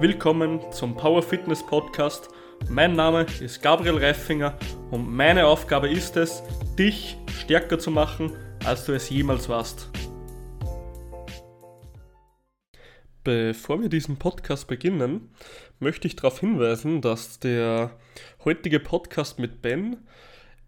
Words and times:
Willkommen 0.00 0.60
zum 0.70 0.94
Power 0.94 1.24
Fitness 1.24 1.66
Podcast. 1.66 2.28
Mein 2.68 2.92
Name 2.92 3.26
ist 3.40 3.60
Gabriel 3.60 3.98
Reifinger 3.98 4.56
und 4.92 5.12
meine 5.12 5.44
Aufgabe 5.44 5.88
ist 5.90 6.16
es, 6.16 6.40
dich 6.78 7.16
stärker 7.32 7.80
zu 7.80 7.90
machen, 7.90 8.30
als 8.64 8.84
du 8.84 8.92
es 8.92 9.10
jemals 9.10 9.48
warst. 9.48 9.90
Bevor 13.24 13.82
wir 13.82 13.88
diesen 13.88 14.20
Podcast 14.20 14.68
beginnen, 14.68 15.34
möchte 15.80 16.06
ich 16.06 16.14
darauf 16.14 16.38
hinweisen, 16.38 17.00
dass 17.00 17.40
der 17.40 17.90
heutige 18.44 18.78
Podcast 18.78 19.40
mit 19.40 19.62
Ben 19.62 19.96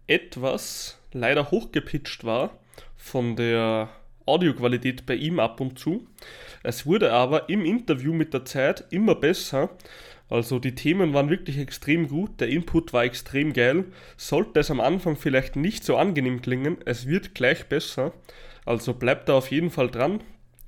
etwas 0.07 0.99
leider 1.13 1.51
hochgepitcht 1.51 2.25
war 2.25 2.59
von 2.97 3.37
der 3.37 3.87
Audioqualität 4.25 5.05
bei 5.05 5.15
ihm 5.15 5.39
ab 5.39 5.59
und 5.61 5.79
zu. 5.79 6.07
Es 6.63 6.85
wurde 6.85 7.11
aber 7.11 7.49
im 7.49 7.65
Interview 7.65 8.13
mit 8.13 8.33
der 8.33 8.45
Zeit 8.45 8.85
immer 8.91 9.15
besser. 9.15 9.69
Also 10.29 10.59
die 10.59 10.75
Themen 10.75 11.13
waren 11.13 11.29
wirklich 11.29 11.57
extrem 11.57 12.07
gut, 12.07 12.39
der 12.39 12.47
Input 12.47 12.93
war 12.93 13.03
extrem 13.03 13.51
geil. 13.53 13.85
Sollte 14.15 14.61
es 14.61 14.71
am 14.71 14.79
Anfang 14.79 15.17
vielleicht 15.17 15.55
nicht 15.55 15.83
so 15.83 15.97
angenehm 15.97 16.41
klingen, 16.41 16.77
es 16.85 17.07
wird 17.07 17.35
gleich 17.35 17.65
besser. 17.65 18.13
Also 18.65 18.93
bleibt 18.93 19.27
da 19.27 19.33
auf 19.33 19.51
jeden 19.51 19.71
Fall 19.71 19.89
dran. 19.89 20.21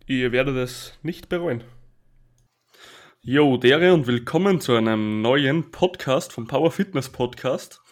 Ihr 0.06 0.31
werdet 0.31 0.58
es 0.58 1.00
nicht 1.02 1.30
bereuen. 1.30 1.64
Yo, 3.22 3.56
Dere 3.56 3.94
und 3.94 4.06
willkommen 4.06 4.59
zu 4.59 4.76
einem 4.76 5.22
neuen 5.22 5.72
Podcast 5.72 6.34
vom 6.34 6.45
Power 6.45 6.72
Fitness 6.72 7.08
Podcast. 7.08 7.83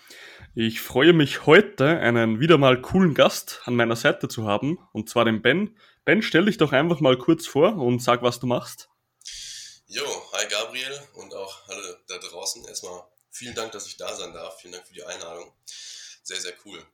Ich 0.54 0.82
freue 0.82 1.14
mich 1.14 1.46
heute, 1.46 1.88
einen 1.88 2.42
wieder 2.42 2.58
mal 2.58 2.82
coolen 2.82 3.14
Gast 3.14 3.62
an 3.64 3.78
meiner 3.78 3.96
Seite 3.96 4.28
zu 4.28 4.46
haben, 4.46 4.78
und 4.92 5.10
zwar 5.10 5.24
den 5.24 5.42
Ben. 5.42 5.78
Ben, 6.04 6.22
stell 6.22 6.44
dich 6.44 6.58
doch 6.58 6.74
einfach 6.74 7.00
mal 7.00 7.18
kurz 7.18 7.48
vor 7.48 7.78
und 7.78 8.04
sag, 8.04 8.22
was 8.22 8.42
du 8.42 8.48
machst. 8.48 8.90
Jo, 9.88 10.04
hi 10.34 10.46
Gabriel 10.50 11.08
und 11.14 11.34
auch 11.34 11.70
alle 11.70 12.04
da 12.10 12.18
draußen. 12.18 12.66
Erstmal 12.66 13.02
vielen 13.30 13.56
Dank, 13.56 13.72
dass 13.72 13.88
ich 13.88 13.96
da 13.96 14.14
sein 14.14 14.34
darf. 14.34 14.60
Vielen 14.60 14.74
Dank 14.74 14.86
für 14.86 14.94
die 14.94 15.06
Einladung. 15.06 15.54
Sehr, 16.22 16.42
sehr 16.42 16.54
cool. 16.66 16.86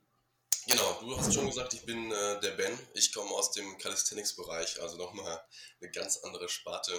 Genau, 0.68 0.98
du 1.00 1.18
hast 1.18 1.34
schon 1.34 1.46
gesagt, 1.46 1.74
ich 1.74 1.84
bin 1.84 2.12
äh, 2.12 2.40
der 2.40 2.52
Ben. 2.52 2.78
Ich 2.94 3.12
komme 3.12 3.30
aus 3.30 3.50
dem 3.50 3.76
Calisthenics-Bereich, 3.78 4.80
also 4.80 4.98
nochmal 4.98 5.42
eine 5.80 5.90
ganz 5.90 6.18
andere 6.18 6.48
Sparte 6.48 6.92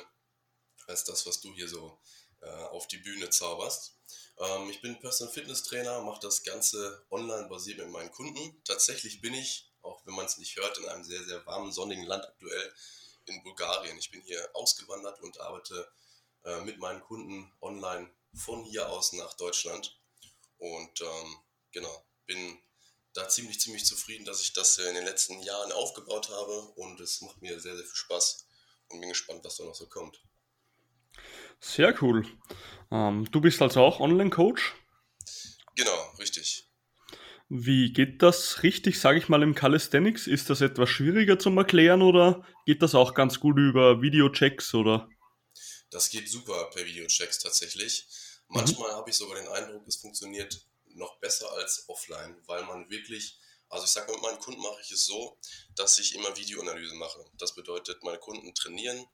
als 0.88 1.06
das, 1.06 1.26
was 1.26 1.40
du 1.40 1.54
hier 1.54 1.70
so 1.70 2.02
äh, 2.42 2.50
auf 2.50 2.88
die 2.88 2.98
Bühne 2.98 3.30
zauberst. 3.30 3.99
Ähm, 4.40 4.70
ich 4.70 4.82
bin 4.82 5.00
Personal 5.00 5.34
Fitness 5.34 5.64
Trainer, 5.64 6.02
mache 6.02 6.22
das 6.22 6.44
Ganze 6.44 7.06
online 7.10 7.48
basiert 7.48 7.80
mit 7.80 7.90
meinen 7.90 8.12
Kunden. 8.12 8.62
Tatsächlich 8.64 9.22
bin 9.22 9.34
ich, 9.34 9.72
auch 9.82 10.06
wenn 10.06 10.16
man 10.16 10.26
es 10.26 10.38
nicht 10.38 10.56
hört, 10.56 10.78
in 10.78 10.88
einem 10.88 11.04
sehr, 11.04 11.24
sehr 11.24 11.46
warmen, 11.46 11.72
sonnigen 11.72 12.06
Land 12.06 12.26
aktuell 12.26 12.74
in 13.26 13.44
Bulgarien. 13.44 13.98
Ich 13.98 14.12
bin 14.12 14.22
hier 14.22 14.50
ausgewandert 14.54 15.22
und 15.22 15.40
arbeite 15.40 15.92
äh, 16.46 16.62
mit 16.62 16.80
meinen 16.80 17.02
Kunden 17.02 17.52
online 17.62 18.10
von 18.34 18.64
hier 18.64 18.90
aus 18.90 19.14
nach 19.14 19.34
Deutschland. 19.34 20.00
Und 20.58 21.02
ähm, 21.02 21.38
genau, 21.72 22.06
bin 22.26 22.60
da 23.14 23.28
ziemlich, 23.28 23.60
ziemlich 23.60 23.86
zufrieden, 23.86 24.26
dass 24.26 24.42
ich 24.42 24.54
das 24.54 24.78
in 24.78 24.96
den 24.96 25.06
letzten 25.06 25.42
Jahren 25.42 25.72
aufgebaut 25.72 26.30
habe 26.30 26.62
und 26.76 27.00
es 27.00 27.22
macht 27.22 27.42
mir 27.42 27.60
sehr, 27.60 27.76
sehr 27.76 27.86
viel 27.86 27.96
Spaß 27.96 28.46
und 28.90 29.00
bin 29.00 29.10
gespannt, 29.10 29.44
was 29.44 29.58
da 29.58 29.64
noch 29.64 29.76
so 29.76 29.88
kommt. 29.88 30.22
Sehr 31.60 31.94
cool. 32.02 32.26
Ähm, 32.92 33.28
du 33.32 33.42
bist 33.42 33.62
also 33.62 33.82
auch 33.82 34.00
Online-Coach? 34.00 34.76
Genau, 35.76 36.14
richtig. 36.20 36.70
Wie 37.50 37.94
geht 37.94 38.22
das 38.22 38.62
richtig, 38.62 39.00
sage 39.00 39.18
ich 39.18 39.28
mal, 39.28 39.42
im 39.42 39.56
Calisthenics? 39.56 40.28
Ist 40.28 40.50
das 40.50 40.62
etwas 40.62 40.90
schwieriger 40.90 41.40
zum 41.40 41.58
Erklären 41.58 42.04
oder 42.04 42.46
geht 42.66 42.82
das 42.84 42.94
auch 42.94 43.16
ganz 43.16 43.40
gut 43.40 43.58
über 43.58 44.02
Videochecks 44.02 44.76
oder? 44.76 45.10
Das 45.90 46.10
geht 46.10 46.30
super 46.30 46.70
per 46.72 46.86
Videochecks 46.86 47.40
tatsächlich. 47.40 48.08
Manchmal 48.50 48.92
mhm. 48.92 48.96
habe 48.98 49.10
ich 49.10 49.16
sogar 49.16 49.40
den 49.40 49.48
Eindruck, 49.48 49.88
es 49.88 49.96
funktioniert 49.96 50.64
noch 50.86 51.20
besser 51.20 51.52
als 51.54 51.86
offline, 51.88 52.36
weil 52.46 52.64
man 52.66 52.90
wirklich, 52.90 53.40
also 53.70 53.86
ich 53.86 53.92
sage 53.92 54.12
mal, 54.12 54.18
mit 54.18 54.24
meinen 54.24 54.40
Kunden 54.40 54.62
mache 54.62 54.82
ich 54.84 54.92
es 54.92 55.06
so, 55.06 55.40
dass 55.76 55.98
ich 55.98 56.16
immer 56.16 56.36
Videoanalysen 56.36 56.98
mache. 56.98 57.26
Das 57.38 57.56
bedeutet, 57.56 58.04
meine 58.04 58.20
Kunden 58.20 58.54
trainieren, 58.54 59.06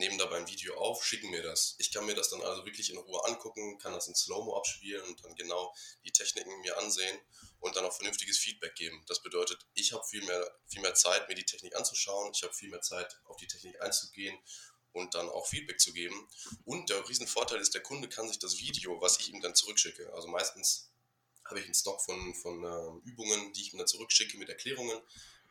nehmen 0.00 0.18
dabei 0.18 0.38
ein 0.38 0.48
Video 0.48 0.74
auf, 0.76 1.04
schicken 1.04 1.30
mir 1.30 1.42
das. 1.42 1.76
Ich 1.78 1.92
kann 1.92 2.04
mir 2.06 2.14
das 2.14 2.30
dann 2.30 2.42
also 2.42 2.64
wirklich 2.64 2.90
in 2.90 2.98
Ruhe 2.98 3.24
angucken, 3.26 3.78
kann 3.78 3.92
das 3.92 4.08
in 4.08 4.14
Slow-Mo 4.14 4.56
abspielen 4.56 5.04
und 5.06 5.24
dann 5.24 5.36
genau 5.36 5.72
die 6.04 6.10
Techniken 6.10 6.60
mir 6.62 6.76
ansehen 6.78 7.16
und 7.60 7.76
dann 7.76 7.84
auch 7.84 7.92
vernünftiges 7.92 8.38
Feedback 8.38 8.74
geben. 8.74 9.04
Das 9.06 9.22
bedeutet, 9.22 9.64
ich 9.74 9.92
habe 9.92 10.04
viel 10.04 10.24
mehr, 10.24 10.58
viel 10.66 10.80
mehr 10.80 10.94
Zeit, 10.94 11.28
mir 11.28 11.34
die 11.36 11.44
Technik 11.44 11.76
anzuschauen, 11.76 12.32
ich 12.34 12.42
habe 12.42 12.52
viel 12.52 12.70
mehr 12.70 12.80
Zeit, 12.80 13.20
auf 13.26 13.36
die 13.36 13.46
Technik 13.46 13.80
einzugehen 13.80 14.36
und 14.92 15.14
dann 15.14 15.28
auch 15.28 15.46
Feedback 15.46 15.78
zu 15.78 15.92
geben. 15.92 16.28
Und 16.64 16.90
der 16.90 17.08
Riesenvorteil 17.08 17.60
ist, 17.60 17.74
der 17.74 17.82
Kunde 17.82 18.08
kann 18.08 18.26
sich 18.26 18.38
das 18.38 18.58
Video, 18.58 19.00
was 19.00 19.20
ich 19.20 19.32
ihm 19.32 19.40
dann 19.40 19.54
zurückschicke, 19.54 20.12
also 20.14 20.26
meistens 20.28 20.90
habe 21.44 21.60
ich 21.60 21.66
einen 21.66 21.74
Stock 21.74 22.00
von, 22.00 22.34
von 22.34 22.64
äh, 22.64 23.08
Übungen, 23.08 23.52
die 23.52 23.62
ich 23.62 23.72
ihm 23.72 23.78
dann 23.78 23.86
zurückschicke 23.86 24.38
mit 24.38 24.48
Erklärungen, 24.48 25.00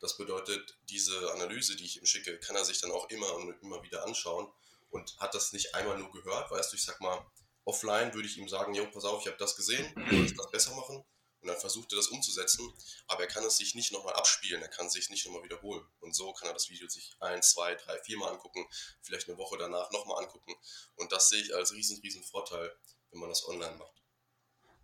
das 0.00 0.16
bedeutet, 0.16 0.78
diese 0.88 1.32
Analyse, 1.32 1.76
die 1.76 1.84
ich 1.84 1.98
ihm 1.98 2.06
schicke, 2.06 2.38
kann 2.40 2.56
er 2.56 2.64
sich 2.64 2.80
dann 2.80 2.90
auch 2.90 3.08
immer 3.10 3.34
und 3.34 3.50
immer 3.62 3.82
wieder 3.82 4.04
anschauen 4.04 4.50
und 4.90 5.16
hat 5.18 5.34
das 5.34 5.52
nicht 5.52 5.74
einmal 5.74 5.98
nur 5.98 6.10
gehört. 6.10 6.50
Weißt 6.50 6.72
du, 6.72 6.76
ich 6.76 6.84
sag 6.84 7.00
mal, 7.00 7.24
offline 7.64 8.12
würde 8.14 8.26
ich 8.26 8.38
ihm 8.38 8.48
sagen, 8.48 8.74
jo, 8.74 8.86
pass 8.90 9.04
auf, 9.04 9.20
ich 9.20 9.26
habe 9.26 9.38
das 9.38 9.56
gesehen, 9.56 9.92
du 9.94 10.16
sollst 10.16 10.38
das 10.38 10.50
besser 10.50 10.74
machen. 10.74 11.04
Und 11.42 11.48
dann 11.48 11.56
versucht 11.56 11.90
er 11.92 11.96
das 11.96 12.08
umzusetzen, 12.08 12.70
aber 13.06 13.22
er 13.22 13.26
kann 13.26 13.42
es 13.44 13.56
sich 13.56 13.74
nicht 13.74 13.92
nochmal 13.92 14.12
abspielen, 14.12 14.60
er 14.60 14.68
kann 14.68 14.88
es 14.88 14.92
sich 14.92 15.08
nicht 15.08 15.24
nochmal 15.24 15.42
wiederholen. 15.42 15.82
Und 16.00 16.14
so 16.14 16.34
kann 16.34 16.48
er 16.48 16.52
das 16.52 16.68
Video 16.68 16.86
sich 16.86 17.16
ein, 17.18 17.40
zwei, 17.42 17.74
drei, 17.76 17.98
viermal 18.02 18.30
angucken, 18.30 18.66
vielleicht 19.00 19.26
eine 19.26 19.38
Woche 19.38 19.56
danach 19.56 19.90
nochmal 19.90 20.22
angucken. 20.22 20.54
Und 20.96 21.12
das 21.12 21.30
sehe 21.30 21.40
ich 21.40 21.54
als 21.54 21.72
riesen, 21.72 21.98
riesen 22.02 22.22
Vorteil, 22.22 22.70
wenn 23.10 23.20
man 23.20 23.30
das 23.30 23.48
online 23.48 23.76
macht. 23.76 24.02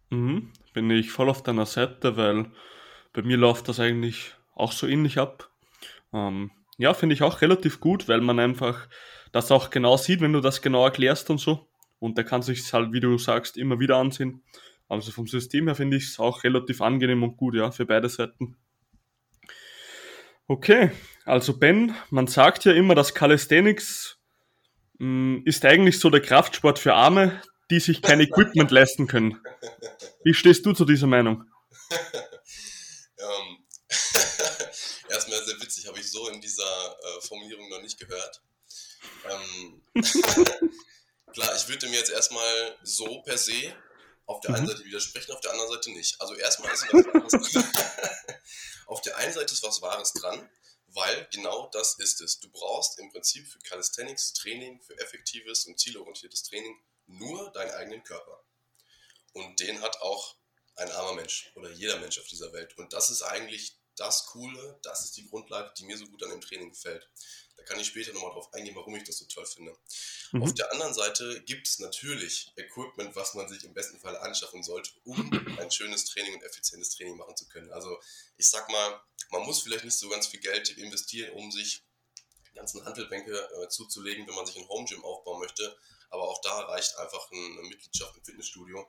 Mhm, 0.09 0.53
bin 0.73 0.91
ich 0.91 1.11
voll 1.11 1.29
auf 1.29 1.43
deiner 1.43 1.67
Seite, 1.67 2.17
weil 2.17 2.51
bei 3.13 3.21
mir 3.21 3.37
läuft 3.37 3.69
das 3.69 3.79
eigentlich 3.79 4.36
auch 4.57 4.73
so 4.73 4.89
ähnlich 4.89 5.19
ab. 5.19 5.51
Ähm, 6.13 6.51
ja, 6.79 6.95
finde 6.95 7.15
ich 7.15 7.23
auch 7.23 7.41
relativ 7.41 7.79
gut, 7.79 8.09
weil 8.09 8.21
man 8.21 8.41
einfach 8.41 8.89
das 9.33 9.53
auch 9.53 9.71
genau 9.71 9.97
sieht, 9.97 10.21
wenn 10.21 10.33
du 10.33 10.41
das 10.41 10.63
genau 10.63 10.85
erklärst 10.85 11.31
und 11.31 11.39
so. 11.39 11.69
Und 11.99 12.19
der 12.19 12.25
kann 12.25 12.43
sich 12.43 12.73
halt, 12.73 12.93
wie 12.93 13.01
du 13.01 13.17
sagst, 13.19 13.57
immer 13.57 13.79
wieder 13.79 13.97
ansehen. 13.97 14.43
Also 14.89 15.13
vom 15.13 15.27
System 15.27 15.67
her 15.67 15.75
finde 15.75 15.97
ich 15.97 16.05
es 16.05 16.19
auch 16.19 16.45
relativ 16.45 16.81
angenehm 16.81 17.23
und 17.23 17.37
gut, 17.37 17.55
ja, 17.55 17.71
für 17.71 17.87
beide 17.87 18.09
Seiten. 18.09 18.57
Okay, 20.49 20.93
also 21.25 21.59
Ben, 21.59 21.95
man 22.11 22.29
sagt 22.29 22.65
ja 22.67 22.73
immer, 22.73 22.95
dass 22.95 23.15
Calisthenics 23.15 24.19
mh, 24.99 25.07
mm, 25.09 25.43
ist 25.45 25.65
eigentlich 25.65 25.99
so 25.99 26.09
der 26.09 26.21
Kraftsport 26.21 26.79
für 26.79 26.95
Arme, 26.95 27.43
die 27.71 27.81
sich 27.81 28.01
kein 28.01 28.21
Equipment 28.21 28.71
leisten 28.71 29.09
können. 29.09 29.41
Wie 30.23 30.35
stehst 30.35 30.65
du 30.65 30.73
zu 30.73 30.85
dieser 30.85 31.09
Meinung? 31.09 31.45
ähm, 33.19 33.59
erstmal 35.11 35.45
sehr 35.45 35.61
witzig, 35.61 35.89
habe 35.89 35.99
ich 35.99 36.09
so 36.11 36.29
in 36.29 36.41
dieser 36.41 36.63
äh, 36.63 37.21
Formulierung 37.27 37.69
noch 37.69 37.83
nicht 37.97 38.09
gehört. 38.09 38.43
Ähm, 39.25 39.83
klar, 41.33 41.57
ich 41.57 41.69
würde 41.69 41.89
mir 41.89 41.99
jetzt 41.99 42.11
erstmal 42.11 42.79
so 42.83 43.23
per 43.23 43.39
se 43.39 43.75
auf 44.27 44.41
der 44.41 44.55
einen 44.55 44.65
mhm. 44.65 44.71
Seite 44.71 44.85
widersprechen, 44.85 45.33
auf 45.33 45.41
der 45.41 45.53
anderen 45.53 45.71
Seite 45.71 45.91
nicht. 45.91 46.21
Also 46.21 46.35
erstmal 46.35 46.73
ist 46.73 46.87
was 46.93 47.33
Wahres 47.33 47.65
Auf 48.87 49.01
der 49.03 49.17
einen 49.17 49.33
Seite 49.33 49.53
ist 49.53 49.63
was 49.63 49.83
Wahres 49.83 50.13
dran, 50.13 50.49
weil 50.89 51.29
genau 51.33 51.69
das 51.73 51.99
ist 51.99 52.21
es. 52.21 52.41
Du 52.41 52.49
brauchst 52.51 52.99
im 52.99 53.11
Prinzip 53.11 53.47
für 53.47 53.59
Calisthenics 53.61 54.33
Training, 54.33 54.81
für 54.83 54.99
effektives 54.99 55.67
und 55.67 55.79
zielorientiertes 55.79 56.45
Training 56.45 56.77
nur 57.07 57.51
deinen 57.53 57.71
eigenen 57.73 58.03
Körper. 58.03 58.45
Und 59.33 59.61
den 59.61 59.81
hat 59.81 60.01
auch 60.01 60.37
ein 60.77 60.91
armer 60.91 61.15
Mensch 61.15 61.53
oder 61.55 61.71
jeder 61.71 61.99
Mensch 61.99 62.19
auf 62.19 62.27
dieser 62.27 62.53
Welt. 62.53 62.77
Und 62.79 62.93
das 62.93 63.11
ist 63.11 63.23
eigentlich 63.23 63.79
das 63.97 64.27
Coole, 64.27 64.79
das 64.83 65.05
ist 65.05 65.17
die 65.17 65.29
Grundlage, 65.29 65.73
die 65.79 65.85
mir 65.85 65.97
so 65.97 66.07
gut 66.07 66.23
an 66.23 66.31
dem 66.31 66.41
Training 66.41 66.71
gefällt. 66.71 67.09
Da 67.57 67.65
kann 67.65 67.81
ich 67.81 67.87
später 67.87 68.13
nochmal 68.13 68.33
drauf 68.33 68.53
eingehen, 68.53 68.77
warum 68.77 68.95
ich 68.97 69.05
das 69.05 69.19
so 69.19 69.25
toll 69.27 69.47
finde. 69.47 69.77
Mhm. 70.33 70.43
Auf 70.43 70.55
der 70.55 70.71
anderen 70.73 70.95
Seite 70.95 71.43
gibt 71.45 71.67
es 71.67 71.79
natürlich 71.79 72.53
Equipment, 72.57 73.17
was 73.17 73.35
man 73.35 73.49
sich 73.49 73.65
im 73.65 73.75
besten 73.75 73.99
Fall 73.99 74.17
anschaffen 74.19 74.63
sollte, 74.63 74.91
um 75.05 75.31
ein 75.59 75.71
schönes 75.71 76.05
Training 76.05 76.35
und 76.35 76.43
effizientes 76.43 76.91
Training 76.91 77.17
machen 77.17 77.37
zu 77.37 77.49
können. 77.49 77.73
Also 77.73 77.99
ich 78.37 78.49
sag 78.49 78.69
mal, 78.69 79.01
man 79.31 79.43
muss 79.43 79.63
vielleicht 79.63 79.85
nicht 79.85 79.99
so 79.99 80.09
ganz 80.09 80.27
viel 80.27 80.41
Geld 80.41 80.69
investieren, 80.77 81.33
um 81.33 81.51
sich 81.51 81.83
die 82.51 82.57
ganzen 82.57 82.85
Handelbänke 82.85 83.33
äh, 83.63 83.69
zuzulegen, 83.69 84.27
wenn 84.27 84.35
man 84.35 84.47
sich 84.47 84.57
ein 84.57 84.69
Home 84.69 84.87
Gym 84.87 85.05
aufbauen 85.05 85.41
möchte. 85.41 85.77
Aber 86.11 86.29
auch 86.29 86.41
da 86.43 86.61
reicht 86.61 86.97
einfach 86.97 87.31
eine 87.33 87.69
Mitgliedschaft 87.69 88.17
im 88.17 88.25
Fitnessstudio. 88.25 88.87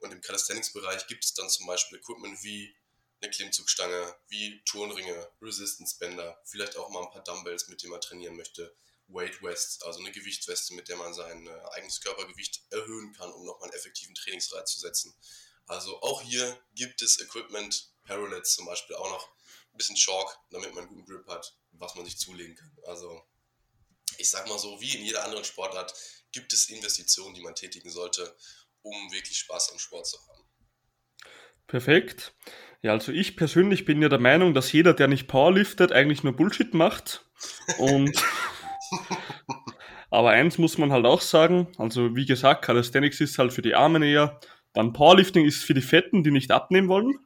Und 0.00 0.12
im 0.12 0.20
Calisthenics-Bereich 0.20 1.06
gibt 1.06 1.24
es 1.24 1.34
dann 1.34 1.48
zum 1.48 1.66
Beispiel 1.66 1.98
Equipment 1.98 2.42
wie 2.44 2.76
eine 3.20 3.30
Klimmzugstange, 3.30 4.14
wie 4.28 4.62
Turnringe, 4.64 5.28
Resistance-Bänder, 5.42 6.40
vielleicht 6.44 6.76
auch 6.76 6.88
mal 6.90 7.02
ein 7.02 7.10
paar 7.10 7.24
Dumbbells, 7.24 7.68
mit 7.68 7.82
denen 7.82 7.92
man 7.92 8.00
trainieren 8.00 8.36
möchte, 8.36 8.74
Weight 9.08 9.36
Vests, 9.42 9.82
also 9.82 10.00
eine 10.00 10.12
Gewichtsweste, 10.12 10.74
mit 10.74 10.88
der 10.88 10.96
man 10.96 11.14
sein 11.14 11.46
äh, 11.46 11.60
eigenes 11.72 12.00
Körpergewicht 12.00 12.62
erhöhen 12.70 13.12
kann, 13.14 13.32
um 13.32 13.44
nochmal 13.44 13.68
einen 13.68 13.78
effektiven 13.78 14.14
Trainingsreiz 14.14 14.72
zu 14.72 14.80
setzen. 14.80 15.14
Also 15.66 16.00
auch 16.02 16.22
hier 16.22 16.58
gibt 16.74 17.02
es 17.02 17.18
Equipment, 17.20 17.90
Parallels 18.04 18.54
zum 18.54 18.66
Beispiel 18.66 18.96
auch 18.96 19.10
noch, 19.10 19.28
ein 19.72 19.78
bisschen 19.78 19.96
Chalk, 19.96 20.28
damit 20.50 20.74
man 20.74 20.84
einen 20.84 20.94
guten 20.94 21.06
Grip 21.06 21.26
hat, 21.28 21.56
was 21.72 21.94
man 21.94 22.04
sich 22.04 22.18
zulegen 22.18 22.56
kann. 22.56 22.76
Also 22.86 23.22
ich 24.16 24.30
sag 24.30 24.48
mal 24.48 24.58
so, 24.58 24.80
wie 24.80 24.96
in 24.96 25.04
jeder 25.04 25.24
anderen 25.24 25.44
Sportart 25.44 25.94
gibt 26.32 26.52
es 26.52 26.68
Investitionen, 26.68 27.34
die 27.34 27.42
man 27.42 27.54
tätigen 27.54 27.90
sollte, 27.90 28.36
um 28.82 29.12
wirklich 29.12 29.38
Spaß 29.38 29.70
am 29.72 29.78
Sport 29.78 30.06
zu 30.06 30.18
haben. 30.28 30.44
Perfekt. 31.66 32.34
Ja, 32.82 32.92
also 32.92 33.10
ich 33.10 33.36
persönlich 33.36 33.84
bin 33.84 34.00
ja 34.00 34.08
der 34.08 34.20
Meinung, 34.20 34.54
dass 34.54 34.72
jeder, 34.72 34.94
der 34.94 35.08
nicht 35.08 35.26
Powerliftet, 35.26 35.90
eigentlich 35.92 36.22
nur 36.22 36.34
Bullshit 36.34 36.74
macht. 36.74 37.24
Und 37.78 38.22
aber 40.10 40.30
eins 40.30 40.58
muss 40.58 40.78
man 40.78 40.92
halt 40.92 41.04
auch 41.04 41.20
sagen, 41.20 41.68
also 41.78 42.14
wie 42.14 42.26
gesagt, 42.26 42.64
Calisthenics 42.64 43.20
ist 43.20 43.38
halt 43.38 43.52
für 43.52 43.62
die 43.62 43.74
Armen 43.74 44.02
eher, 44.02 44.40
dann 44.74 44.92
Powerlifting 44.92 45.44
ist 45.44 45.64
für 45.64 45.74
die 45.74 45.82
Fetten, 45.82 46.22
die 46.22 46.30
nicht 46.30 46.52
abnehmen 46.52 46.88
wollen. 46.88 47.18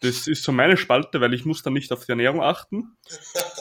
Das 0.00 0.26
ist 0.26 0.44
so 0.44 0.52
meine 0.52 0.76
Spalte, 0.76 1.20
weil 1.20 1.34
ich 1.34 1.44
muss 1.44 1.62
dann 1.62 1.74
nicht 1.74 1.92
auf 1.92 2.06
die 2.06 2.12
Ernährung 2.12 2.42
achten. 2.42 2.96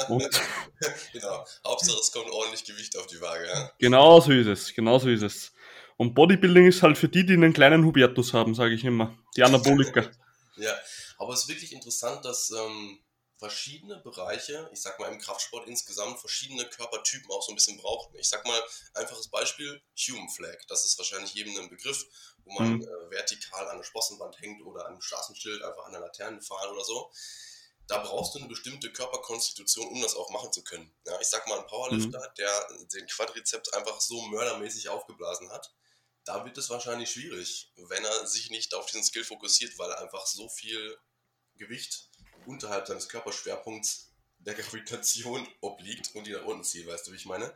Und 0.07 0.24
genau. 1.13 1.46
Hauptsache 1.66 1.98
es 2.00 2.12
kommt 2.12 2.30
ordentlich 2.30 2.63
Gewicht 2.63 2.98
auf 2.98 3.07
die 3.07 3.19
Waage. 3.19 3.46
Ja? 3.46 3.72
Genau 3.80 4.19
so 4.22 4.31
ist 4.31 4.48
es. 4.48 4.74
Genau 4.74 5.00
so 5.00 5.10
ist 5.10 5.24
es. 5.24 5.51
Und 5.98 6.13
Bodybuilding 6.13 6.68
ist 6.68 6.81
halt 6.81 6.98
für 6.98 7.10
die, 7.10 7.25
die 7.25 7.34
einen 7.34 7.51
kleinen 7.51 7.84
Hubertus 7.84 8.34
haben, 8.34 8.56
sage 8.56 8.74
ich 8.74 8.86
immer. 8.86 9.18
Die 9.36 9.44
Anaboliker. 9.44 10.04
ja, 10.56 10.72
aber 11.19 11.33
es 11.33 11.42
ist 11.42 11.50
wirklich 11.50 11.74
interessant, 11.74 12.25
dass 12.25 12.50
ähm, 12.50 13.00
verschiedene 13.38 13.98
Bereiche, 13.98 14.69
ich 14.74 14.81
sag 14.81 15.00
mal 15.00 15.12
im 15.12 15.19
Kraftsport 15.19 15.68
insgesamt, 15.68 16.19
verschiedene 16.19 16.66
Körpertypen 16.66 17.30
auch 17.31 17.44
so 17.44 17.51
ein 17.51 17.56
bisschen 17.56 17.77
brauchen. 17.77 18.16
Ich 18.16 18.30
sag 18.30 18.45
mal, 18.45 18.62
einfaches 18.94 19.30
Beispiel, 19.30 19.81
Human 20.07 20.30
Flag. 20.30 20.57
Das 20.68 20.86
ist 20.86 20.98
wahrscheinlich 20.98 21.33
jedem 21.33 21.57
ein 21.57 21.69
Begriff, 21.69 22.06
wo 22.44 22.54
man 22.54 22.75
mhm. 22.75 22.81
äh, 22.81 23.12
vertikal 23.12 23.68
an 23.69 23.77
der 23.77 23.83
Sprossenwand 23.83 24.39
hängt 24.42 24.66
oder 24.66 24.86
an 24.86 24.94
einem 24.94 25.01
Straßenschild, 25.01 25.62
einfach 25.62 25.86
an 25.86 25.92
der 25.92 26.01
Laterne 26.01 26.42
fahren 26.42 26.71
oder 26.71 26.83
so. 26.83 27.12
Da 27.88 27.98
brauchst 28.00 28.36
du 28.36 28.39
eine 28.39 28.48
bestimmte 28.48 28.92
Körperkonstitution, 28.94 29.88
um 29.88 30.01
das 30.01 30.15
auch 30.15 30.30
machen 30.30 30.54
zu 30.54 30.63
können. 30.63 30.94
Ja, 31.06 31.19
ich 31.19 31.27
sag 31.27 31.48
mal, 31.48 31.60
ein 31.60 31.68
Powerlifter, 31.68 32.19
mhm. 32.19 32.33
der 32.38 32.68
den 32.94 33.07
Quadrizeps 33.07 33.69
einfach 33.69 34.00
so 34.00 34.22
mördermäßig 34.22 34.89
aufgeblasen 34.89 35.50
hat, 35.51 35.74
da 36.25 36.45
wird 36.45 36.57
es 36.57 36.69
wahrscheinlich 36.69 37.10
schwierig, 37.10 37.72
wenn 37.75 38.06
er 38.06 38.27
sich 38.27 38.51
nicht 38.51 38.75
auf 38.75 38.86
diesen 38.86 39.04
Skill 39.04 39.24
fokussiert, 39.24 39.77
weil 39.80 39.92
einfach 39.94 40.27
so 40.27 40.48
viel 40.50 40.98
Gewicht 41.59 42.09
unterhalb 42.45 42.88
seines 42.88 43.07
Körperschwerpunkts 43.09 44.11
der 44.39 44.56
Gravitation 44.56 45.47
obliegt 45.61 46.15
und 46.15 46.25
die 46.25 46.31
nach 46.31 46.45
unten 46.45 46.63
zieht, 46.63 46.88
weißt 46.88 47.07
du, 47.07 47.11
wie 47.11 47.17
ich 47.17 47.25
meine? 47.25 47.53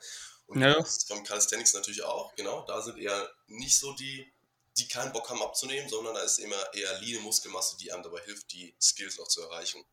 Und 0.48 0.62
ja. 0.62 0.74
das 0.74 1.06
beim 1.06 1.24
Calisthenics 1.24 1.74
natürlich 1.74 2.04
auch, 2.04 2.36
genau, 2.36 2.66
da 2.68 2.82
sind 2.82 3.00
eher 3.00 3.30
nicht 3.48 3.80
so 3.80 3.94
die, 3.94 4.32
die 4.78 4.88
keinen 4.88 5.14
Bock 5.14 5.30
haben 5.30 5.42
abzunehmen, 5.42 5.88
sondern 5.88 6.16
da 6.16 6.22
ist 6.22 6.40
immer 6.40 6.56
eher 6.74 7.00
leane 7.00 7.22
Muskelmasse, 7.22 7.78
die 7.78 7.92
einem 7.92 8.04
dabei 8.04 8.22
hilft, 8.26 8.52
die 8.52 8.76
Skills 8.80 9.20
auch 9.20 9.28
zu 9.28 9.42
erreichen. 9.42 9.84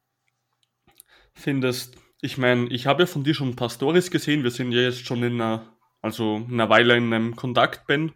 Findest, 1.35 1.95
ich 2.21 2.37
meine, 2.37 2.69
ich 2.71 2.87
habe 2.87 3.05
ja 3.05 3.07
von 3.07 3.23
dir 3.23 3.35
schon 3.35 3.51
ein 3.51 3.57
paar 3.57 3.71
Stories 3.71 4.11
gesehen, 4.11 4.43
wir 4.43 4.51
sind 4.51 4.73
ja 4.73 4.81
jetzt 4.81 5.07
schon 5.07 5.23
in 5.23 5.41
einer, 5.41 5.79
also 6.03 6.37
in 6.37 6.55
einer 6.55 6.69
Weile 6.69 6.97
in 6.97 7.13
einem 7.13 7.37
Kontakt, 7.37 7.87
Ben. 7.87 8.13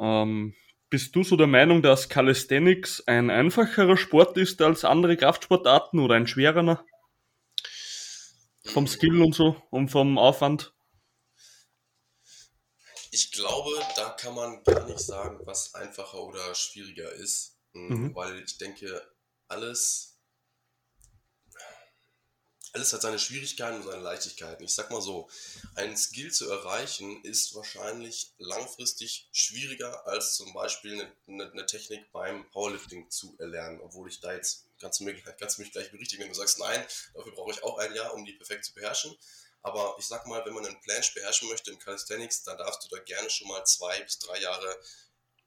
Ähm, 0.00 0.54
bist 0.90 1.14
du 1.14 1.22
so 1.22 1.36
der 1.36 1.46
Meinung, 1.46 1.82
dass 1.82 2.08
Calisthenics 2.08 3.02
ein 3.06 3.30
einfacherer 3.30 3.96
Sport 3.96 4.36
ist 4.36 4.62
als 4.62 4.84
andere 4.84 5.16
Kraftsportarten 5.16 6.00
oder 6.00 6.14
ein 6.14 6.26
schwererer? 6.26 6.84
Vom 8.64 8.86
Skill 8.86 9.22
und 9.22 9.34
so 9.34 9.62
und 9.70 9.90
vom 9.90 10.18
Aufwand? 10.18 10.74
Ich 13.10 13.32
glaube, 13.32 13.70
da 13.96 14.10
kann 14.10 14.34
man 14.34 14.62
gar 14.64 14.86
nicht 14.86 15.00
sagen, 15.00 15.40
was 15.44 15.74
einfacher 15.74 16.22
oder 16.22 16.54
schwieriger 16.54 17.10
ist, 17.12 17.58
mhm. 17.72 18.14
weil 18.14 18.42
ich 18.42 18.58
denke, 18.58 19.02
alles 19.48 20.17
alles 22.74 22.92
hat 22.92 23.02
seine 23.02 23.18
Schwierigkeiten 23.18 23.76
und 23.76 23.84
seine 23.84 24.02
Leichtigkeiten. 24.02 24.64
Ich 24.64 24.74
sag 24.74 24.90
mal 24.90 25.00
so, 25.00 25.28
ein 25.74 25.96
Skill 25.96 26.32
zu 26.32 26.50
erreichen 26.50 27.22
ist 27.24 27.54
wahrscheinlich 27.54 28.32
langfristig 28.38 29.28
schwieriger 29.32 30.06
als 30.06 30.34
zum 30.34 30.52
Beispiel 30.52 30.92
eine, 30.94 31.12
eine, 31.26 31.52
eine 31.52 31.66
Technik 31.66 32.10
beim 32.12 32.48
Powerlifting 32.50 33.10
zu 33.10 33.36
erlernen, 33.38 33.80
obwohl 33.80 34.08
ich 34.08 34.20
da 34.20 34.32
jetzt, 34.32 34.66
kannst 34.80 35.00
du, 35.00 35.04
mich, 35.04 35.22
kannst 35.38 35.58
du 35.58 35.62
mich 35.62 35.72
gleich 35.72 35.90
berichtigen, 35.90 36.22
wenn 36.22 36.30
du 36.30 36.34
sagst, 36.34 36.58
nein, 36.58 36.84
dafür 37.14 37.32
brauche 37.32 37.52
ich 37.52 37.62
auch 37.62 37.78
ein 37.78 37.94
Jahr, 37.94 38.14
um 38.14 38.24
die 38.24 38.32
perfekt 38.32 38.64
zu 38.64 38.74
beherrschen. 38.74 39.16
Aber 39.62 39.96
ich 39.98 40.06
sag 40.06 40.26
mal, 40.26 40.44
wenn 40.44 40.54
man 40.54 40.64
einen 40.64 40.80
Planche 40.80 41.12
beherrschen 41.14 41.48
möchte 41.48 41.70
im 41.70 41.78
Calisthenics, 41.78 42.44
dann 42.44 42.58
darfst 42.58 42.84
du 42.84 42.94
da 42.94 43.02
gerne 43.02 43.28
schon 43.28 43.48
mal 43.48 43.64
zwei 43.64 44.00
bis 44.02 44.18
drei 44.18 44.40
Jahre 44.40 44.78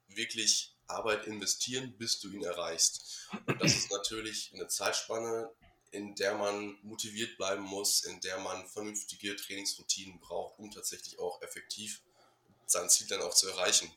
wirklich 0.08 0.74
Arbeit 0.86 1.26
investieren, 1.26 1.96
bis 1.96 2.20
du 2.20 2.30
ihn 2.30 2.44
erreichst. 2.44 3.28
Und 3.46 3.62
das 3.62 3.74
ist 3.74 3.90
natürlich 3.90 4.50
eine 4.54 4.68
Zeitspanne, 4.68 5.50
in 5.92 6.14
der 6.14 6.34
man 6.34 6.78
motiviert 6.82 7.36
bleiben 7.36 7.62
muss, 7.62 8.02
in 8.02 8.20
der 8.20 8.38
man 8.38 8.66
vernünftige 8.66 9.36
Trainingsroutinen 9.36 10.18
braucht, 10.20 10.58
um 10.58 10.70
tatsächlich 10.70 11.18
auch 11.18 11.40
effektiv 11.42 12.02
sein 12.66 12.88
Ziel 12.88 13.06
dann 13.06 13.22
auch 13.22 13.34
zu 13.34 13.48
erreichen. 13.48 13.92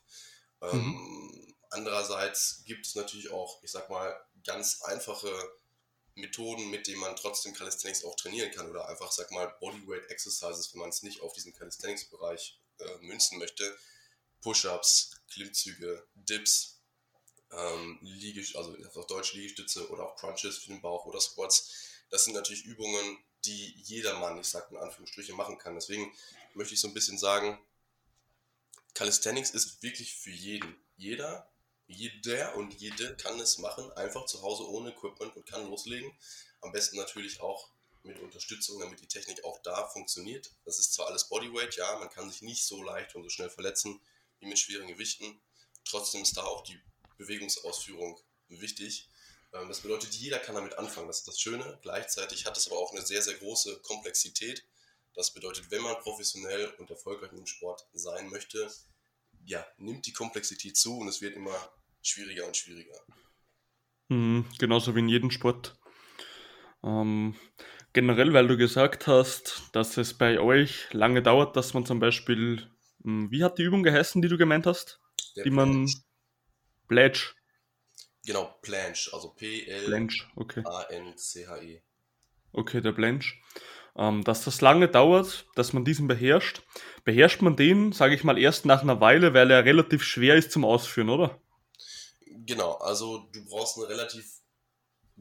Mhm. 0.62 0.70
Ähm, 0.70 1.56
andererseits 1.70 2.64
gibt 2.66 2.86
es 2.86 2.96
natürlich 2.96 3.32
auch, 3.32 3.64
ich 3.64 3.72
sag 3.72 3.90
mal, 3.90 4.14
ganz 4.44 4.82
einfache 4.84 5.32
Methoden, 6.16 6.70
mit 6.70 6.88
denen 6.88 7.00
man 7.00 7.16
trotzdem 7.16 7.54
Calisthenics 7.54 8.04
auch 8.04 8.16
trainieren 8.16 8.52
kann 8.52 8.70
oder 8.70 8.88
einfach, 8.90 9.12
sag 9.12 9.32
mal, 9.32 9.48
Bodyweight 9.60 10.10
Exercises, 10.10 10.74
wenn 10.74 10.82
man 10.82 10.90
es 10.90 11.04
nicht 11.04 11.22
auf 11.22 11.34
diesen 11.34 11.54
Calisthenics-Bereich 11.54 12.60
äh, 12.80 12.98
münzen 13.02 13.38
möchte. 13.40 13.78
Push-Ups, 14.42 15.12
Klimmzüge, 15.32 16.06
Dips, 16.14 16.75
ähm, 17.52 18.00
Liegest 18.02 18.56
also 18.56 18.76
auf 18.96 19.08
Deutsch 19.08 19.34
Liegestütze 19.34 19.90
oder 19.90 20.04
auch 20.04 20.16
Crunches 20.16 20.58
für 20.58 20.70
den 20.70 20.82
Bauch 20.82 21.06
oder 21.06 21.20
Squats. 21.20 21.72
Das 22.10 22.26
sind 22.26 22.34
natürlich 22.34 22.66
Übungen, 22.66 23.18
die 23.46 23.76
jedermann, 23.84 24.40
ich 24.40 24.48
sage 24.48 24.68
in 24.72 24.78
Anführungsstrichen, 24.78 25.36
machen 25.36 25.58
kann. 25.58 25.76
Deswegen 25.76 26.12
möchte 26.54 26.74
ich 26.74 26.80
so 26.80 26.88
ein 26.88 26.94
bisschen 26.94 27.18
sagen, 27.18 27.60
Calisthenics 28.94 29.52
ist 29.52 29.84
wirklich 29.84 30.16
für 30.16 30.32
jeden. 30.32 30.76
Jeder, 30.98 31.50
jeder 31.88 32.56
und 32.56 32.74
jede 32.74 33.16
kann 33.18 33.40
es 33.40 33.58
machen, 33.58 33.92
einfach 33.94 34.26
zu 34.26 34.42
Hause 34.42 34.68
ohne 34.70 34.92
Equipment 34.92 35.36
und 35.36 35.46
kann 35.46 35.70
loslegen. 35.70 36.12
Am 36.62 36.72
besten 36.72 36.98
natürlich 36.98 37.42
auch 37.42 37.70
mit 38.04 38.20
Unterstützung, 38.20 38.80
damit 38.80 39.02
die 39.02 39.08
Technik 39.08 39.44
auch 39.44 39.60
da 39.64 39.88
funktioniert. 39.88 40.52
Das 40.64 40.80
ist 40.80 40.94
zwar 40.94 41.08
alles 41.08 41.26
Bodyweight, 41.26 41.76
ja, 41.76 41.98
man 42.00 42.10
kann 42.10 42.30
sich 42.30 42.42
nicht 42.42 42.64
so 42.64 42.82
leicht 42.84 43.16
und 43.16 43.24
so 43.24 43.30
schnell 43.30 43.50
verletzen 43.50 44.00
wie 44.40 44.46
mit 44.46 44.60
schweren 44.60 44.88
Gewichten. 44.88 45.40
Trotzdem 45.84 46.22
ist 46.22 46.38
da 46.38 46.44
auch 46.44 46.64
die 46.64 46.80
Bewegungsausführung 47.18 48.20
wichtig. 48.48 49.10
Ähm, 49.54 49.68
das 49.68 49.82
bedeutet, 49.82 50.14
jeder 50.14 50.40
kann 50.40 50.56
damit 50.56 50.78
anfangen. 50.78 51.08
Das 51.08 51.20
ist 51.20 51.28
das 51.28 51.40
Schöne. 51.40 51.80
Gleichzeitig 51.82 52.46
hat 52.46 52.58
es 52.58 52.68
aber 52.68 52.80
auch 52.80 52.92
eine 52.92 53.06
sehr, 53.06 53.22
sehr 53.22 53.36
große 53.36 53.80
Komplexität. 53.82 54.64
Das 55.14 55.34
bedeutet, 55.34 55.72
wenn 55.72 55.82
man 55.82 55.98
professionell 56.00 56.74
und 56.78 56.90
erfolgreich 56.90 57.32
im 57.32 57.46
Sport 57.46 57.88
sein 57.94 58.30
möchte, 58.30 58.70
ja, 59.46 59.66
nimmt 59.78 60.06
die 60.06 60.14
Komplexität 60.14 60.76
zu 60.76 60.98
und 60.98 61.08
es 61.08 61.22
wird 61.22 61.36
immer 61.36 61.56
schwieriger 62.02 62.46
und 62.46 62.58
schwieriger. 62.58 63.00
Mhm, 64.10 64.46
genauso 64.60 64.96
wie 64.96 65.00
in 65.00 65.10
jedem 65.10 65.32
Sport. 65.32 65.78
Ähm, 66.84 67.36
generell, 67.94 68.34
weil 68.34 68.48
du 68.48 68.58
gesagt 68.58 69.08
hast, 69.08 69.64
dass 69.72 69.98
es 69.98 70.14
bei 70.14 70.40
euch 70.40 70.92
lange 70.94 71.24
dauert, 71.24 71.56
dass 71.56 71.74
man 71.74 71.86
zum 71.86 72.00
Beispiel, 72.00 72.70
hm, 73.04 73.32
wie 73.32 73.44
hat 73.44 73.58
die 73.58 73.64
Übung 73.64 73.84
geheißen, 73.84 74.22
die 74.22 74.28
du 74.28 74.38
gemeint 74.38 74.68
hast? 74.68 75.00
Der 75.36 75.46
die 75.46 75.50
man 75.50 75.90
Pledge. 76.88 77.34
Genau, 78.26 78.56
Planche, 78.62 79.14
also 79.14 79.30
P-L-A-N-C-H-E. 79.30 80.22
Okay, 82.52 82.82
der 82.82 82.92
Blanche. 82.94 83.36
Ähm, 83.98 84.24
dass 84.24 84.44
das 84.44 84.62
lange 84.62 84.90
dauert, 84.90 85.46
dass 85.56 85.74
man 85.74 85.86
diesen 85.86 86.08
beherrscht. 86.08 86.64
Beherrscht 87.04 87.42
man 87.42 87.56
den, 87.56 87.92
sage 87.92 88.16
ich 88.16 88.24
mal, 88.24 88.38
erst 88.38 88.66
nach 88.66 88.82
einer 88.82 89.00
Weile, 89.00 89.34
weil 89.34 89.52
er 89.52 89.64
relativ 89.64 90.04
schwer 90.04 90.36
ist 90.36 90.52
zum 90.52 90.66
Ausführen, 90.66 91.10
oder? 91.10 91.40
Genau, 92.26 92.74
also 92.74 93.30
du 93.32 93.46
brauchst 93.46 93.78
eine 93.78 93.88
relativ 93.88 94.26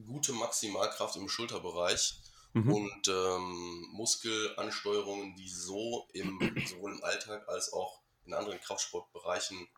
gute 0.07 0.33
Maximalkraft 0.33 1.17
im 1.17 1.29
Schulterbereich 1.29 2.15
mhm. 2.53 2.73
und 2.73 3.09
ähm, 3.09 3.87
Muskelansteuerungen, 3.93 5.37
die 5.37 5.49
so 5.49 6.09
im, 6.13 6.39
sowohl 6.67 6.93
im 6.93 7.05
Alltag 7.05 7.49
als 7.49 7.73
auch 7.73 8.01
in 8.27 8.35
anderen 8.35 8.61
Kraftsportbereichen 8.61 9.69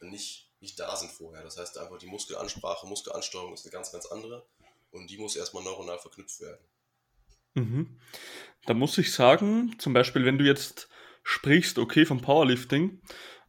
nicht 0.00 0.45
nicht 0.60 0.78
da 0.78 0.96
sind 0.96 1.10
vorher. 1.10 1.42
Das 1.42 1.58
heißt 1.58 1.78
einfach, 1.78 1.98
die 1.98 2.06
Muskelansprache, 2.06 2.86
Muskelansteuerung 2.86 3.54
ist 3.54 3.64
eine 3.64 3.72
ganz, 3.72 3.92
ganz 3.92 4.06
andere 4.06 4.46
und 4.90 5.10
die 5.10 5.18
muss 5.18 5.36
erstmal 5.36 5.64
neuronal 5.64 5.98
verknüpft 5.98 6.40
werden. 6.40 6.64
Mhm. 7.54 8.00
Da 8.66 8.74
muss 8.74 8.98
ich 8.98 9.12
sagen, 9.12 9.76
zum 9.78 9.92
Beispiel, 9.92 10.24
wenn 10.24 10.38
du 10.38 10.44
jetzt 10.44 10.88
sprichst, 11.22 11.78
okay, 11.78 12.04
vom 12.04 12.20
Powerlifting, 12.20 13.00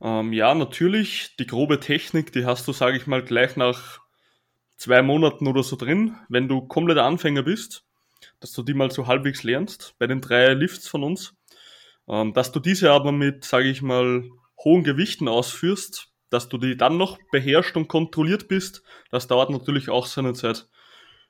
ähm, 0.02 0.34
ja, 0.34 0.54
natürlich, 0.54 1.36
die 1.38 1.48
grobe 1.48 1.80
Technik, 1.80 2.32
die 2.32 2.46
hast 2.46 2.68
du, 2.68 2.74
sage 2.74 2.98
ich 2.98 3.08
mal, 3.08 3.24
gleich 3.24 3.56
nach 3.56 4.00
zwei 4.78 5.02
Monaten 5.02 5.48
oder 5.48 5.64
so 5.64 5.76
drin, 5.76 6.16
wenn 6.30 6.48
du 6.48 6.68
kompletter 6.68 7.04
Anfänger 7.04 7.44
bist, 7.44 7.86
dass 8.40 8.52
du 8.52 8.64
die 8.64 8.74
mal 8.74 8.92
so 8.92 9.08
halbwegs 9.08 9.44
lernst, 9.44 9.96
bei 9.98 10.08
den 10.08 10.22
drei 10.22 10.54
Lifts 10.54 10.88
von 10.88 11.04
uns, 11.04 11.36
ähm, 12.08 12.34
dass 12.34 12.52
du 12.52 12.60
diese 12.60 12.92
aber 12.92 13.12
mit, 13.12 13.44
sage 13.44 13.70
ich 13.70 13.82
mal, 13.82 14.30
hohen 14.64 14.84
Gewichten 14.84 15.28
ausführst, 15.28 16.12
dass 16.30 16.50
du 16.50 16.58
die 16.58 16.78
dann 16.78 16.98
noch 16.98 17.18
beherrscht 17.32 17.76
und 17.78 17.88
kontrolliert 17.88 18.48
bist, 18.48 18.84
das 19.12 19.28
dauert 19.28 19.50
natürlich 19.50 19.90
auch 19.90 20.06
seine 20.06 20.34
Zeit. 20.34 20.68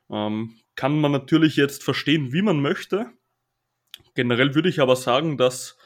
Ähm, 0.10 0.60
kann 0.76 1.00
man 1.00 1.12
natürlich 1.12 1.56
jetzt 1.56 1.84
verstehen, 1.84 2.32
wie 2.34 2.42
man 2.42 2.62
möchte. 2.62 3.12
Generell 4.16 4.56
würde 4.56 4.70
ich 4.70 4.80
aber 4.80 4.96
sagen, 4.96 5.38
dass 5.38 5.78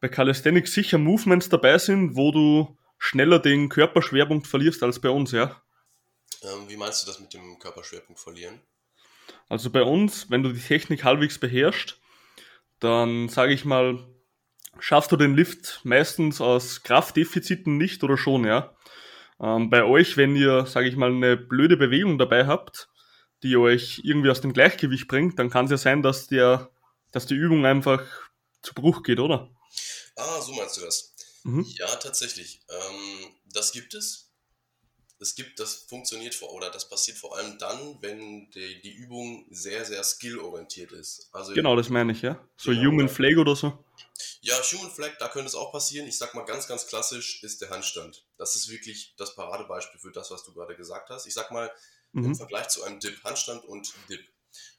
bei 0.00 0.08
Calisthenics 0.08 0.72
sicher 0.72 0.98
Movements 0.98 1.48
dabei 1.48 1.78
sind, 1.78 2.16
wo 2.16 2.32
du 2.32 2.78
schneller 2.98 3.38
den 3.38 3.68
Körperschwerpunkt 3.68 4.46
verlierst 4.46 4.82
als 4.82 5.00
bei 5.00 5.10
uns, 5.10 5.32
ja? 5.32 5.60
Ähm, 6.42 6.68
wie 6.68 6.76
meinst 6.76 7.02
du 7.02 7.06
das 7.06 7.20
mit 7.20 7.34
dem 7.34 7.58
Körperschwerpunkt 7.58 8.20
verlieren? 8.20 8.60
Also 9.48 9.70
bei 9.70 9.82
uns, 9.82 10.30
wenn 10.30 10.42
du 10.42 10.52
die 10.52 10.60
Technik 10.60 11.04
halbwegs 11.04 11.38
beherrschst, 11.38 12.00
dann 12.78 13.28
sage 13.28 13.52
ich 13.52 13.64
mal, 13.64 13.98
schaffst 14.78 15.12
du 15.12 15.16
den 15.16 15.34
Lift 15.34 15.80
meistens 15.84 16.40
aus 16.40 16.82
Kraftdefiziten 16.82 17.76
nicht 17.76 18.04
oder 18.04 18.16
schon, 18.16 18.44
ja. 18.44 18.74
Ähm, 19.40 19.70
bei 19.70 19.84
euch, 19.84 20.16
wenn 20.16 20.36
ihr, 20.36 20.66
sage 20.66 20.88
ich 20.88 20.96
mal, 20.96 21.10
eine 21.10 21.36
blöde 21.36 21.76
Bewegung 21.76 22.18
dabei 22.18 22.46
habt, 22.46 22.88
die 23.42 23.56
euch 23.56 24.00
irgendwie 24.04 24.30
aus 24.30 24.40
dem 24.40 24.52
Gleichgewicht 24.52 25.08
bringt, 25.08 25.38
dann 25.38 25.50
kann 25.50 25.64
es 25.64 25.70
ja 25.70 25.78
sein, 25.78 26.02
dass 26.02 26.26
der, 26.26 26.70
dass 27.10 27.26
die 27.26 27.34
Übung 27.34 27.64
einfach 27.64 28.02
zu 28.62 28.74
Bruch 28.74 29.02
geht, 29.02 29.18
oder? 29.18 29.50
Ah, 30.16 30.40
so 30.40 30.52
meinst 30.52 30.76
du 30.76 30.82
das. 30.82 31.14
Mhm. 31.44 31.64
Ja, 31.78 31.86
tatsächlich. 31.96 32.60
Ähm, 32.68 33.34
das 33.52 33.72
gibt 33.72 33.94
es 33.94 34.29
es 35.20 35.34
gibt, 35.34 35.60
das 35.60 35.74
funktioniert 35.74 36.34
vor, 36.34 36.52
oder 36.52 36.70
das 36.70 36.88
passiert 36.88 37.18
vor 37.18 37.36
allem 37.36 37.58
dann, 37.58 37.98
wenn 38.00 38.50
die, 38.52 38.80
die 38.80 38.92
Übung 38.92 39.46
sehr, 39.50 39.84
sehr 39.84 40.02
skillorientiert 40.02 40.92
ist. 40.92 41.28
Also 41.32 41.52
genau, 41.52 41.76
das 41.76 41.90
meine 41.90 42.12
ich, 42.12 42.22
ja. 42.22 42.42
So 42.56 42.70
genau, 42.70 42.90
Human 42.90 43.08
Flag 43.08 43.36
oder 43.36 43.54
so. 43.54 43.84
Ja, 44.40 44.54
Human 44.54 44.90
Flag, 44.90 45.18
da 45.18 45.28
könnte 45.28 45.48
es 45.48 45.54
auch 45.54 45.72
passieren. 45.72 46.08
Ich 46.08 46.16
sag 46.16 46.34
mal 46.34 46.44
ganz, 46.44 46.66
ganz 46.66 46.86
klassisch 46.86 47.42
ist 47.42 47.60
der 47.60 47.68
Handstand. 47.68 48.24
Das 48.38 48.56
ist 48.56 48.70
wirklich 48.70 49.14
das 49.18 49.34
Paradebeispiel 49.34 50.00
für 50.00 50.10
das, 50.10 50.30
was 50.30 50.42
du 50.44 50.54
gerade 50.54 50.74
gesagt 50.74 51.10
hast. 51.10 51.26
Ich 51.26 51.34
sag 51.34 51.50
mal, 51.50 51.70
mhm. 52.12 52.24
im 52.24 52.34
Vergleich 52.34 52.68
zu 52.68 52.82
einem 52.82 52.98
Dip, 52.98 53.22
Handstand 53.22 53.64
und 53.66 53.92
Dip. 54.08 54.26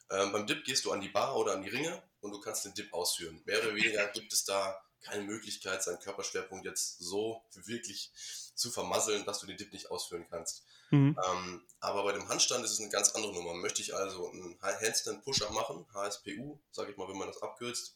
Ähm, 0.10 0.32
beim 0.32 0.48
Dip 0.48 0.64
gehst 0.66 0.86
du 0.86 0.92
an 0.92 1.02
die 1.02 1.10
Bar 1.10 1.38
oder 1.38 1.54
an 1.54 1.62
die 1.62 1.70
Ringe 1.70 2.02
und 2.22 2.32
du 2.32 2.40
kannst 2.40 2.66
den 2.66 2.74
Dip 2.74 2.92
ausführen. 2.94 3.42
Mehr 3.46 3.60
oder 3.62 3.76
weniger 3.76 4.08
gibt 4.08 4.34
es 4.34 4.44
da 4.44 4.82
keine 5.02 5.24
Möglichkeit, 5.24 5.84
seinen 5.84 6.00
Körperschwerpunkt 6.00 6.66
jetzt 6.66 7.00
so 7.00 7.44
wirklich 7.54 8.12
zu 8.56 8.72
vermasseln, 8.72 9.26
dass 9.26 9.40
du 9.40 9.48
den 9.48 9.58
Dip 9.58 9.74
nicht 9.74 9.92
ausführen 9.92 10.28
kannst. 10.30 10.66
Mhm. 10.92 11.18
Ähm, 11.30 11.66
aber 11.80 12.04
bei 12.04 12.12
dem 12.12 12.28
Handstand 12.28 12.64
ist 12.66 12.72
es 12.72 12.80
eine 12.80 12.90
ganz 12.90 13.10
andere 13.12 13.34
Nummer. 13.34 13.54
Möchte 13.54 13.82
ich 13.82 13.96
also 13.96 14.30
einen 14.30 14.62
Handstand 14.62 15.24
Push-Up 15.24 15.52
machen, 15.52 15.86
HSPU, 15.94 16.60
sage 16.72 16.92
ich 16.92 16.98
mal, 16.98 17.08
wenn 17.08 17.18
man 17.18 17.28
das 17.28 17.42
abkürzt, 17.42 17.96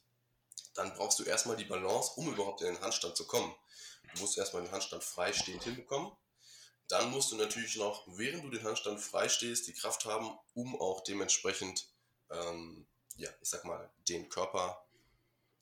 dann 0.73 0.93
brauchst 0.93 1.19
du 1.19 1.23
erstmal 1.23 1.55
die 1.55 1.65
Balance, 1.65 2.13
um 2.15 2.31
überhaupt 2.31 2.61
in 2.61 2.67
den 2.67 2.81
Handstand 2.81 3.15
zu 3.15 3.25
kommen. 3.25 3.53
Du 4.13 4.21
musst 4.21 4.37
erstmal 4.37 4.63
den 4.63 4.71
Handstand 4.71 5.03
freistehend 5.03 5.63
hinbekommen. 5.63 6.11
Dann 6.87 7.09
musst 7.11 7.31
du 7.31 7.35
natürlich 7.35 7.77
noch, 7.77 8.05
während 8.07 8.43
du 8.43 8.49
den 8.49 8.63
Handstand 8.63 8.99
frei 8.99 9.27
stehst, 9.27 9.67
die 9.67 9.73
Kraft 9.73 10.05
haben, 10.05 10.37
um 10.53 10.79
auch 10.79 11.01
dementsprechend, 11.03 11.87
ähm, 12.29 12.85
ja, 13.17 13.29
ich 13.41 13.49
sag 13.49 13.65
mal, 13.65 13.89
den 14.07 14.29
Körper 14.29 14.84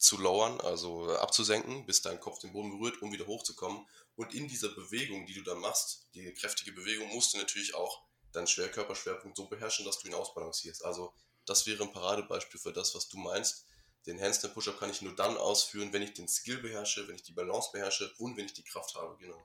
zu 0.03 0.17
lowern, 0.17 0.59
also 0.59 1.15
abzusenken, 1.15 1.85
bis 1.85 2.01
dein 2.01 2.19
Kopf 2.19 2.39
den 2.39 2.51
Boden 2.51 2.77
berührt, 2.77 3.01
um 3.01 3.13
wieder 3.13 3.25
hochzukommen. 3.25 3.87
Und 4.15 4.33
in 4.33 4.49
dieser 4.49 4.69
Bewegung, 4.69 5.25
die 5.25 5.33
du 5.33 5.43
dann 5.43 5.59
machst, 5.59 6.07
die 6.13 6.33
kräftige 6.33 6.73
Bewegung, 6.73 7.07
musst 7.13 7.33
du 7.33 7.37
natürlich 7.37 7.73
auch 7.73 8.03
deinen 8.33 8.47
Schwerkörperschwerpunkt 8.47 9.37
so 9.37 9.47
beherrschen, 9.47 9.85
dass 9.85 9.99
du 9.99 10.09
ihn 10.09 10.13
ausbalancierst. 10.13 10.83
Also 10.83 11.13
das 11.45 11.65
wäre 11.67 11.83
ein 11.83 11.93
Paradebeispiel 11.93 12.59
für 12.59 12.73
das, 12.73 12.93
was 12.95 13.07
du 13.07 13.17
meinst. 13.17 13.65
Den 14.05 14.19
Handstand 14.19 14.53
Push-Up 14.53 14.77
kann 14.77 14.89
ich 14.89 15.01
nur 15.01 15.15
dann 15.15 15.37
ausführen, 15.37 15.93
wenn 15.93 16.01
ich 16.01 16.13
den 16.13 16.27
Skill 16.27 16.57
beherrsche, 16.57 17.07
wenn 17.07 17.15
ich 17.15 17.23
die 17.23 17.31
Balance 17.31 17.69
beherrsche 17.71 18.13
und 18.17 18.35
wenn 18.35 18.45
ich 18.45 18.53
die 18.53 18.63
Kraft 18.63 18.95
habe, 18.95 19.15
genau. 19.17 19.41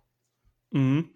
Mhm. 0.70 1.14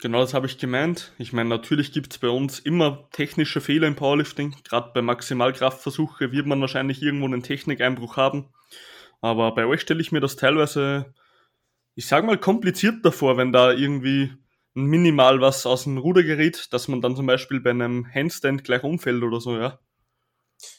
Genau 0.00 0.20
das 0.20 0.34
habe 0.34 0.46
ich 0.46 0.58
gemeint. 0.58 1.12
Ich 1.18 1.32
meine, 1.32 1.48
natürlich 1.48 1.92
gibt 1.92 2.12
es 2.12 2.18
bei 2.18 2.28
uns 2.28 2.58
immer 2.58 3.08
technische 3.12 3.60
Fehler 3.60 3.86
im 3.86 3.96
Powerlifting. 3.96 4.54
Gerade 4.64 4.90
bei 4.92 5.02
Maximalkraftversuche 5.02 6.32
wird 6.32 6.46
man 6.46 6.60
wahrscheinlich 6.60 7.00
irgendwo 7.00 7.26
einen 7.26 7.42
Technikeinbruch 7.42 8.16
haben. 8.16 8.52
Aber 9.20 9.54
bei 9.54 9.64
euch 9.64 9.80
stelle 9.80 10.02
ich 10.02 10.12
mir 10.12 10.20
das 10.20 10.36
teilweise, 10.36 11.14
ich 11.94 12.06
sage 12.06 12.26
mal, 12.26 12.38
komplizierter 12.38 13.12
vor, 13.12 13.36
wenn 13.36 13.52
da 13.52 13.72
irgendwie 13.72 14.32
minimal 14.74 15.40
was 15.40 15.64
aus 15.64 15.84
dem 15.84 15.96
Ruder 15.96 16.22
gerät, 16.22 16.72
dass 16.72 16.88
man 16.88 17.00
dann 17.00 17.16
zum 17.16 17.26
Beispiel 17.26 17.60
bei 17.60 17.70
einem 17.70 18.06
Handstand 18.12 18.64
gleich 18.64 18.82
umfällt 18.82 19.22
oder 19.22 19.40
so, 19.40 19.56
ja? 19.56 19.78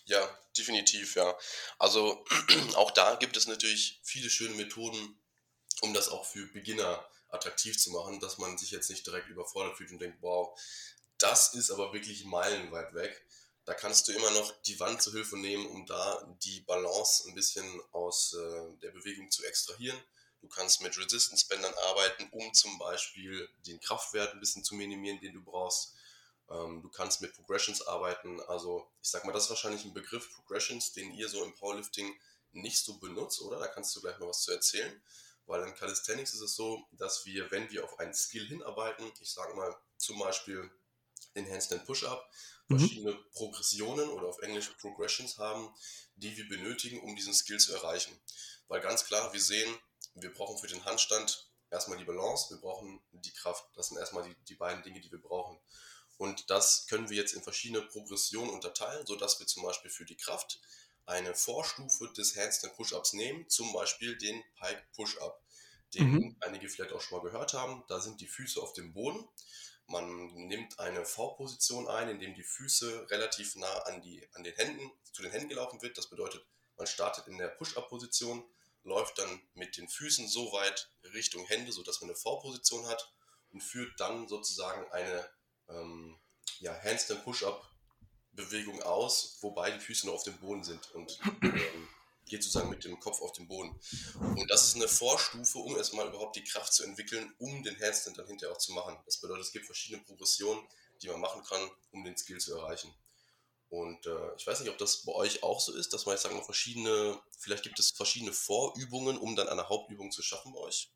Ja, 0.05 0.19
definitiv, 0.57 1.15
ja. 1.15 1.33
Also 1.79 2.25
auch 2.75 2.91
da 2.91 3.15
gibt 3.15 3.37
es 3.37 3.47
natürlich 3.47 4.01
viele 4.03 4.29
schöne 4.29 4.55
Methoden, 4.55 5.17
um 5.81 5.93
das 5.93 6.09
auch 6.09 6.25
für 6.25 6.45
Beginner 6.47 7.03
attraktiv 7.29 7.77
zu 7.77 7.91
machen, 7.91 8.19
dass 8.19 8.37
man 8.37 8.57
sich 8.57 8.71
jetzt 8.71 8.89
nicht 8.89 9.05
direkt 9.05 9.29
überfordert 9.29 9.77
fühlt 9.77 9.91
und 9.91 9.99
denkt, 9.99 10.17
wow, 10.21 10.57
das 11.17 11.53
ist 11.53 11.71
aber 11.71 11.93
wirklich 11.93 12.25
meilenweit 12.25 12.93
weg. 12.93 13.25
Da 13.65 13.73
kannst 13.73 14.07
du 14.07 14.11
immer 14.11 14.29
noch 14.31 14.53
die 14.63 14.79
Wand 14.79 15.01
zur 15.01 15.13
Hilfe 15.13 15.37
nehmen, 15.37 15.65
um 15.65 15.85
da 15.85 16.23
die 16.43 16.59
Balance 16.61 17.27
ein 17.27 17.33
bisschen 17.33 17.81
aus 17.91 18.33
äh, 18.33 18.77
der 18.81 18.91
Bewegung 18.91 19.31
zu 19.31 19.43
extrahieren. 19.43 19.99
Du 20.41 20.47
kannst 20.47 20.81
mit 20.81 20.95
Resistance-Bändern 20.95 21.73
arbeiten, 21.89 22.27
um 22.29 22.53
zum 22.53 22.77
Beispiel 22.77 23.49
den 23.65 23.79
Kraftwert 23.79 24.33
ein 24.33 24.39
bisschen 24.39 24.63
zu 24.63 24.75
minimieren, 24.75 25.19
den 25.19 25.33
du 25.33 25.41
brauchst. 25.41 25.95
Ähm, 26.51 26.83
du 26.83 26.89
kannst 26.89 27.21
mit 27.21 27.33
Progressions 27.33 27.81
arbeiten. 27.87 28.39
Also 28.41 28.87
ich 29.01 29.09
sag 29.09 29.25
mal, 29.25 29.31
das 29.31 29.45
ist 29.45 29.49
wahrscheinlich 29.49 29.83
ein 29.83 29.95
Begriff 29.95 30.31
Progressions, 30.35 30.93
den 30.93 31.11
ihr 31.13 31.27
so 31.29 31.43
im 31.43 31.55
Powerlifting 31.55 32.15
nicht 32.51 32.77
so 32.77 32.99
benutzt, 32.99 33.41
oder? 33.41 33.57
Da 33.57 33.67
kannst 33.67 33.95
du 33.95 34.01
gleich 34.01 34.19
mal 34.19 34.27
was 34.29 34.43
zu 34.43 34.51
erzählen. 34.51 35.01
Weil 35.47 35.63
im 35.63 35.75
Calisthenics 35.75 36.33
ist 36.33 36.41
es 36.41 36.55
so, 36.55 36.87
dass 36.91 37.25
wir, 37.25 37.49
wenn 37.51 37.69
wir 37.69 37.83
auf 37.83 37.99
einen 37.99 38.13
Skill 38.13 38.47
hinarbeiten, 38.47 39.11
ich 39.21 39.31
sage 39.31 39.53
mal 39.53 39.75
zum 39.97 40.19
Beispiel 40.19 40.71
den 41.35 41.49
Handstand 41.49 41.85
Push-Up, 41.85 42.27
mhm. 42.67 42.79
verschiedene 42.79 43.13
Progressionen 43.33 44.09
oder 44.09 44.27
auf 44.27 44.39
Englisch 44.39 44.69
Progressions 44.79 45.37
haben, 45.37 45.73
die 46.15 46.35
wir 46.35 46.47
benötigen, 46.47 47.01
um 47.01 47.15
diesen 47.15 47.33
Skill 47.33 47.59
zu 47.59 47.73
erreichen. 47.73 48.19
Weil 48.67 48.81
ganz 48.81 49.05
klar, 49.05 49.31
wir 49.33 49.41
sehen, 49.41 49.77
wir 50.15 50.33
brauchen 50.33 50.57
für 50.57 50.67
den 50.67 50.83
Handstand 50.85 51.51
erstmal 51.69 51.97
die 51.97 52.05
Balance, 52.05 52.49
wir 52.49 52.61
brauchen 52.61 53.01
die 53.11 53.33
Kraft. 53.33 53.65
Das 53.75 53.89
sind 53.89 53.97
erstmal 53.97 54.23
die, 54.23 54.35
die 54.45 54.55
beiden 54.55 54.83
Dinge, 54.83 55.01
die 55.01 55.11
wir 55.11 55.21
brauchen. 55.21 55.59
Und 56.17 56.49
das 56.49 56.87
können 56.87 57.09
wir 57.09 57.17
jetzt 57.17 57.33
in 57.33 57.43
verschiedene 57.43 57.81
Progressionen 57.81 58.49
unterteilen, 58.49 59.05
sodass 59.05 59.39
wir 59.39 59.47
zum 59.47 59.63
Beispiel 59.63 59.91
für 59.91 60.05
die 60.05 60.15
Kraft 60.15 60.61
eine 61.05 61.35
Vorstufe 61.35 62.11
des 62.13 62.35
Handstand 62.35 62.75
Push-Ups 62.75 63.13
nehmen, 63.13 63.47
zum 63.49 63.71
Beispiel 63.73 64.17
den 64.17 64.43
Pike 64.59 64.83
Push-Up, 64.95 65.41
den 65.93 66.11
mhm. 66.11 66.37
einige 66.41 66.67
vielleicht 66.69 66.93
auch 66.93 67.01
schon 67.01 67.17
mal 67.17 67.23
gehört 67.23 67.53
haben. 67.53 67.83
Da 67.87 67.99
sind 67.99 68.21
die 68.21 68.27
Füße 68.27 68.61
auf 68.61 68.73
dem 68.73 68.93
Boden. 68.93 69.27
Man 69.87 70.33
nimmt 70.47 70.79
eine 70.79 71.05
V-Position 71.05 71.87
ein, 71.87 72.09
indem 72.09 72.33
die 72.33 72.43
Füße 72.43 73.09
relativ 73.11 73.55
nah 73.55 73.77
an, 73.83 74.01
die, 74.01 74.27
an 74.33 74.43
den 74.43 74.55
Händen, 74.55 74.91
zu 75.11 75.21
den 75.21 75.31
Händen 75.31 75.49
gelaufen 75.49 75.81
wird. 75.81 75.97
Das 75.97 76.09
bedeutet, 76.09 76.43
man 76.75 76.87
startet 76.87 77.27
in 77.27 77.37
der 77.37 77.49
Push-Up-Position, 77.49 78.43
läuft 78.83 79.19
dann 79.19 79.41
mit 79.53 79.77
den 79.77 79.87
Füßen 79.87 80.27
so 80.27 80.51
weit 80.53 80.89
Richtung 81.13 81.45
Hände, 81.45 81.71
sodass 81.71 82.01
man 82.01 82.09
eine 82.09 82.17
V-Position 82.17 82.87
hat 82.87 83.13
und 83.51 83.61
führt 83.61 83.99
dann 83.99 84.27
sozusagen 84.27 84.91
eine 84.91 85.29
ähm, 85.69 86.19
ja, 86.59 86.73
Handstand 86.81 87.23
Push-Up 87.23 87.74
Bewegung 88.35 88.81
aus, 88.83 89.37
wobei 89.41 89.71
die 89.71 89.79
Füße 89.79 90.07
noch 90.07 90.15
auf 90.15 90.23
dem 90.23 90.37
Boden 90.39 90.63
sind 90.63 90.91
und 90.91 91.19
ähm, 91.41 91.87
geht 92.25 92.43
sozusagen 92.43 92.69
mit 92.69 92.83
dem 92.83 92.99
Kopf 92.99 93.21
auf 93.21 93.31
den 93.33 93.47
Boden. 93.47 93.79
Und 94.19 94.49
das 94.49 94.67
ist 94.67 94.75
eine 94.75 94.87
Vorstufe, 94.87 95.59
um 95.59 95.77
erstmal 95.77 96.07
überhaupt 96.07 96.35
die 96.35 96.43
Kraft 96.43 96.73
zu 96.73 96.83
entwickeln, 96.83 97.33
um 97.39 97.63
den 97.63 97.79
Handstand 97.79 98.17
dann 98.17 98.27
hinterher 98.27 98.55
auch 98.55 98.59
zu 98.59 98.73
machen. 98.73 98.97
Das 99.05 99.17
bedeutet, 99.17 99.45
es 99.45 99.51
gibt 99.51 99.65
verschiedene 99.65 100.03
Progressionen, 100.03 100.63
die 101.01 101.07
man 101.07 101.21
machen 101.21 101.43
kann, 101.43 101.69
um 101.91 102.03
den 102.03 102.17
Skill 102.17 102.39
zu 102.39 102.55
erreichen. 102.55 102.93
Und 103.69 104.05
äh, 104.05 104.35
ich 104.37 104.45
weiß 104.45 104.59
nicht, 104.59 104.69
ob 104.69 104.77
das 104.77 105.03
bei 105.03 105.11
euch 105.11 105.43
auch 105.43 105.59
so 105.59 105.73
ist, 105.73 105.93
dass 105.93 106.05
man 106.05 106.13
jetzt 106.13 106.23
sagen, 106.23 106.43
verschiedene, 106.43 107.19
vielleicht 107.37 107.63
gibt 107.63 107.79
es 107.79 107.91
verschiedene 107.91 108.33
Vorübungen, 108.33 109.17
um 109.17 109.35
dann 109.35 109.49
eine 109.49 109.69
Hauptübung 109.69 110.11
zu 110.11 110.21
schaffen 110.21 110.53
bei 110.53 110.59
euch. 110.59 110.91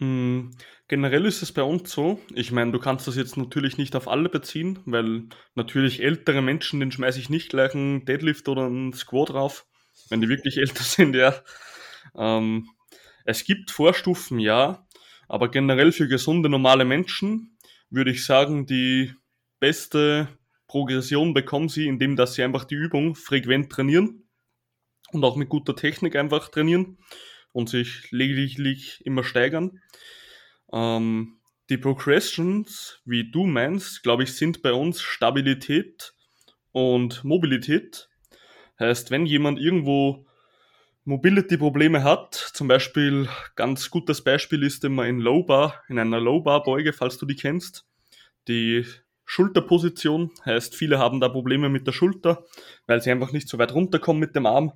Mm, 0.00 0.52
generell 0.88 1.26
ist 1.26 1.42
es 1.42 1.52
bei 1.52 1.62
uns 1.62 1.92
so, 1.92 2.20
ich 2.34 2.52
meine, 2.52 2.72
du 2.72 2.78
kannst 2.78 3.06
das 3.06 3.16
jetzt 3.16 3.36
natürlich 3.36 3.76
nicht 3.76 3.94
auf 3.94 4.08
alle 4.08 4.30
beziehen, 4.30 4.78
weil 4.86 5.24
natürlich 5.54 6.02
ältere 6.02 6.40
Menschen, 6.40 6.80
den 6.80 6.90
schmeiße 6.90 7.20
ich 7.20 7.28
nicht 7.28 7.50
gleich 7.50 7.74
einen 7.74 8.06
Deadlift 8.06 8.48
oder 8.48 8.64
einen 8.64 8.94
Squat 8.94 9.30
drauf, 9.30 9.66
wenn 10.08 10.22
die 10.22 10.28
wirklich 10.28 10.56
älter 10.58 10.82
sind, 10.82 11.14
ja. 11.14 11.34
Ähm, 12.16 12.68
es 13.26 13.44
gibt 13.44 13.70
Vorstufen, 13.70 14.40
ja, 14.40 14.86
aber 15.28 15.50
generell 15.50 15.92
für 15.92 16.08
gesunde, 16.08 16.48
normale 16.48 16.86
Menschen 16.86 17.58
würde 17.90 18.10
ich 18.10 18.24
sagen, 18.24 18.66
die 18.66 19.12
beste 19.60 20.28
Progression 20.66 21.34
bekommen 21.34 21.68
sie, 21.68 21.88
indem 21.88 22.16
dass 22.16 22.34
sie 22.34 22.42
einfach 22.42 22.64
die 22.64 22.76
Übung 22.76 23.14
frequent 23.14 23.70
trainieren 23.70 24.28
und 25.12 25.24
auch 25.24 25.36
mit 25.36 25.50
guter 25.50 25.76
Technik 25.76 26.16
einfach 26.16 26.48
trainieren 26.48 26.96
und 27.52 27.68
sich 27.68 28.10
lediglich 28.10 29.04
immer 29.04 29.24
steigern. 29.24 29.80
Ähm, 30.72 31.40
die 31.68 31.78
Progressions, 31.78 33.00
wie 33.04 33.30
du 33.30 33.46
meinst, 33.46 34.02
glaube 34.02 34.24
ich, 34.24 34.34
sind 34.34 34.62
bei 34.62 34.72
uns 34.72 35.00
Stabilität 35.00 36.14
und 36.72 37.22
Mobilität. 37.24 38.08
Heißt, 38.78 39.10
wenn 39.10 39.26
jemand 39.26 39.60
irgendwo 39.60 40.26
Mobility-Probleme 41.04 42.02
hat, 42.02 42.34
zum 42.34 42.68
Beispiel, 42.68 43.28
ganz 43.56 43.90
gutes 43.90 44.22
Beispiel 44.22 44.62
ist 44.62 44.84
immer 44.84 45.06
in 45.06 45.18
Low 45.18 45.44
Bar, 45.44 45.82
in 45.88 45.98
einer 45.98 46.20
Low 46.20 46.40
Bar 46.40 46.62
Beuge, 46.62 46.92
falls 46.92 47.18
du 47.18 47.26
die 47.26 47.36
kennst, 47.36 47.86
die 48.48 48.84
Schulterposition, 49.24 50.32
heißt, 50.44 50.74
viele 50.74 50.98
haben 50.98 51.20
da 51.20 51.28
Probleme 51.28 51.68
mit 51.68 51.86
der 51.86 51.92
Schulter, 51.92 52.44
weil 52.86 53.00
sie 53.00 53.12
einfach 53.12 53.32
nicht 53.32 53.48
so 53.48 53.58
weit 53.58 53.72
runterkommen 53.72 54.18
mit 54.18 54.34
dem 54.34 54.46
Arm 54.46 54.72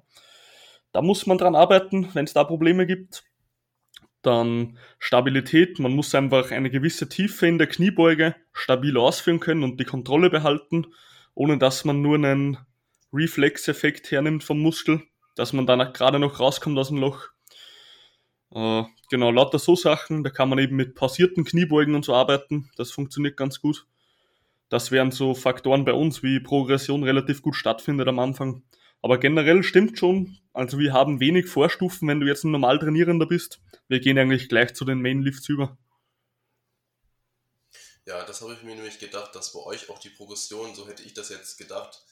da 0.95 1.03
muss 1.03 1.27
man 1.27 1.39
dran 1.39 1.57
arbeiten, 1.57 2.09
wenn 2.15 2.25
es 2.25 2.35
da 2.35 2.45
Probleme 2.45 2.87
gibt. 2.87 3.25
Dann 4.23 4.79
Stabilität, 5.01 5.81
man 5.81 5.93
muss 5.93 6.15
einfach 6.15 6.53
eine 6.53 6.71
gewisse 6.71 7.09
Tiefe 7.09 7.49
in 7.49 7.59
der 7.59 7.67
Kniebeuge 7.67 8.37
stabil 8.53 8.97
ausführen 8.97 9.41
können 9.41 9.65
und 9.65 9.81
die 9.81 9.85
Kontrolle 9.85 10.31
behalten, 10.31 10.87
ohne 11.35 11.59
dass 11.59 11.85
man 11.85 12.01
nur 12.01 12.15
einen 12.15 12.59
Reflexeffekt 13.13 14.13
hernimmt 14.13 14.45
vom 14.45 14.61
Muskel, 14.61 15.03
dass 15.35 15.53
man 15.53 15.67
dann 15.67 15.93
gerade 15.93 16.21
noch 16.21 16.39
rauskommt 16.39 16.79
aus 16.79 16.89
dem 16.89 16.99
Loch. 16.99 17.29
Äh, 18.53 18.85
genau, 19.11 19.33
lauter 19.33 19.59
so 19.59 19.75
Sachen, 19.75 20.23
da 20.23 20.31
kann 20.31 20.49
man 20.49 20.61
eben 20.61 20.77
mit 20.77 20.95
pausierten 20.95 21.45
Kniebeugen 21.45 21.97
und 21.97 22.05
so 22.05 22.15
arbeiten, 22.15 22.71
das 22.77 22.93
funktioniert 22.93 23.37
ganz 23.37 23.61
gut. 23.61 23.85
Das 24.69 24.93
wären 24.93 25.11
so 25.11 25.35
Faktoren 25.35 25.85
bei 25.85 25.93
uns, 25.93 26.23
wie 26.23 26.39
Progression 26.39 27.03
relativ 27.03 27.43
gut 27.43 27.57
stattfindet 27.57 28.07
am 28.07 28.21
Anfang. 28.21 28.63
Aber 29.05 29.19
generell 29.19 29.63
stimmt 29.63 29.99
schon, 29.99 30.39
also 30.55 30.79
wir 30.79 30.95
haben 30.95 31.21
wenig 31.21 31.47
Vorstufen, 31.47 32.09
wenn 32.09 32.21
du 32.21 32.27
jetzt 32.27 32.45
ein 32.45 32.53
normal 32.53 32.79
Trainierender 32.79 33.27
bist. 33.27 33.61
Wir 33.87 34.01
gehen 34.01 34.19
eigentlich 34.19 34.49
gleich 34.49 34.73
zu 34.73 34.87
den 34.87 35.03
Mainlifts 35.03 35.47
über. 35.51 35.77
Ja, 38.07 38.25
das 38.25 38.41
habe 38.41 38.55
ich 38.55 38.63
mir 38.63 38.75
nämlich 38.75 38.99
gedacht, 38.99 39.35
dass 39.35 39.53
bei 39.53 39.61
euch 39.61 39.91
auch 39.91 39.99
die 39.99 40.09
Progression, 40.09 40.75
so 40.75 40.89
hätte 40.89 41.03
ich 41.03 41.13
das 41.13 41.29
jetzt 41.29 41.59
gedacht, 41.59 42.03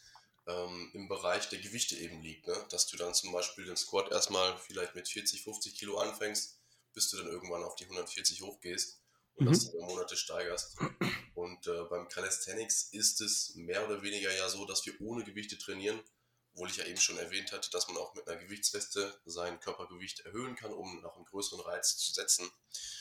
ähm, 0.46 0.90
im 0.92 1.08
Bereich 1.08 1.48
der 1.48 1.60
Gewichte 1.60 1.96
eben 1.96 2.20
liegt. 2.20 2.46
Ne? 2.46 2.54
Dass 2.68 2.86
du 2.88 2.98
dann 2.98 3.14
zum 3.14 3.32
Beispiel 3.32 3.64
den 3.64 3.78
Squat 3.78 4.12
erstmal 4.12 4.54
vielleicht 4.58 4.94
mit 4.94 5.08
40, 5.08 5.44
50 5.44 5.74
Kilo 5.74 5.96
anfängst, 5.96 6.60
bis 6.92 7.08
du 7.08 7.16
dann 7.16 7.28
irgendwann 7.28 7.62
auf 7.62 7.74
die 7.74 7.84
140 7.84 8.42
hochgehst 8.42 9.00
und 9.36 9.46
mhm. 9.46 9.52
das 9.52 9.64
über 9.64 9.86
Monate 9.86 10.14
steigerst. 10.14 10.76
Und 11.34 11.66
äh, 11.66 11.84
beim 11.88 12.06
Calisthenics 12.10 12.90
ist 12.92 13.22
es 13.22 13.54
mehr 13.54 13.82
oder 13.88 14.02
weniger 14.02 14.30
ja 14.36 14.50
so, 14.50 14.66
dass 14.66 14.84
wir 14.84 15.00
ohne 15.00 15.24
Gewichte 15.24 15.56
trainieren 15.56 15.98
obwohl 16.52 16.68
ich 16.68 16.76
ja 16.76 16.84
eben 16.84 17.00
schon 17.00 17.16
erwähnt 17.18 17.52
hatte, 17.52 17.70
dass 17.70 17.88
man 17.88 17.96
auch 17.96 18.14
mit 18.14 18.28
einer 18.28 18.40
Gewichtsweste 18.40 19.18
sein 19.24 19.58
Körpergewicht 19.60 20.20
erhöhen 20.20 20.54
kann, 20.54 20.72
um 20.72 21.00
noch 21.00 21.16
einen 21.16 21.24
größeren 21.24 21.60
Reiz 21.60 21.96
zu 21.96 22.12
setzen. 22.12 22.50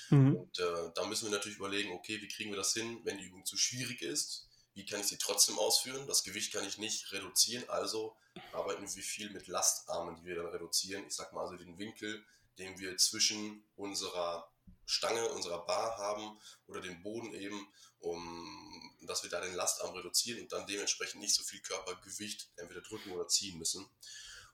Mhm. 0.09 0.35
Und 0.37 0.59
äh, 0.59 0.91
da 0.95 1.05
müssen 1.05 1.25
wir 1.25 1.37
natürlich 1.37 1.57
überlegen, 1.57 1.91
okay, 1.91 2.21
wie 2.21 2.27
kriegen 2.27 2.51
wir 2.51 2.57
das 2.57 2.73
hin, 2.73 3.01
wenn 3.03 3.17
die 3.17 3.25
Übung 3.25 3.45
zu 3.45 3.57
schwierig 3.57 4.01
ist? 4.01 4.47
Wie 4.73 4.85
kann 4.85 5.01
ich 5.01 5.07
sie 5.07 5.17
trotzdem 5.17 5.59
ausführen? 5.59 6.07
Das 6.07 6.23
Gewicht 6.23 6.53
kann 6.53 6.65
ich 6.65 6.77
nicht 6.77 7.11
reduzieren, 7.11 7.69
also 7.69 8.15
arbeiten 8.53 8.83
wir 8.83 9.03
viel 9.03 9.29
mit 9.31 9.47
Lastarmen, 9.47 10.15
die 10.15 10.25
wir 10.25 10.35
dann 10.35 10.45
reduzieren. 10.45 11.05
Ich 11.05 11.15
sag 11.15 11.33
mal 11.33 11.41
also 11.41 11.57
den 11.57 11.77
Winkel, 11.77 12.25
den 12.57 12.79
wir 12.79 12.95
zwischen 12.97 13.65
unserer 13.75 14.49
Stange, 14.91 15.27
unserer 15.29 15.65
Bar 15.65 15.97
haben 15.97 16.39
oder 16.67 16.81
den 16.81 17.01
Boden 17.01 17.33
eben, 17.33 17.67
um 17.99 18.91
dass 19.01 19.23
wir 19.23 19.29
da 19.29 19.41
den 19.41 19.55
Lastarm 19.55 19.95
reduzieren 19.95 20.41
und 20.41 20.51
dann 20.51 20.67
dementsprechend 20.67 21.21
nicht 21.21 21.33
so 21.33 21.43
viel 21.43 21.59
Körpergewicht 21.61 22.49
entweder 22.57 22.81
drücken 22.81 23.11
oder 23.11 23.27
ziehen 23.27 23.57
müssen. 23.57 23.85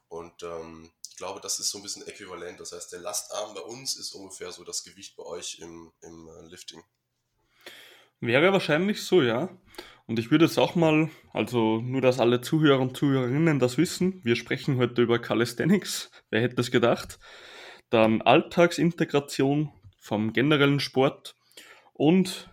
Und 0.10 0.42
ähm, 0.44 0.92
ich 1.10 1.18
glaube, 1.18 1.42
das 1.42 1.60
ist 1.60 1.70
so 1.70 1.80
ein 1.80 1.84
bisschen 1.84 2.08
äquivalent. 2.08 2.60
Das 2.60 2.72
heißt, 2.72 2.92
der 2.94 3.00
Lastarm 3.00 3.54
bei 3.54 3.62
uns 3.62 3.98
ist 3.98 4.14
ungefähr 4.14 4.52
so 4.52 4.64
das 4.64 4.84
Gewicht 4.84 5.16
bei 5.18 5.24
euch 5.24 5.60
im, 5.60 5.92
im 6.02 6.30
äh, 6.30 6.48
Lifting. 6.48 6.82
Wäre 8.20 8.54
wahrscheinlich 8.54 9.04
so, 9.04 9.22
ja. 9.22 9.50
Und 10.06 10.18
ich 10.18 10.32
würde 10.32 10.46
jetzt 10.46 10.58
auch 10.58 10.76
mal, 10.76 11.10
also 11.34 11.82
nur, 11.82 12.02
dass 12.02 12.20
alle 12.20 12.40
Zuhörer 12.40 12.80
und 12.80 12.96
Zuhörerinnen 12.96 13.60
das 13.60 13.78
wissen, 13.78 14.24
wir 14.24 14.38
sprechen 14.38 14.78
heute 14.78 15.02
über 15.02 15.20
Calisthenics. 15.20 16.10
Wer 16.30 16.42
hätte 16.42 16.62
es 16.62 16.72
gedacht? 16.72 17.20
Dann 17.90 18.22
Alltagsintegration 18.22 19.72
vom 20.08 20.32
generellen 20.32 20.80
Sport 20.80 21.36
und 21.94 22.50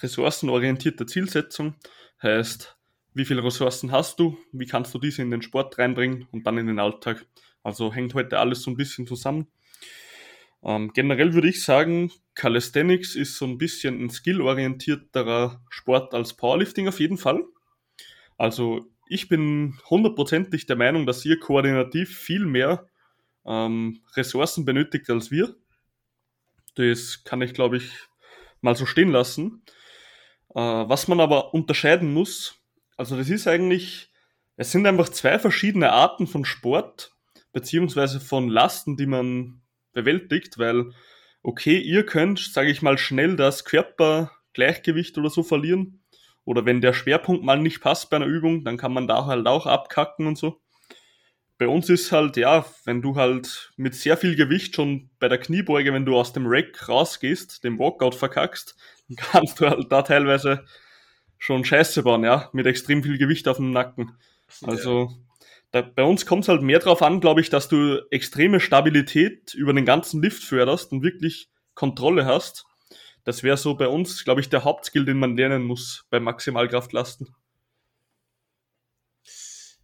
ressourcenorientierte 0.00 1.04
Zielsetzung 1.04 1.74
heißt, 2.22 2.78
wie 3.12 3.26
viele 3.26 3.44
Ressourcen 3.44 3.92
hast 3.92 4.18
du, 4.18 4.38
wie 4.52 4.64
kannst 4.64 4.94
du 4.94 4.98
diese 4.98 5.20
in 5.20 5.30
den 5.30 5.42
Sport 5.42 5.76
reinbringen 5.76 6.26
und 6.32 6.46
dann 6.46 6.56
in 6.56 6.68
den 6.68 6.78
Alltag. 6.78 7.26
Also 7.62 7.92
hängt 7.92 8.14
heute 8.14 8.38
alles 8.38 8.62
so 8.62 8.70
ein 8.70 8.78
bisschen 8.78 9.06
zusammen. 9.06 9.48
Ähm, 10.62 10.92
generell 10.94 11.34
würde 11.34 11.50
ich 11.50 11.62
sagen, 11.62 12.12
Calisthenics 12.34 13.14
ist 13.14 13.36
so 13.36 13.44
ein 13.44 13.58
bisschen 13.58 14.02
ein 14.02 14.08
skillorientierterer 14.08 15.62
Sport 15.68 16.14
als 16.14 16.32
Powerlifting 16.32 16.88
auf 16.88 16.98
jeden 16.98 17.18
Fall. 17.18 17.44
Also 18.38 18.86
ich 19.06 19.28
bin 19.28 19.78
hundertprozentig 19.90 20.64
der 20.64 20.76
Meinung, 20.76 21.04
dass 21.04 21.26
ihr 21.26 21.38
koordinativ 21.38 22.16
viel 22.16 22.46
mehr 22.46 22.88
ähm, 23.44 24.00
Ressourcen 24.16 24.64
benötigt 24.64 25.10
als 25.10 25.30
wir. 25.30 25.54
Das 26.74 27.24
kann 27.24 27.42
ich, 27.42 27.54
glaube 27.54 27.76
ich, 27.78 27.92
mal 28.60 28.76
so 28.76 28.86
stehen 28.86 29.10
lassen. 29.10 29.62
Äh, 30.54 30.60
was 30.60 31.08
man 31.08 31.20
aber 31.20 31.54
unterscheiden 31.54 32.12
muss, 32.12 32.56
also 32.96 33.16
das 33.16 33.30
ist 33.30 33.46
eigentlich, 33.46 34.10
es 34.56 34.72
sind 34.72 34.86
einfach 34.86 35.08
zwei 35.08 35.38
verschiedene 35.38 35.92
Arten 35.92 36.26
von 36.26 36.44
Sport, 36.44 37.12
beziehungsweise 37.52 38.20
von 38.20 38.48
Lasten, 38.48 38.96
die 38.96 39.06
man 39.06 39.62
bewältigt, 39.92 40.58
weil, 40.58 40.92
okay, 41.42 41.78
ihr 41.78 42.04
könnt, 42.04 42.38
sage 42.38 42.70
ich 42.70 42.82
mal, 42.82 42.98
schnell 42.98 43.36
das 43.36 43.64
Körpergleichgewicht 43.64 45.16
oder 45.18 45.30
so 45.30 45.42
verlieren. 45.42 46.02
Oder 46.44 46.64
wenn 46.66 46.80
der 46.80 46.92
Schwerpunkt 46.92 47.44
mal 47.44 47.58
nicht 47.58 47.80
passt 47.80 48.10
bei 48.10 48.16
einer 48.16 48.26
Übung, 48.26 48.64
dann 48.64 48.76
kann 48.76 48.92
man 48.92 49.06
da 49.06 49.26
halt 49.26 49.46
auch 49.46 49.66
abkacken 49.66 50.26
und 50.26 50.36
so. 50.36 50.60
Bei 51.60 51.68
uns 51.68 51.90
ist 51.90 52.10
halt, 52.10 52.38
ja, 52.38 52.64
wenn 52.86 53.02
du 53.02 53.16
halt 53.16 53.70
mit 53.76 53.94
sehr 53.94 54.16
viel 54.16 54.34
Gewicht 54.34 54.74
schon 54.74 55.10
bei 55.18 55.28
der 55.28 55.36
Kniebeuge, 55.36 55.92
wenn 55.92 56.06
du 56.06 56.16
aus 56.16 56.32
dem 56.32 56.46
Rack 56.46 56.88
rausgehst, 56.88 57.62
den 57.64 57.78
Walkout 57.78 58.14
verkackst, 58.14 58.76
kannst 59.16 59.60
du 59.60 59.68
halt 59.68 59.92
da 59.92 60.00
teilweise 60.00 60.64
schon 61.36 61.62
Scheiße 61.62 62.02
bauen, 62.02 62.24
ja, 62.24 62.48
mit 62.54 62.64
extrem 62.64 63.02
viel 63.02 63.18
Gewicht 63.18 63.46
auf 63.46 63.58
dem 63.58 63.72
Nacken. 63.72 64.16
Also 64.62 65.12
da, 65.70 65.82
bei 65.82 66.02
uns 66.02 66.24
kommt 66.24 66.44
es 66.44 66.48
halt 66.48 66.62
mehr 66.62 66.78
drauf 66.78 67.02
an, 67.02 67.20
glaube 67.20 67.42
ich, 67.42 67.50
dass 67.50 67.68
du 67.68 68.00
extreme 68.10 68.58
Stabilität 68.58 69.52
über 69.52 69.74
den 69.74 69.84
ganzen 69.84 70.22
Lift 70.22 70.42
förderst 70.42 70.92
und 70.92 71.02
wirklich 71.02 71.50
Kontrolle 71.74 72.24
hast. 72.24 72.64
Das 73.24 73.42
wäre 73.42 73.58
so 73.58 73.74
bei 73.74 73.86
uns, 73.86 74.24
glaube 74.24 74.40
ich, 74.40 74.48
der 74.48 74.64
Hauptskill, 74.64 75.04
den 75.04 75.18
man 75.18 75.36
lernen 75.36 75.64
muss 75.64 76.06
bei 76.08 76.20
Maximalkraftlasten. 76.20 77.34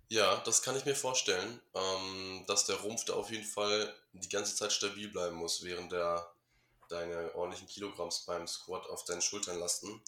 Ja, 0.09 0.37
das 0.45 0.63
kann 0.63 0.77
ich 0.77 0.85
mir 0.85 0.95
vorstellen, 0.95 1.61
ähm, 1.75 2.45
dass 2.47 2.67
der 2.67 2.77
Rumpf 2.77 3.05
da 3.05 3.15
auf 3.15 3.31
jeden 3.31 3.45
Fall 3.45 3.93
die 4.13 4.29
ganze 4.29 4.55
Zeit 4.55 4.73
stabil 4.73 5.09
bleiben 5.09 5.37
muss, 5.37 5.65
während 5.65 5.91
der 5.93 6.31
deine 6.89 7.35
ordentlichen 7.35 7.67
Kilogramms 7.67 8.21
beim 8.21 8.47
Squat 8.47 8.89
auf 8.89 9.05
deinen 9.05 9.23
Schultern 9.23 9.59
lasten. 9.59 10.01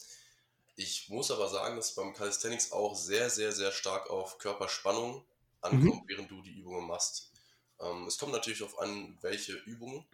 Ich 0.76 1.08
muss 1.08 1.32
aber 1.32 1.48
sagen, 1.48 1.76
dass 1.76 1.96
beim 1.96 2.14
Calisthenics 2.14 2.70
auch 2.70 2.94
sehr, 2.94 3.30
sehr, 3.30 3.50
sehr 3.50 3.72
stark 3.72 4.10
auf 4.10 4.38
Körperspannung 4.38 5.24
ankommt, 5.60 6.04
mhm. 6.04 6.08
während 6.08 6.30
du 6.30 6.40
die 6.42 6.52
Übungen 6.52 6.86
machst. 6.86 7.32
Ähm, 7.80 8.06
es 8.06 8.18
kommt 8.18 8.32
natürlich 8.32 8.60
darauf 8.60 8.78
an, 8.78 9.18
welche 9.20 9.54
Übungen, 9.54 10.06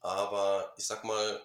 aber 0.00 0.74
ich 0.76 0.86
sag 0.86 1.04
mal, 1.04 1.40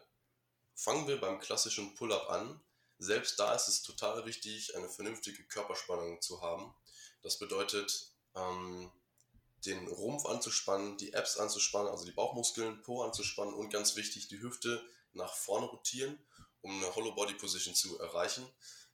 fangen 0.76 1.08
wir 1.08 1.22
beim 1.22 1.40
klassischen 1.40 1.94
Pull-up 1.94 2.30
an. 2.32 2.60
Selbst 2.98 3.40
da 3.40 3.54
ist 3.54 3.68
es 3.68 3.84
total 3.84 4.26
wichtig, 4.26 4.76
eine 4.76 4.90
vernünftige 4.90 5.44
Körperspannung 5.44 6.22
zu 6.22 6.42
haben. 6.42 6.74
Das 7.24 7.40
bedeutet, 7.40 8.12
ähm, 8.36 8.92
den 9.66 9.88
Rumpf 9.88 10.26
anzuspannen, 10.26 10.98
die 10.98 11.16
Abs 11.16 11.38
anzuspannen, 11.38 11.90
also 11.90 12.06
die 12.06 12.12
Bauchmuskeln, 12.12 12.82
Po 12.82 13.04
anzuspannen 13.04 13.54
und 13.54 13.70
ganz 13.70 13.96
wichtig, 13.96 14.28
die 14.28 14.42
Hüfte 14.42 14.84
nach 15.14 15.34
vorne 15.34 15.68
rotieren, 15.68 16.20
um 16.62 16.72
eine 16.72 16.94
Hollow 16.96 17.14
Body 17.16 17.34
Position 17.36 17.74
zu 17.74 17.98
erreichen, 18.00 18.46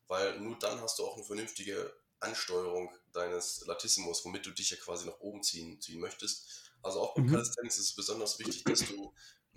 weil 0.08 0.40
nur 0.40 0.58
dann 0.60 0.80
hast 0.82 1.00
du 1.00 1.06
auch 1.06 1.16
eine 1.16 1.24
vernünftige 1.24 1.94
Ansteuerung 2.20 2.94
deines 3.14 3.66
Latissimus, 3.66 4.24
womit 4.26 4.46
du 4.46 4.52
dich 4.52 4.70
ja 4.70 4.78
quasi 4.78 5.06
nach 5.06 5.20
oben 5.20 5.42
ziehen, 5.42 5.82
ziehen 5.82 6.00
möchtest. 6.00 6.72
Also 6.82 7.02
auch 7.02 7.16
beim 7.16 7.26
mhm. 7.26 7.32
Calisthenics 7.32 7.78
ist 7.78 7.86
es 7.86 7.96
besonders 7.96 8.40
wichtig, 8.40 8.64
dass 8.64 8.80
du 8.80 9.14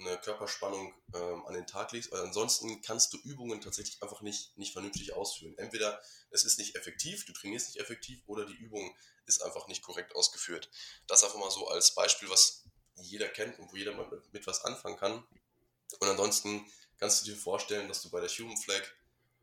eine 0.07 0.19
Körperspannung 0.19 0.95
ähm, 1.15 1.47
an 1.47 1.55
den 1.55 1.67
Tag 1.67 1.93
legst, 1.93 2.13
weil 2.13 2.21
ansonsten 2.21 2.83
kannst 2.83 3.13
du 3.13 3.19
Übungen 3.19 3.61
tatsächlich 3.61 4.03
einfach 4.03 4.21
nicht, 4.21 4.57
nicht 4.57 4.73
vernünftig 4.73 5.15
ausführen. 5.15 5.57
Entweder 5.59 6.01
es 6.31 6.45
ist 6.45 6.59
nicht 6.59 6.77
effektiv, 6.77 7.25
du 7.27 7.33
trainierst 7.33 7.69
nicht 7.69 7.81
effektiv, 7.81 8.23
oder 8.27 8.45
die 8.47 8.55
Übung 8.55 8.95
ist 9.27 9.43
einfach 9.43 9.69
nicht 9.69 9.83
korrekt 9.83 10.15
ausgeführt. 10.15 10.71
Das 11.07 11.25
einfach 11.25 11.39
mal 11.39 11.51
so 11.51 11.69
als 11.69 11.95
Beispiel, 11.95 12.29
was 12.31 12.65
jeder 12.97 13.29
kennt 13.29 13.59
und 13.59 13.73
wo 13.73 13.77
jeder 13.77 13.95
mal 13.95 14.09
mit, 14.09 14.33
mit 14.33 14.47
was 14.47 14.65
anfangen 14.65 14.97
kann. 14.97 15.25
Und 16.01 16.09
ansonsten 16.09 16.67
kannst 16.99 17.23
du 17.23 17.31
dir 17.31 17.37
vorstellen, 17.37 17.89
dass 17.89 18.03
du 18.03 18.11
bei 18.11 18.21
der 18.21 18.29
Human 18.29 18.57
Flag 18.57 18.83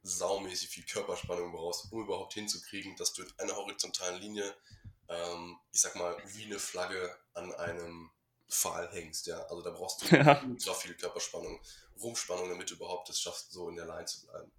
saumäßig 0.03 0.69
viel 0.69 0.85
Körperspannung 0.85 1.51
brauchst, 1.51 1.91
um 1.91 2.03
überhaupt 2.03 2.33
hinzukriegen, 2.33 2.95
dass 2.95 3.13
du 3.13 3.23
in 3.23 3.39
einer 3.39 3.55
horizontalen 3.55 4.21
Linie, 4.21 4.55
ähm, 5.09 5.57
ich 5.71 5.81
sag 5.81 5.95
mal, 5.95 6.15
wie 6.27 6.45
eine 6.45 6.59
Flagge 6.59 7.15
an 7.33 7.53
einem 7.55 8.11
Pfahl 8.49 8.89
hängst, 8.91 9.27
ja. 9.27 9.39
Also 9.49 9.61
da 9.61 9.71
brauchst 9.71 10.01
du 10.01 10.15
ja. 10.15 10.41
ultra 10.43 10.73
viel 10.73 10.95
Körperspannung, 10.95 11.59
Rumpfspannung, 12.01 12.49
damit 12.49 12.69
du 12.69 12.75
überhaupt 12.75 13.09
es 13.09 13.19
schaffst, 13.19 13.51
so 13.51 13.69
in 13.69 13.75
der 13.75 13.85
Line 13.85 14.05
zu 14.05 14.25
bleiben. 14.25 14.51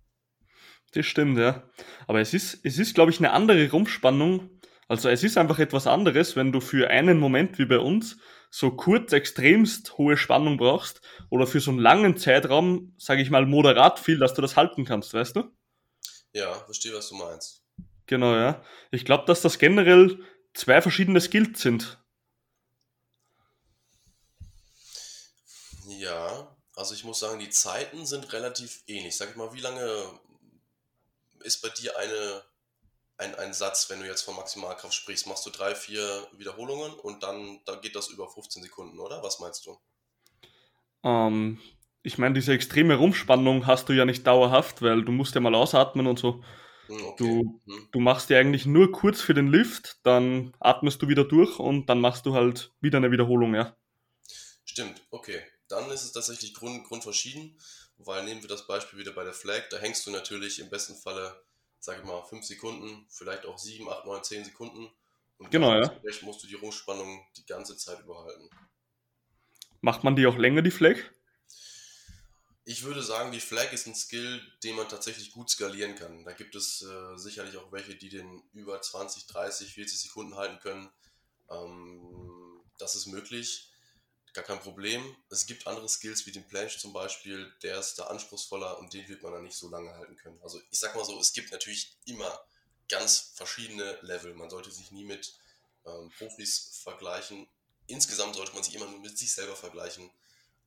Das 0.93 1.07
stimmt, 1.07 1.39
ja. 1.39 1.63
Aber 2.07 2.21
es 2.21 2.35
ist, 2.35 2.61
es 2.65 2.79
ist, 2.79 2.95
glaube 2.95 3.11
ich, 3.11 3.19
eine 3.19 3.33
andere 3.33 3.71
Rumpfspannung. 3.71 4.61
Also 4.89 5.09
es 5.09 5.23
ist 5.23 5.39
einfach 5.39 5.61
etwas 5.61 5.87
anderes, 5.87 6.35
wenn 6.35 6.51
du 6.51 6.61
für 6.61 6.91
einen 6.91 7.19
Moment 7.19 7.59
wie 7.59 7.67
bei 7.67 7.79
uns 7.79 8.17
so 8.51 8.73
kurz 8.73 9.13
extremst 9.13 9.97
hohe 9.99 10.17
Spannung 10.17 10.57
brauchst 10.57 11.01
oder 11.31 11.47
für 11.47 11.61
so 11.61 11.71
einen 11.71 11.79
langen 11.79 12.17
Zeitraum, 12.17 12.95
sage 12.99 13.23
ich 13.23 13.31
mal, 13.31 13.47
moderat 13.47 14.01
viel, 14.01 14.19
dass 14.19 14.35
du 14.35 14.43
das 14.43 14.57
halten 14.57 14.85
kannst, 14.85 15.15
weißt 15.15 15.37
du? 15.37 15.45
Ja, 16.33 16.53
verstehe, 16.65 16.93
was 16.93 17.09
du 17.09 17.15
meinst. 17.15 17.63
Genau, 18.07 18.35
ja. 18.35 18.65
Ich 18.91 19.05
glaube, 19.05 19.25
dass 19.27 19.41
das 19.41 19.59
generell 19.61 20.19
zwei 20.55 20.83
verschiedene 20.83 21.21
Skills 21.21 21.61
sind. 21.61 22.00
Ja, 26.01 26.57
also 26.77 26.95
ich 26.95 27.05
muss 27.05 27.19
sagen, 27.21 27.39
die 27.41 27.51
Zeiten 27.51 28.07
sind 28.07 28.33
relativ 28.33 28.83
ähnlich. 28.87 29.17
Sag 29.19 29.29
ich 29.31 29.37
mal, 29.37 29.53
wie 29.53 29.61
lange 29.61 29.85
ist 31.41 31.61
bei 31.63 31.69
dir 31.69 31.97
eine, 31.99 32.43
ein, 33.19 33.35
ein 33.37 33.55
Satz, 33.55 33.91
wenn 33.91 34.01
du 34.01 34.07
jetzt 34.07 34.23
von 34.23 34.37
Maximalkraft 34.37 34.95
sprichst? 34.95 35.27
Machst 35.27 35.47
du 35.47 35.51
drei, 35.51 35.75
vier 35.75 36.27
Wiederholungen 36.33 36.93
und 36.95 37.23
dann 37.23 37.61
da 37.67 37.77
geht 37.77 37.97
das 37.97 38.09
über 38.09 38.29
15 38.31 38.63
Sekunden, 38.63 38.99
oder? 39.01 39.23
Was 39.23 39.41
meinst 39.41 39.67
du? 39.67 39.79
Ähm, 41.05 41.59
ich 42.03 42.19
meine, 42.19 42.35
diese 42.35 42.53
extreme 42.55 42.97
Rumspannung 42.97 43.67
hast 43.67 43.89
du 43.89 43.93
ja 43.93 44.05
nicht 44.05 44.27
dauerhaft, 44.27 44.83
weil 44.83 45.05
du 45.05 45.13
musst 45.13 45.35
ja 45.35 45.41
mal 45.41 45.55
ausatmen 45.55 46.07
und 46.07 46.19
so. 46.19 46.43
Hm, 46.89 47.05
okay. 47.07 47.33
Du, 47.33 47.61
Hm. 47.67 47.89
du 47.93 48.01
machst 48.01 48.31
ja 48.31 48.39
eigentlich 48.39 48.67
nur 48.67 48.93
kurz 48.93 49.21
für 49.23 49.35
den 49.35 49.49
Lift, 49.49 49.99
dann 50.05 50.55
atmest 50.61 51.03
du 51.03 51.09
wieder 51.09 51.25
durch 51.25 51.59
und 51.59 51.87
dann 51.89 52.01
machst 52.01 52.27
du 52.27 52.35
halt 52.35 52.73
wieder 52.81 52.99
eine 52.99 53.13
Wiederholung, 53.13 53.55
ja. 53.55 53.77
Stimmt, 54.65 55.03
okay. 55.11 55.43
Dann 55.71 55.91
ist 55.91 56.03
es 56.03 56.13
tatsächlich 56.13 56.55
grund, 56.55 56.85
grundverschieden, 56.85 57.59
weil 57.99 58.25
nehmen 58.25 58.43
wir 58.43 58.49
das 58.49 58.67
Beispiel 58.67 58.99
wieder 58.99 59.13
bei 59.13 59.25
der 59.25 59.33
Flag, 59.33 59.69
da 59.71 59.79
hängst 59.79 60.07
du 60.07 60.11
natürlich 60.11 60.59
im 60.59 60.71
besten 60.71 60.97
Falle, 60.97 61.43
sag 61.79 61.99
ich 61.99 62.05
mal, 62.05 62.23
5 62.25 62.45
Sekunden, 62.45 63.07
vielleicht 63.09 63.47
auch 63.47 63.59
7, 63.59 63.89
8, 63.89 64.05
9, 64.07 64.25
10 64.25 64.45
Sekunden. 64.45 64.91
Und 65.39 65.51
Genau, 65.51 65.73
ja. 65.75 65.87
dementsprechend 65.87 66.23
musst 66.23 66.43
du 66.43 66.47
die 66.47 66.55
Rumspannung 66.55 67.27
die 67.37 67.47
ganze 67.47 67.77
Zeit 67.77 68.01
überhalten. 68.01 68.51
Macht 69.81 70.05
man 70.05 70.17
die 70.17 70.27
auch 70.27 70.37
länger, 70.37 70.63
die 70.63 70.71
Flag? 70.71 70.97
Ich 72.65 72.85
würde 72.85 73.03
sagen, 73.03 73.33
die 73.33 73.41
Flag 73.41 73.73
ist 73.73 73.87
ein 73.87 73.95
Skill, 73.95 74.41
den 74.63 74.77
man 74.77 74.89
tatsächlich 74.89 75.33
gut 75.33 75.51
skalieren 75.51 75.95
kann. 75.95 76.25
Da 76.25 76.33
gibt 76.33 76.55
es 76.55 76.83
äh, 76.83 77.17
sicherlich 77.17 77.57
auch 77.57 77.73
welche, 77.73 77.97
die 77.97 78.11
den 78.11 78.43
über 78.53 78.81
20, 78.81 79.27
30, 79.27 79.73
40 79.73 80.01
Sekunden 80.01 80.37
halten 80.37 80.59
können. 80.61 80.91
Ähm, 81.51 82.63
das 82.79 82.95
ist 82.95 83.07
möglich, 83.07 83.70
gar 84.35 84.45
kein 84.45 84.61
Problem. 84.61 85.17
Es 85.29 85.47
gibt 85.47 85.67
andere 85.67 85.89
Skills 85.89 86.27
wie 86.27 86.33
den 86.33 86.47
Planche 86.47 86.79
zum 86.79 86.93
Beispiel, 86.93 87.53
der 87.63 87.79
ist 87.79 87.99
da 87.99 88.05
anspruchsvoller 88.05 88.79
und 88.79 88.93
den 88.93 89.09
wird 89.09 89.23
man 89.23 89.33
dann 89.33 89.45
nicht 89.45 89.57
so 89.57 89.69
lange 89.69 89.93
halten 89.95 90.17
können. 90.17 90.41
Also 90.43 90.61
ich 90.71 90.79
sag 90.79 90.95
mal 90.95 91.05
so, 91.05 91.19
es 91.21 91.33
gibt 91.33 91.53
natürlich 91.53 91.97
immer 92.05 92.45
ganz 92.89 93.33
verschiedene 93.35 93.99
Level. 94.03 94.35
Man 94.35 94.51
sollte 94.51 94.71
sich 94.71 94.91
nie 94.91 95.05
mit 95.05 95.39
ähm, 95.87 96.11
Profis 96.19 96.81
vergleichen. 96.83 97.49
Insgesamt 97.87 98.37
sollte 98.37 98.53
man 98.53 98.63
sich 98.63 98.75
immer 98.75 98.87
nur 98.87 99.01
mit 99.01 99.17
sich 99.17 99.33
selber 99.33 99.57
vergleichen. 99.57 100.11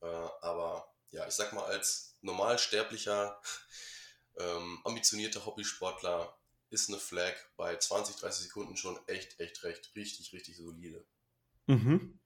Äh, 0.00 0.06
aber 0.06 0.92
ja, 1.10 1.26
ich 1.26 1.34
sag 1.34 1.52
mal, 1.52 1.64
als 1.64 2.16
normalsterblicher, 2.22 3.40
ähm, 4.38 4.80
ambitionierter 4.84 5.46
Hobbysportler 5.46 6.36
ist 6.70 6.88
eine 6.88 6.98
Flag 6.98 7.34
bei 7.56 7.76
20, 7.76 8.16
30 8.16 8.44
Sekunden 8.46 8.76
schon 8.76 8.98
echt, 9.06 9.38
echt, 9.38 9.62
recht, 9.62 9.92
richtig, 9.94 10.32
richtig 10.32 10.56
solide. 10.56 11.04
Mhm. 11.66 12.18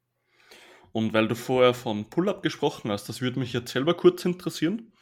Und 0.92 1.12
weil 1.12 1.28
du 1.28 1.34
vorher 1.34 1.74
von 1.74 2.08
Pull-up 2.08 2.42
gesprochen 2.42 2.90
hast, 2.90 3.08
das 3.08 3.20
würde 3.20 3.38
mich 3.38 3.52
jetzt 3.52 3.72
selber 3.72 3.94
kurz 3.94 4.24
interessieren. 4.24 4.92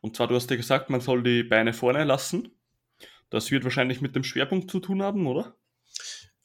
Und 0.00 0.16
zwar, 0.16 0.28
du 0.28 0.34
hast 0.34 0.50
ja 0.50 0.56
gesagt, 0.56 0.90
man 0.90 1.00
soll 1.00 1.22
die 1.22 1.42
Beine 1.42 1.72
vorne 1.72 2.04
lassen. 2.04 2.54
Das 3.30 3.50
wird 3.50 3.64
wahrscheinlich 3.64 4.00
mit 4.00 4.14
dem 4.14 4.24
Schwerpunkt 4.24 4.70
zu 4.70 4.80
tun 4.80 5.02
haben, 5.02 5.26
oder? 5.26 5.56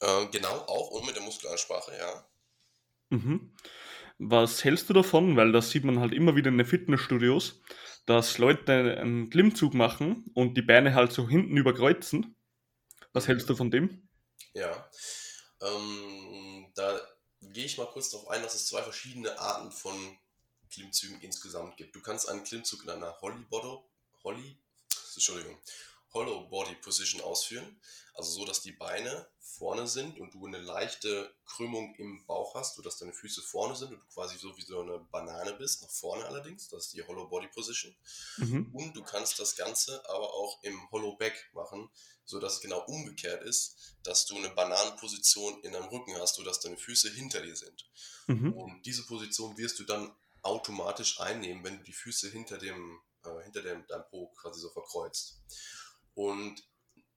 Äh, 0.00 0.26
genau, 0.32 0.48
auch 0.48 0.90
und 0.90 1.06
mit 1.06 1.14
der 1.14 1.22
Muskelansprache, 1.22 1.92
ja. 1.96 2.26
Mhm. 3.10 3.52
Was 4.18 4.64
hältst 4.64 4.88
du 4.88 4.94
davon? 4.94 5.36
Weil 5.36 5.52
das 5.52 5.70
sieht 5.70 5.84
man 5.84 6.00
halt 6.00 6.12
immer 6.12 6.36
wieder 6.36 6.48
in 6.48 6.58
den 6.58 6.66
Fitnessstudios, 6.66 7.60
dass 8.06 8.38
Leute 8.38 8.98
einen 8.98 9.30
Klimmzug 9.30 9.74
machen 9.74 10.30
und 10.34 10.56
die 10.56 10.62
Beine 10.62 10.94
halt 10.94 11.12
so 11.12 11.28
hinten 11.28 11.56
überkreuzen. 11.56 12.36
Was 13.12 13.28
hältst 13.28 13.48
du 13.50 13.56
von 13.56 13.70
dem? 13.70 14.08
Ja. 14.54 14.88
Ähm, 15.62 16.72
da 16.74 17.00
gehe 17.52 17.64
ich 17.64 17.78
mal 17.78 17.86
kurz 17.86 18.10
darauf 18.10 18.28
ein, 18.28 18.42
dass 18.42 18.54
es 18.54 18.66
zwei 18.66 18.82
verschiedene 18.82 19.38
Arten 19.38 19.70
von 19.72 20.18
Klimmzügen 20.70 21.20
insgesamt 21.20 21.76
gibt. 21.76 21.94
Du 21.94 22.00
kannst 22.00 22.28
einen 22.28 22.44
Klimmzug 22.44 22.84
in 22.84 22.90
einer 22.90 23.20
Holly 23.20 23.44
Body, 23.48 23.78
Holly, 24.24 24.56
Entschuldigung, 25.14 25.58
Hollow 26.12 26.48
Body 26.48 26.74
Position 26.76 27.20
ausführen, 27.22 27.80
also 28.14 28.32
so, 28.32 28.44
dass 28.44 28.60
die 28.60 28.72
Beine 28.72 29.26
vorne 29.40 29.86
sind 29.86 30.18
und 30.18 30.34
du 30.34 30.46
eine 30.46 30.58
leichte 30.58 31.34
Krümmung 31.46 31.94
im 31.96 32.24
Bauch 32.26 32.54
hast, 32.54 32.76
sodass 32.76 32.98
deine 32.98 33.12
Füße 33.12 33.42
vorne 33.42 33.76
sind 33.76 33.92
und 33.92 34.00
du 34.00 34.06
quasi 34.06 34.36
so 34.38 34.56
wie 34.56 34.62
so 34.62 34.80
eine 34.80 34.98
Banane 34.98 35.52
bist, 35.54 35.82
nach 35.82 35.90
vorne 35.90 36.24
allerdings, 36.24 36.68
das 36.68 36.86
ist 36.86 36.94
die 36.94 37.02
Hollow 37.02 37.28
Body 37.28 37.48
Position. 37.48 37.94
Mhm. 38.38 38.70
Und 38.72 38.96
du 38.96 39.02
kannst 39.02 39.38
das 39.38 39.56
Ganze 39.56 40.02
aber 40.08 40.32
auch 40.34 40.62
im 40.62 40.90
Hollow 40.90 41.16
Back 41.16 41.50
machen, 41.52 41.90
sodass 42.24 42.54
es 42.54 42.60
genau 42.60 42.80
umgekehrt 42.86 43.42
ist, 43.42 43.96
dass 44.02 44.26
du 44.26 44.36
eine 44.36 44.50
Bananenposition 44.50 45.62
in 45.62 45.72
deinem 45.72 45.88
Rücken 45.88 46.14
hast, 46.16 46.36
sodass 46.36 46.60
deine 46.60 46.76
Füße 46.76 47.10
hinter 47.10 47.42
dir 47.42 47.56
sind. 47.56 47.88
Mhm. 48.26 48.52
Und 48.52 48.86
diese 48.86 49.04
Position 49.04 49.56
wirst 49.58 49.78
du 49.78 49.84
dann 49.84 50.14
automatisch 50.42 51.20
einnehmen, 51.20 51.64
wenn 51.64 51.78
du 51.78 51.84
die 51.84 51.92
Füße 51.92 52.30
hinter 52.30 52.58
dem, 52.58 53.00
äh, 53.24 53.42
hinter 53.44 53.62
dem, 53.62 53.86
deinem 53.86 54.04
Po 54.10 54.28
quasi 54.40 54.60
so 54.60 54.70
verkreuzt. 54.70 55.40
Und 56.20 56.62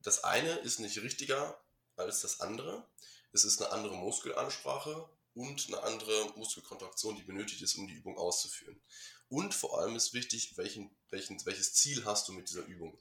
das 0.02 0.24
eine 0.24 0.50
ist 0.60 0.80
nicht 0.80 0.98
richtiger 1.02 1.62
als 1.98 2.22
das 2.22 2.40
andere. 2.40 2.88
Es 3.34 3.44
ist 3.44 3.62
eine 3.62 3.74
andere 3.74 3.98
Muskelansprache 3.98 5.10
und 5.34 5.68
eine 5.68 5.84
andere 5.84 6.32
Muskelkontraktion, 6.38 7.18
die 7.18 7.24
benötigt 7.24 7.62
ist, 7.62 7.76
um 7.76 7.86
die 7.86 7.96
Übung 7.96 8.18
auszuführen. 8.18 8.80
Und 9.28 9.54
vor 9.54 9.78
allem 9.78 9.98
ist 9.98 10.14
wichtig, 10.14 10.56
welchen, 10.56 10.90
welchen, 11.10 11.46
welches 11.46 11.74
Ziel 11.74 12.06
hast 12.06 12.30
du 12.30 12.32
mit 12.32 12.50
dieser 12.50 12.64
Übung. 12.64 12.98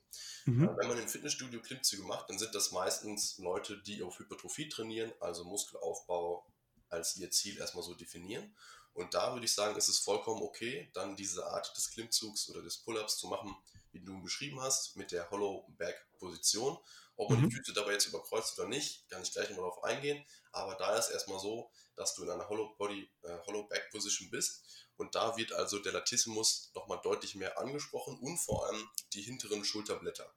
Mhm. 0.47 0.77
Wenn 0.77 0.89
man 0.89 0.99
im 0.99 1.07
Fitnessstudio 1.07 1.63
Klimmzüge 1.63 2.03
macht, 2.03 2.29
dann 2.31 2.39
sind 2.41 2.53
das 2.53 2.73
meistens 2.73 3.39
Leute, 3.39 3.81
die 3.81 4.03
auf 4.03 4.19
Hypertrophie 4.19 4.69
trainieren, 4.69 5.13
also 5.21 5.45
Muskelaufbau 5.45 6.45
als 6.89 7.17
ihr 7.17 7.31
Ziel 7.31 7.59
erstmal 7.59 7.85
so 7.85 7.95
definieren. 7.95 8.57
Und 8.93 9.15
da 9.15 9.35
würde 9.35 9.47
ich 9.47 9.55
sagen, 9.55 9.77
ist 9.77 9.89
es 9.89 10.01
vollkommen 10.01 10.43
okay, 10.43 10.91
dann 10.95 11.15
diese 11.15 11.47
Art 11.47 11.77
des 11.77 11.91
Klimmzugs 11.91 12.49
oder 12.49 12.61
des 12.61 12.79
Pull-ups 12.79 13.19
zu 13.19 13.29
machen, 13.29 13.55
wie 13.93 14.01
du 14.01 14.23
beschrieben 14.23 14.61
hast, 14.61 14.97
mit 14.97 15.13
der 15.13 15.31
Hollow 15.31 15.67
Back 15.79 16.07
Position. 16.19 16.79
Ob 17.17 17.31
man 17.31 17.41
Mhm. 17.41 17.51
die 17.51 17.57
Füße 17.57 17.73
dabei 17.75 17.93
jetzt 17.93 18.07
überkreuzt 18.07 18.59
oder 18.59 18.69
nicht, 18.69 19.09
kann 19.09 19.23
ich 19.23 19.33
gleich 19.33 19.49
nochmal 19.51 19.67
darauf 19.69 19.85
eingehen. 19.85 20.25
Aber 20.51 20.75
da 20.77 20.97
ist 20.97 21.11
erstmal 21.11 21.39
so, 21.41 21.71
dass 21.95 22.15
du 22.15 22.25
in 22.25 22.31
einer 22.31 22.49
Hollow 22.49 22.75
Body, 22.77 23.11
äh, 23.23 23.39
Hollow 23.47 23.65
Back 23.69 23.91
Position 23.91 24.31
bist. 24.31 24.65
Und 24.97 25.15
da 25.15 25.37
wird 25.37 25.53
also 25.53 25.79
der 25.79 25.93
Latissimus 25.93 26.71
nochmal 26.75 27.01
deutlich 27.03 27.35
mehr 27.35 27.59
angesprochen 27.59 28.19
und 28.19 28.39
vor 28.39 28.67
allem 28.67 28.89
die 29.13 29.23
hinteren 29.23 29.65
Schulterblätter. 29.65 30.33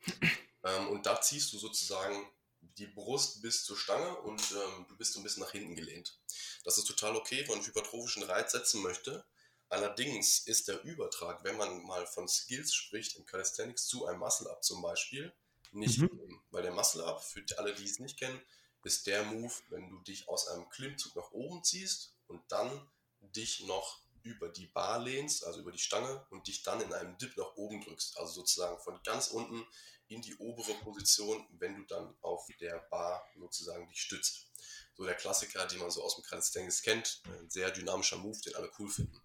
Ähm, 0.62 0.88
und 0.90 1.06
da 1.06 1.18
ziehst 1.22 1.54
du 1.54 1.58
sozusagen 1.58 2.30
die 2.60 2.86
Brust 2.86 3.40
bis 3.40 3.64
zur 3.64 3.78
Stange 3.78 4.14
und 4.18 4.42
ähm, 4.52 4.84
du 4.90 4.96
bist 4.98 5.14
so 5.14 5.20
ein 5.20 5.22
bisschen 5.22 5.42
nach 5.42 5.52
hinten 5.52 5.74
gelehnt. 5.74 6.20
Das 6.64 6.76
ist 6.76 6.84
total 6.84 7.16
okay, 7.16 7.38
wenn 7.40 7.48
man 7.48 7.58
einen 7.60 7.66
hypertrophischen 7.66 8.22
Reiz 8.24 8.52
setzen 8.52 8.82
möchte. 8.82 9.24
Allerdings 9.70 10.40
ist 10.46 10.68
der 10.68 10.82
Übertrag, 10.82 11.44
wenn 11.44 11.56
man 11.56 11.82
mal 11.84 12.06
von 12.06 12.28
Skills 12.28 12.74
spricht, 12.74 13.16
im 13.16 13.24
Calisthenics 13.24 13.86
zu 13.86 14.04
einem 14.06 14.18
Muscle-Up 14.18 14.62
zum 14.64 14.82
Beispiel, 14.82 15.32
nicht 15.72 15.98
Mhm. 15.98 16.08
gegeben. 16.08 16.44
Weil 16.50 16.62
der 16.64 16.72
Muscle-Up, 16.72 17.22
für 17.24 17.44
alle, 17.56 17.74
die 17.74 17.84
es 17.84 18.00
nicht 18.00 18.18
kennen, 18.18 18.40
ist 18.82 19.06
der 19.06 19.22
Move, 19.24 19.54
wenn 19.68 19.88
du 19.88 20.00
dich 20.00 20.28
aus 20.28 20.48
einem 20.48 20.68
Klimmzug 20.70 21.14
nach 21.14 21.30
oben 21.30 21.62
ziehst 21.62 22.14
und 22.26 22.42
dann 22.50 22.90
dich 23.20 23.60
noch 23.60 24.00
über 24.22 24.48
die 24.48 24.66
Bar 24.66 24.98
lehnst, 24.98 25.44
also 25.44 25.60
über 25.60 25.72
die 25.72 25.78
Stange 25.78 26.26
und 26.30 26.46
dich 26.48 26.62
dann 26.62 26.80
in 26.80 26.92
einem 26.92 27.16
Dip 27.18 27.36
nach 27.36 27.54
oben 27.56 27.80
drückst. 27.82 28.18
Also 28.18 28.32
sozusagen 28.40 28.78
von 28.80 29.00
ganz 29.04 29.28
unten 29.28 29.64
in 30.08 30.20
die 30.20 30.34
obere 30.36 30.74
Position, 30.74 31.46
wenn 31.58 31.76
du 31.76 31.84
dann 31.84 32.16
auf 32.20 32.46
der 32.60 32.78
Bar 32.90 33.24
sozusagen 33.38 33.88
dich 33.88 34.02
stützt. 34.02 34.48
So 34.96 35.04
der 35.04 35.14
Klassiker, 35.14 35.66
den 35.66 35.78
man 35.78 35.90
so 35.90 36.02
aus 36.02 36.16
dem 36.16 36.24
Calisthenics 36.24 36.82
kennt, 36.82 37.22
ein 37.26 37.48
sehr 37.48 37.70
dynamischer 37.70 38.16
Move, 38.16 38.38
den 38.40 38.56
alle 38.56 38.70
cool 38.78 38.90
finden. 38.90 39.19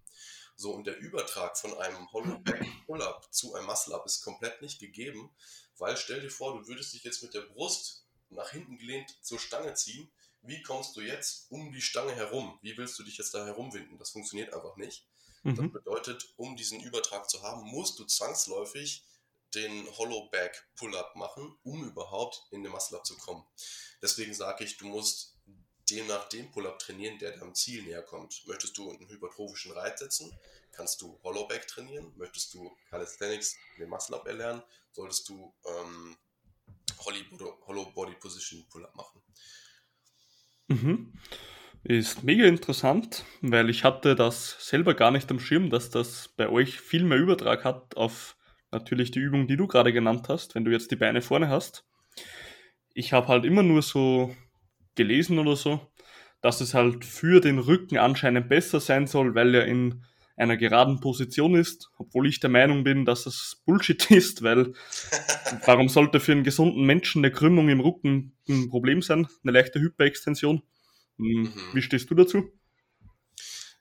So, 0.55 0.71
und 0.71 0.85
der 0.87 0.97
Übertrag 0.97 1.57
von 1.57 1.77
einem 1.77 2.11
Hollow 2.13 2.39
Back 2.39 2.65
Pull-Up 2.85 3.27
zu 3.33 3.55
einem 3.55 3.65
Muscle-Up 3.65 4.05
ist 4.05 4.23
komplett 4.23 4.61
nicht 4.61 4.79
gegeben, 4.79 5.29
weil 5.77 5.97
stell 5.97 6.21
dir 6.21 6.29
vor, 6.29 6.57
du 6.57 6.67
würdest 6.67 6.93
dich 6.93 7.03
jetzt 7.03 7.23
mit 7.23 7.33
der 7.33 7.41
Brust 7.41 8.05
nach 8.29 8.49
hinten 8.51 8.77
gelehnt 8.77 9.17
zur 9.21 9.39
Stange 9.39 9.73
ziehen. 9.73 10.09
Wie 10.41 10.61
kommst 10.61 10.95
du 10.95 11.01
jetzt 11.01 11.47
um 11.49 11.71
die 11.71 11.81
Stange 11.81 12.15
herum? 12.15 12.57
Wie 12.61 12.77
willst 12.77 12.97
du 12.99 13.03
dich 13.03 13.17
jetzt 13.17 13.33
da 13.33 13.45
herumwinden? 13.45 13.97
Das 13.97 14.11
funktioniert 14.11 14.53
einfach 14.53 14.77
nicht. 14.77 15.05
Das 15.43 15.57
Mhm. 15.59 15.71
bedeutet, 15.71 16.33
um 16.37 16.55
diesen 16.55 16.79
Übertrag 16.81 17.29
zu 17.29 17.41
haben, 17.43 17.61
musst 17.69 17.99
du 17.99 18.05
zwangsläufig 18.05 19.03
den 19.53 19.87
Hollow 19.97 20.27
Back 20.29 20.67
Pull-Up 20.75 21.15
machen, 21.15 21.57
um 21.63 21.83
überhaupt 21.83 22.43
in 22.51 22.63
den 22.63 22.71
Muscle-Up 22.71 23.05
zu 23.05 23.15
kommen. 23.17 23.45
Deswegen 24.01 24.33
sage 24.33 24.63
ich, 24.63 24.77
du 24.77 24.85
musst 24.87 25.34
demnach 25.89 26.29
den 26.29 26.51
Pull-Up 26.51 26.79
trainieren, 26.79 27.17
der 27.19 27.31
deinem 27.31 27.53
Ziel 27.53 27.83
näher 27.83 28.01
kommt. 28.01 28.43
Möchtest 28.47 28.77
du 28.77 28.89
einen 28.89 29.07
hypertrophischen 29.07 29.71
Reiz 29.73 29.99
setzen, 29.99 30.31
kannst 30.71 31.01
du 31.01 31.19
Hollow 31.23 31.47
Back 31.47 31.67
trainieren. 31.67 32.11
Möchtest 32.15 32.53
du 32.53 32.75
Calisthenics, 32.89 33.57
den 33.77 33.89
Muscle-Up 33.89 34.27
erlernen, 34.27 34.63
solltest 34.91 35.29
du 35.29 35.53
ähm, 35.65 36.17
Holly- 36.99 37.25
Hollow 37.67 37.91
Body 37.91 38.15
Position 38.15 38.65
Pull-Up 38.69 38.95
machen. 38.95 39.21
Mhm. 40.67 41.13
Ist 41.83 42.23
mega 42.23 42.45
interessant, 42.45 43.25
weil 43.41 43.69
ich 43.69 43.83
hatte 43.83 44.15
das 44.15 44.67
selber 44.67 44.95
gar 44.95 45.11
nicht 45.11 45.29
am 45.29 45.39
Schirm, 45.39 45.69
dass 45.69 45.91
das 45.91 46.29
bei 46.29 46.49
euch 46.49 46.79
viel 46.81 47.03
mehr 47.03 47.19
Übertrag 47.19 47.63
hat 47.63 47.95
auf 47.95 48.37
natürlich 48.71 49.11
die 49.11 49.19
Übung, 49.19 49.47
die 49.47 49.55
du 49.55 49.67
gerade 49.67 49.93
genannt 49.93 50.27
hast, 50.27 50.55
wenn 50.55 50.65
du 50.65 50.71
jetzt 50.71 50.89
die 50.89 50.95
Beine 50.95 51.21
vorne 51.21 51.47
hast. 51.47 51.85
Ich 52.95 53.13
habe 53.13 53.27
halt 53.27 53.45
immer 53.45 53.61
nur 53.61 53.83
so 53.83 54.35
gelesen 54.95 55.39
oder 55.39 55.55
so, 55.55 55.91
dass 56.41 56.61
es 56.61 56.73
halt 56.73 57.05
für 57.05 57.41
den 57.41 57.59
Rücken 57.59 57.97
anscheinend 57.97 58.49
besser 58.49 58.79
sein 58.79 59.07
soll, 59.07 59.35
weil 59.35 59.55
er 59.55 59.65
in 59.65 60.03
einer 60.37 60.57
geraden 60.57 60.99
Position 60.99 61.55
ist, 61.55 61.89
obwohl 61.97 62.27
ich 62.27 62.39
der 62.39 62.49
Meinung 62.49 62.83
bin, 62.83 63.05
dass 63.05 63.25
es 63.25 63.61
Bullshit 63.65 64.11
ist, 64.11 64.43
weil 64.43 64.73
warum 65.65 65.89
sollte 65.89 66.19
für 66.19 66.33
einen 66.33 66.43
gesunden 66.43 66.85
Menschen 66.85 67.23
eine 67.23 67.31
Krümmung 67.31 67.69
im 67.69 67.79
Rücken 67.79 68.35
ein 68.49 68.69
Problem 68.69 69.01
sein, 69.01 69.27
eine 69.43 69.51
leichte 69.51 69.79
Hyperextension? 69.79 70.61
Hm, 71.17 71.25
mhm. 71.25 71.53
Wie 71.73 71.81
stehst 71.81 72.09
du 72.09 72.15
dazu? 72.15 72.51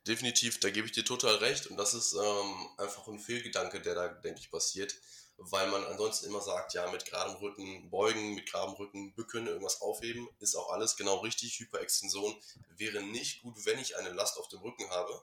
Definitiv, 0.07 0.61
da 0.61 0.69
gebe 0.69 0.87
ich 0.87 0.93
dir 0.93 1.05
total 1.05 1.37
recht 1.37 1.67
und 1.69 1.79
das 1.79 1.95
ist 1.95 2.15
ähm, 2.15 2.69
einfach 2.77 3.09
ein 3.09 3.19
Fehlgedanke, 3.19 3.81
der 3.81 3.95
da, 3.95 4.09
denke 4.09 4.39
ich, 4.39 4.51
passiert, 4.51 4.95
weil 5.37 5.69
man 5.69 5.85
ansonsten 5.85 6.27
immer 6.27 6.41
sagt, 6.41 6.75
ja, 6.75 6.91
mit 6.91 7.05
geradem 7.05 7.37
Rücken 7.37 7.91
beugen, 7.91 8.35
mit 8.35 8.51
geradem 8.51 8.75
Rücken 8.75 9.15
bücken, 9.15 9.47
irgendwas 9.47 9.81
aufheben, 9.81 10.29
ist 10.39 10.55
auch 10.55 10.71
alles 10.71 10.97
genau 10.97 11.19
richtig. 11.19 11.59
Hyperextension 11.59 12.35
wäre 12.77 13.03
nicht 13.03 13.43
gut, 13.43 13.65
wenn 13.67 13.79
ich 13.79 13.97
eine 13.97 14.11
Last 14.11 14.39
auf 14.39 14.49
dem 14.49 14.61
Rücken 14.61 14.89
habe. 14.91 15.23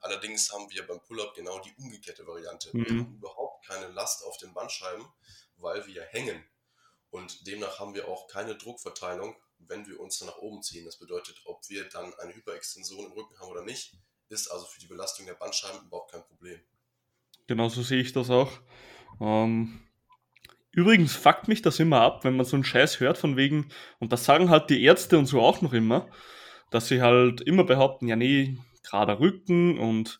Allerdings 0.00 0.52
haben 0.52 0.70
wir 0.70 0.86
beim 0.86 1.02
Pull-Up 1.02 1.34
genau 1.34 1.58
die 1.60 1.74
umgekehrte 1.76 2.26
Variante. 2.26 2.70
Mhm. 2.72 2.84
Wir 2.84 2.90
haben 2.90 3.14
überhaupt 3.16 3.66
keine 3.66 3.88
Last 3.88 4.24
auf 4.24 4.38
den 4.38 4.54
Bandscheiben, 4.54 5.06
weil 5.56 5.86
wir 5.86 6.02
hängen. 6.04 6.44
Und 7.10 7.46
demnach 7.46 7.78
haben 7.80 7.94
wir 7.94 8.06
auch 8.06 8.28
keine 8.28 8.56
Druckverteilung, 8.56 9.36
wenn 9.58 9.86
wir 9.86 9.98
uns 9.98 10.20
nach 10.20 10.36
oben 10.36 10.62
ziehen. 10.62 10.84
Das 10.84 10.98
bedeutet, 10.98 11.40
ob 11.46 11.68
wir 11.68 11.88
dann 11.88 12.14
eine 12.14 12.34
Hyperextension 12.34 13.06
im 13.06 13.12
Rücken 13.12 13.38
haben 13.40 13.50
oder 13.50 13.64
nicht, 13.64 13.94
ist 14.28 14.48
also 14.48 14.66
für 14.66 14.78
die 14.78 14.86
Belastung 14.86 15.26
der 15.26 15.34
Bandscheiben 15.34 15.86
überhaupt 15.86 16.12
kein 16.12 16.24
Problem. 16.24 16.60
Genau 17.46 17.68
so 17.68 17.82
sehe 17.82 18.00
ich 18.00 18.12
das 18.12 18.28
auch. 18.30 18.52
Ähm, 19.20 19.80
übrigens 20.72 21.16
fuckt 21.16 21.48
mich 21.48 21.62
das 21.62 21.80
immer 21.80 22.00
ab, 22.00 22.24
wenn 22.24 22.36
man 22.36 22.46
so 22.46 22.56
einen 22.56 22.64
Scheiß 22.64 23.00
hört 23.00 23.18
von 23.18 23.36
wegen, 23.36 23.68
und 23.98 24.12
das 24.12 24.24
sagen 24.24 24.50
halt 24.50 24.70
die 24.70 24.82
Ärzte 24.82 25.18
und 25.18 25.26
so 25.26 25.40
auch 25.40 25.62
noch 25.62 25.72
immer, 25.72 26.08
dass 26.70 26.88
sie 26.88 27.02
halt 27.02 27.40
immer 27.40 27.64
behaupten, 27.64 28.08
ja 28.08 28.16
nee, 28.16 28.58
gerader 28.82 29.20
Rücken 29.20 29.78
und 29.78 30.18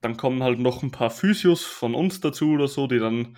dann 0.00 0.16
kommen 0.16 0.42
halt 0.42 0.58
noch 0.58 0.82
ein 0.82 0.90
paar 0.90 1.10
Physios 1.10 1.64
von 1.64 1.94
uns 1.94 2.20
dazu 2.20 2.52
oder 2.52 2.68
so, 2.68 2.86
die 2.86 2.98
dann, 2.98 3.36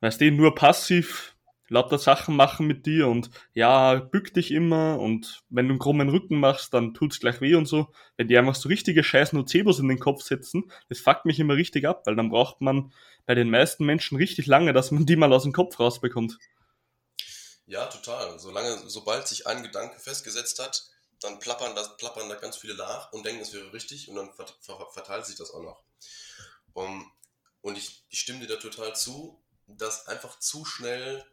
weißt 0.00 0.20
du, 0.20 0.30
nur 0.30 0.54
passiv 0.54 1.33
lauter 1.68 1.98
Sachen 1.98 2.36
machen 2.36 2.66
mit 2.66 2.86
dir 2.86 3.08
und 3.08 3.30
ja, 3.52 3.94
bück 3.94 4.34
dich 4.34 4.50
immer 4.50 4.98
und 4.98 5.42
wenn 5.48 5.66
du 5.66 5.72
einen 5.72 5.78
krummen 5.78 6.08
Rücken 6.08 6.38
machst, 6.38 6.74
dann 6.74 6.94
tut's 6.94 7.20
gleich 7.20 7.40
weh 7.40 7.54
und 7.54 7.66
so. 7.66 7.92
Wenn 8.16 8.28
die 8.28 8.36
einfach 8.36 8.54
so 8.54 8.68
richtige 8.68 9.02
scheiß 9.02 9.32
Nocebos 9.32 9.78
in 9.78 9.88
den 9.88 9.98
Kopf 9.98 10.22
setzen, 10.22 10.70
das 10.88 11.00
fuckt 11.00 11.24
mich 11.24 11.40
immer 11.40 11.56
richtig 11.56 11.86
ab, 11.86 12.02
weil 12.06 12.16
dann 12.16 12.30
braucht 12.30 12.60
man 12.60 12.92
bei 13.26 13.34
den 13.34 13.50
meisten 13.50 13.84
Menschen 13.84 14.16
richtig 14.16 14.46
lange, 14.46 14.72
dass 14.72 14.90
man 14.90 15.06
die 15.06 15.16
mal 15.16 15.32
aus 15.32 15.44
dem 15.44 15.52
Kopf 15.52 15.80
rausbekommt. 15.80 16.38
Ja, 17.66 17.86
total. 17.86 18.38
Solange, 18.38 18.78
sobald 18.88 19.26
sich 19.26 19.46
ein 19.46 19.62
Gedanke 19.62 19.98
festgesetzt 19.98 20.62
hat, 20.62 20.84
dann 21.20 21.38
plappern, 21.38 21.74
das, 21.74 21.96
plappern 21.96 22.28
da 22.28 22.34
ganz 22.34 22.56
viele 22.56 22.74
nach 22.74 23.12
und 23.12 23.24
denken, 23.24 23.40
es 23.40 23.54
wäre 23.54 23.72
richtig 23.72 24.08
und 24.08 24.16
dann 24.16 24.30
verteilt 24.34 25.24
sich 25.24 25.36
das 25.36 25.50
auch 25.50 25.62
noch. 25.62 25.82
Um, 26.74 27.10
und 27.62 27.78
ich, 27.78 28.04
ich 28.10 28.20
stimme 28.20 28.40
dir 28.40 28.48
da 28.48 28.56
total 28.56 28.94
zu, 28.94 29.42
dass 29.66 30.06
einfach 30.06 30.38
zu 30.38 30.64
schnell 30.64 31.24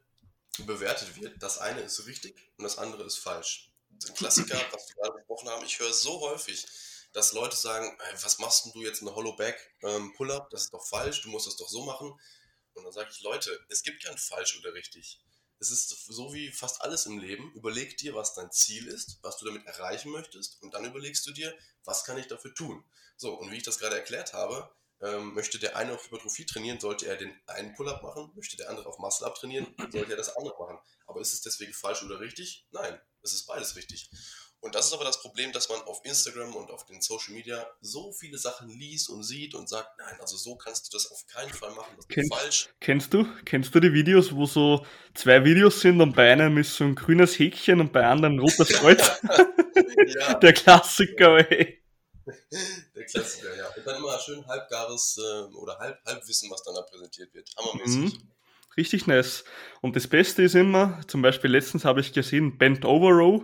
bewertet 0.59 1.15
wird, 1.15 1.41
das 1.41 1.57
eine 1.57 1.81
ist 1.81 2.05
richtig 2.05 2.35
und 2.57 2.63
das 2.63 2.77
andere 2.77 3.03
ist 3.03 3.17
falsch. 3.17 3.71
Ein 4.07 4.13
Klassiker, 4.13 4.55
was 4.71 4.89
wir 4.89 4.95
gerade 4.95 5.17
besprochen 5.17 5.49
haben, 5.49 5.65
ich 5.65 5.79
höre 5.79 5.93
so 5.93 6.21
häufig, 6.21 6.65
dass 7.13 7.33
Leute 7.33 7.55
sagen, 7.55 7.97
was 8.21 8.39
machst 8.39 8.73
du 8.73 8.81
jetzt 8.81 9.01
eine 9.01 9.15
Hollowback 9.15 9.75
ähm, 9.81 10.13
Pull-up, 10.13 10.49
das 10.49 10.63
ist 10.63 10.73
doch 10.73 10.85
falsch, 10.85 11.21
du 11.21 11.29
musst 11.29 11.47
das 11.47 11.57
doch 11.57 11.69
so 11.69 11.83
machen. 11.83 12.11
Und 12.73 12.83
dann 12.83 12.93
sage 12.93 13.09
ich, 13.11 13.21
Leute, 13.21 13.59
es 13.69 13.83
gibt 13.83 14.03
kein 14.03 14.17
falsch 14.17 14.57
oder 14.59 14.73
richtig. 14.73 15.19
Es 15.59 15.69
ist 15.69 15.89
so 16.07 16.33
wie 16.33 16.51
fast 16.51 16.81
alles 16.81 17.05
im 17.05 17.19
Leben. 17.19 17.53
Überleg 17.53 17.97
dir, 17.97 18.15
was 18.15 18.33
dein 18.33 18.51
Ziel 18.51 18.87
ist, 18.87 19.19
was 19.21 19.37
du 19.37 19.45
damit 19.45 19.65
erreichen 19.67 20.09
möchtest 20.11 20.61
und 20.61 20.73
dann 20.73 20.85
überlegst 20.85 21.25
du 21.27 21.31
dir, 21.31 21.55
was 21.83 22.03
kann 22.03 22.17
ich 22.17 22.27
dafür 22.27 22.53
tun. 22.53 22.83
So, 23.17 23.33
und 23.33 23.51
wie 23.51 23.57
ich 23.57 23.63
das 23.63 23.77
gerade 23.77 23.95
erklärt 23.95 24.33
habe, 24.33 24.73
ähm, 25.01 25.33
möchte 25.33 25.59
der 25.59 25.75
eine 25.75 25.93
auf 25.93 26.05
Hypertrophie 26.05 26.45
trainieren, 26.45 26.79
sollte 26.79 27.07
er 27.07 27.17
den 27.17 27.33
einen 27.47 27.73
Pull-up 27.73 28.03
machen. 28.03 28.31
Möchte 28.35 28.57
der 28.57 28.69
andere 28.69 28.87
auf 28.87 28.99
Muscle-up 28.99 29.35
trainieren, 29.35 29.67
sollte 29.91 30.11
er 30.11 30.17
das 30.17 30.35
andere 30.35 30.55
machen. 30.59 30.79
Aber 31.07 31.21
ist 31.21 31.33
es 31.33 31.41
deswegen 31.41 31.73
falsch 31.73 32.03
oder 32.03 32.19
richtig? 32.19 32.65
Nein, 32.71 32.99
es 33.23 33.33
ist 33.33 33.47
beides 33.47 33.75
richtig. 33.75 34.09
Und 34.63 34.75
das 34.75 34.85
ist 34.85 34.93
aber 34.93 35.03
das 35.03 35.19
Problem, 35.19 35.51
dass 35.53 35.69
man 35.69 35.81
auf 35.81 36.01
Instagram 36.03 36.55
und 36.55 36.69
auf 36.69 36.85
den 36.85 37.01
Social 37.01 37.33
Media 37.33 37.65
so 37.81 38.11
viele 38.13 38.37
Sachen 38.37 38.69
liest 38.69 39.09
und 39.09 39.23
sieht 39.23 39.55
und 39.55 39.67
sagt, 39.67 39.89
nein, 39.97 40.15
also 40.19 40.37
so 40.37 40.55
kannst 40.55 40.85
du 40.85 40.95
das 40.95 41.09
auf 41.09 41.25
keinen 41.25 41.51
Fall 41.51 41.71
machen, 41.71 41.95
das 41.97 42.05
ist 42.15 42.31
falsch. 42.31 42.69
Kennst 42.79 43.11
du, 43.11 43.25
kennst 43.43 43.73
du 43.73 43.79
die 43.79 43.91
Videos, 43.91 44.35
wo 44.35 44.45
so 44.45 44.85
zwei 45.15 45.43
Videos 45.43 45.81
sind 45.81 45.99
und 45.99 46.15
bei 46.15 46.31
einem 46.31 46.59
ist 46.59 46.75
so 46.75 46.83
ein 46.83 46.93
grünes 46.93 47.39
Häkchen 47.39 47.79
und 47.79 47.91
bei 47.91 48.07
einem 48.07 48.35
ein 48.35 48.39
rotes 48.39 48.69
Kreuz? 48.69 49.19
ja. 50.19 50.35
Der 50.35 50.53
Klassiker, 50.53 51.49
ey. 51.49 51.80
Der 52.95 53.05
Klassiker, 53.05 53.55
ja. 53.55 53.67
Und 53.75 53.85
dann 53.85 53.97
immer 53.97 54.19
schön 54.19 54.45
halbgares 54.47 55.17
äh, 55.17 55.55
oder 55.55 55.77
halb, 55.79 55.99
Halbwissen, 56.05 56.49
was 56.51 56.63
dann 56.63 56.75
da 56.75 56.81
präsentiert 56.81 57.33
wird. 57.33 57.49
Hammermäßig. 57.57 58.19
Mhm. 58.19 58.31
Richtig 58.77 59.07
nice. 59.07 59.43
Und 59.81 59.95
das 59.95 60.07
Beste 60.07 60.43
ist 60.43 60.55
immer, 60.55 61.01
zum 61.07 61.21
Beispiel 61.21 61.51
letztens 61.51 61.83
habe 61.83 61.99
ich 61.99 62.13
gesehen, 62.13 62.57
Bent 62.57 62.85
Over 62.85 63.09
Row. 63.09 63.43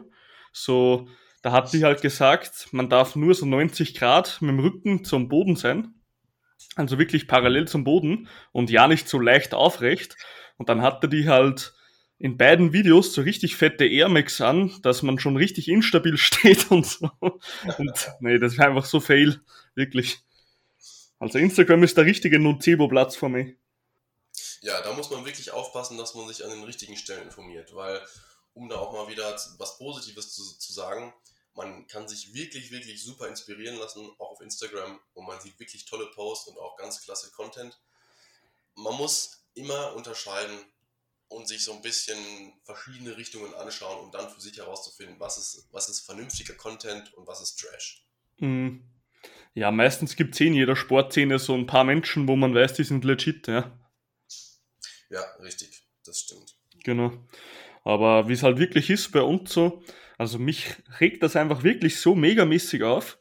So, 0.53 1.07
da 1.41 1.51
hat 1.51 1.73
die 1.73 1.83
halt 1.83 2.01
gesagt, 2.01 2.67
man 2.71 2.89
darf 2.89 3.15
nur 3.15 3.33
so 3.33 3.45
90 3.45 3.95
Grad 3.95 4.41
mit 4.41 4.49
dem 4.51 4.59
Rücken 4.59 5.03
zum 5.03 5.27
Boden 5.27 5.55
sein. 5.55 5.93
Also 6.75 6.97
wirklich 6.97 7.27
parallel 7.27 7.67
zum 7.67 7.83
Boden 7.83 8.29
und 8.51 8.69
ja 8.69 8.87
nicht 8.87 9.07
so 9.09 9.19
leicht 9.19 9.53
aufrecht. 9.53 10.15
Und 10.57 10.69
dann 10.69 10.81
hatte 10.81 11.09
die 11.09 11.27
halt 11.27 11.73
in 12.19 12.37
beiden 12.37 12.73
Videos 12.73 13.13
so 13.13 13.21
richtig 13.21 13.55
fette 13.55 13.85
Air 13.85 14.09
Max 14.09 14.41
an, 14.41 14.79
dass 14.81 15.03
man 15.03 15.19
schon 15.19 15.37
richtig 15.37 15.67
instabil 15.67 16.17
steht 16.17 16.71
und 16.71 16.85
so. 16.85 17.09
Und 17.19 18.11
nee, 18.19 18.39
das 18.39 18.57
wäre 18.57 18.69
einfach 18.69 18.85
so 18.85 18.99
fail, 18.99 19.39
wirklich. 19.75 20.19
Also 21.19 21.39
Instagram 21.39 21.83
ist 21.83 21.97
der 21.97 22.05
richtige 22.05 22.39
Nocebo-Platz 22.39 23.15
für 23.15 23.29
mich. 23.29 23.55
Ja, 24.61 24.81
da 24.81 24.93
muss 24.93 25.09
man 25.09 25.25
wirklich 25.25 25.51
aufpassen, 25.51 25.97
dass 25.97 26.15
man 26.15 26.27
sich 26.27 26.43
an 26.43 26.51
den 26.51 26.63
richtigen 26.63 26.95
Stellen 26.95 27.23
informiert, 27.23 27.73
weil, 27.75 28.01
um 28.53 28.69
da 28.69 28.77
auch 28.77 28.93
mal 28.93 29.11
wieder 29.11 29.35
was 29.57 29.77
Positives 29.77 30.33
zu, 30.33 30.43
zu 30.57 30.73
sagen, 30.73 31.13
man 31.53 31.87
kann 31.87 32.07
sich 32.07 32.33
wirklich, 32.33 32.71
wirklich 32.71 33.03
super 33.03 33.27
inspirieren 33.27 33.77
lassen, 33.77 34.07
auch 34.19 34.31
auf 34.31 34.41
Instagram, 34.41 34.99
und 35.13 35.25
man 35.25 35.41
sieht 35.41 35.59
wirklich 35.59 35.85
tolle 35.85 36.05
Posts 36.07 36.49
und 36.49 36.59
auch 36.59 36.77
ganz 36.77 37.01
klasse 37.01 37.31
Content. 37.31 37.79
Man 38.75 38.95
muss 38.95 39.43
immer 39.55 39.95
unterscheiden, 39.95 40.59
und 41.29 41.47
sich 41.47 41.63
so 41.63 41.73
ein 41.73 41.81
bisschen 41.81 42.17
verschiedene 42.63 43.17
Richtungen 43.17 43.53
anschauen, 43.55 44.05
um 44.05 44.11
dann 44.11 44.29
für 44.29 44.39
sich 44.39 44.57
herauszufinden, 44.57 45.19
was 45.19 45.37
ist, 45.37 45.67
was 45.71 45.89
ist 45.89 46.01
vernünftiger 46.01 46.53
Content 46.53 47.13
und 47.15 47.27
was 47.27 47.41
ist 47.41 47.57
Trash. 47.57 48.05
Mhm. 48.39 48.83
Ja, 49.53 49.71
meistens 49.71 50.15
gibt 50.15 50.35
es 50.35 50.41
eh 50.41 50.47
in 50.47 50.53
jeder 50.53 50.75
Sportszene 50.75 51.39
so 51.39 51.55
ein 51.55 51.65
paar 51.65 51.83
Menschen, 51.83 52.27
wo 52.27 52.35
man 52.35 52.53
weiß, 52.53 52.73
die 52.73 52.83
sind 52.83 53.03
legit, 53.03 53.47
ja. 53.47 53.71
Ja, 55.09 55.21
richtig, 55.41 55.83
das 56.05 56.19
stimmt. 56.19 56.55
Genau. 56.83 57.11
Aber 57.83 58.27
wie 58.29 58.33
es 58.33 58.43
halt 58.43 58.59
wirklich 58.59 58.89
ist 58.89 59.11
bei 59.11 59.21
uns 59.21 59.53
so, 59.53 59.81
also 60.17 60.39
mich 60.39 60.75
regt 60.99 61.23
das 61.23 61.35
einfach 61.35 61.63
wirklich 61.63 61.99
so 61.99 62.15
megamäßig 62.15 62.83
auf, 62.83 63.17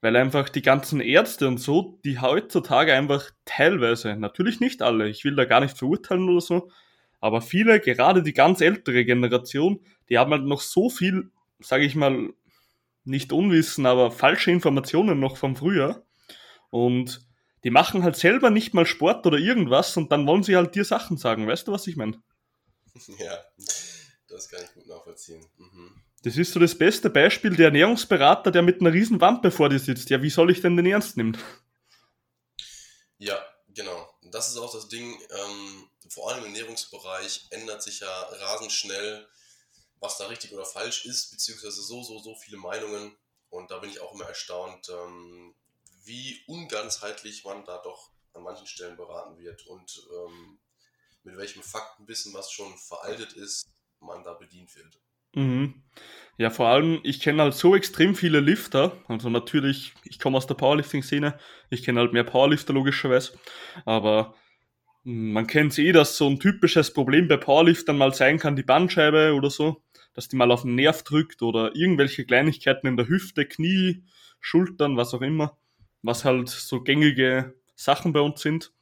weil 0.00 0.16
einfach 0.16 0.48
die 0.48 0.62
ganzen 0.62 1.00
Ärzte 1.00 1.48
und 1.48 1.58
so, 1.58 2.00
die 2.04 2.20
heutzutage 2.20 2.94
einfach 2.94 3.30
teilweise, 3.44 4.16
natürlich 4.16 4.60
nicht 4.60 4.82
alle, 4.82 5.08
ich 5.08 5.24
will 5.24 5.36
da 5.36 5.44
gar 5.44 5.60
nicht 5.60 5.78
verurteilen 5.78 6.28
oder 6.28 6.40
so, 6.40 6.70
aber 7.20 7.40
viele, 7.42 7.80
gerade 7.80 8.22
die 8.22 8.32
ganz 8.32 8.60
ältere 8.60 9.04
Generation, 9.04 9.80
die 10.08 10.18
haben 10.18 10.32
halt 10.32 10.44
noch 10.44 10.60
so 10.60 10.90
viel, 10.90 11.30
sage 11.60 11.84
ich 11.84 11.94
mal, 11.94 12.30
nicht 13.04 13.32
Unwissen, 13.32 13.86
aber 13.86 14.10
falsche 14.10 14.50
Informationen 14.50 15.18
noch 15.18 15.36
vom 15.36 15.56
Frühjahr. 15.56 16.04
Und 16.70 17.26
die 17.64 17.70
machen 17.70 18.04
halt 18.04 18.16
selber 18.16 18.50
nicht 18.50 18.74
mal 18.74 18.86
Sport 18.86 19.26
oder 19.26 19.38
irgendwas 19.38 19.96
und 19.96 20.12
dann 20.12 20.26
wollen 20.26 20.42
sie 20.42 20.56
halt 20.56 20.74
dir 20.74 20.84
Sachen 20.84 21.16
sagen. 21.16 21.46
Weißt 21.46 21.66
du, 21.66 21.72
was 21.72 21.86
ich 21.86 21.96
meine? 21.96 22.22
Ja, 23.18 23.38
das 24.28 24.48
kann 24.48 24.60
ich 24.62 24.74
gut 24.74 24.86
nachvollziehen. 24.88 25.44
Mhm. 25.56 26.02
Das 26.22 26.36
ist 26.36 26.52
so 26.52 26.58
das 26.58 26.76
beste 26.76 27.10
Beispiel, 27.10 27.54
der 27.54 27.66
Ernährungsberater, 27.66 28.50
der 28.50 28.62
mit 28.62 28.80
einer 28.80 28.92
riesen 28.92 29.20
Wampe 29.20 29.52
vor 29.52 29.68
dir 29.68 29.78
sitzt. 29.78 30.10
Ja, 30.10 30.20
wie 30.20 30.30
soll 30.30 30.50
ich 30.50 30.60
denn 30.60 30.76
den 30.76 30.86
ernst 30.86 31.16
nehmen? 31.16 31.36
Ja, 33.18 33.38
genau. 33.68 34.10
Das 34.32 34.48
ist 34.48 34.56
auch 34.56 34.72
das 34.72 34.88
Ding. 34.88 35.16
Ähm, 35.30 35.87
vor 36.10 36.30
allem 36.30 36.40
im 36.40 36.54
Ernährungsbereich 36.54 37.46
ändert 37.50 37.82
sich 37.82 38.00
ja 38.00 38.22
rasend 38.22 38.72
schnell, 38.72 39.28
was 40.00 40.18
da 40.18 40.26
richtig 40.26 40.52
oder 40.52 40.64
falsch 40.64 41.04
ist, 41.04 41.30
beziehungsweise 41.30 41.82
so, 41.82 42.02
so, 42.02 42.18
so 42.18 42.34
viele 42.36 42.56
Meinungen. 42.56 43.16
Und 43.50 43.70
da 43.70 43.78
bin 43.78 43.90
ich 43.90 44.00
auch 44.00 44.14
immer 44.14 44.26
erstaunt, 44.26 44.88
ähm, 44.90 45.54
wie 46.04 46.42
unganzheitlich 46.46 47.44
man 47.44 47.64
da 47.64 47.78
doch 47.78 48.10
an 48.34 48.42
manchen 48.42 48.66
Stellen 48.66 48.96
beraten 48.96 49.38
wird 49.38 49.66
und 49.66 50.02
ähm, 50.12 50.58
mit 51.24 51.36
welchem 51.36 51.62
Faktenwissen, 51.62 52.32
was 52.34 52.52
schon 52.52 52.76
veraltet 52.78 53.32
ist, 53.32 53.68
man 54.00 54.22
da 54.22 54.34
bedient 54.34 54.74
wird. 54.76 55.00
Mhm. 55.34 55.82
Ja, 56.36 56.50
vor 56.50 56.68
allem, 56.68 57.00
ich 57.02 57.20
kenne 57.20 57.42
halt 57.42 57.54
so 57.54 57.74
extrem 57.74 58.14
viele 58.14 58.40
Lifter. 58.40 59.02
Also 59.08 59.28
natürlich, 59.28 59.92
ich 60.04 60.18
komme 60.18 60.36
aus 60.36 60.46
der 60.46 60.54
Powerlifting-Szene. 60.54 61.38
Ich 61.68 61.82
kenne 61.82 62.00
halt 62.00 62.12
mehr 62.12 62.24
Powerlifter 62.24 62.72
logischerweise. 62.72 63.38
Aber 63.84 64.34
man 65.10 65.46
kennt 65.46 65.78
eh, 65.78 65.92
dass 65.92 66.18
so 66.18 66.28
ein 66.28 66.38
typisches 66.38 66.92
Problem 66.92 67.28
bei 67.28 67.38
Powerliftern 67.38 67.96
mal 67.96 68.12
sein 68.12 68.38
kann, 68.38 68.56
die 68.56 68.62
Bandscheibe 68.62 69.32
oder 69.34 69.48
so, 69.48 69.82
dass 70.12 70.28
die 70.28 70.36
mal 70.36 70.50
auf 70.50 70.62
den 70.62 70.74
Nerv 70.74 71.02
drückt 71.02 71.40
oder 71.40 71.74
irgendwelche 71.74 72.26
Kleinigkeiten 72.26 72.86
in 72.86 72.98
der 72.98 73.08
Hüfte, 73.08 73.46
Knie, 73.46 74.04
Schultern, 74.38 74.98
was 74.98 75.14
auch 75.14 75.22
immer, 75.22 75.56
was 76.02 76.26
halt 76.26 76.50
so 76.50 76.82
gängige 76.82 77.54
Sachen 77.74 78.12
bei 78.12 78.20
uns 78.20 78.42
sind. 78.42 78.72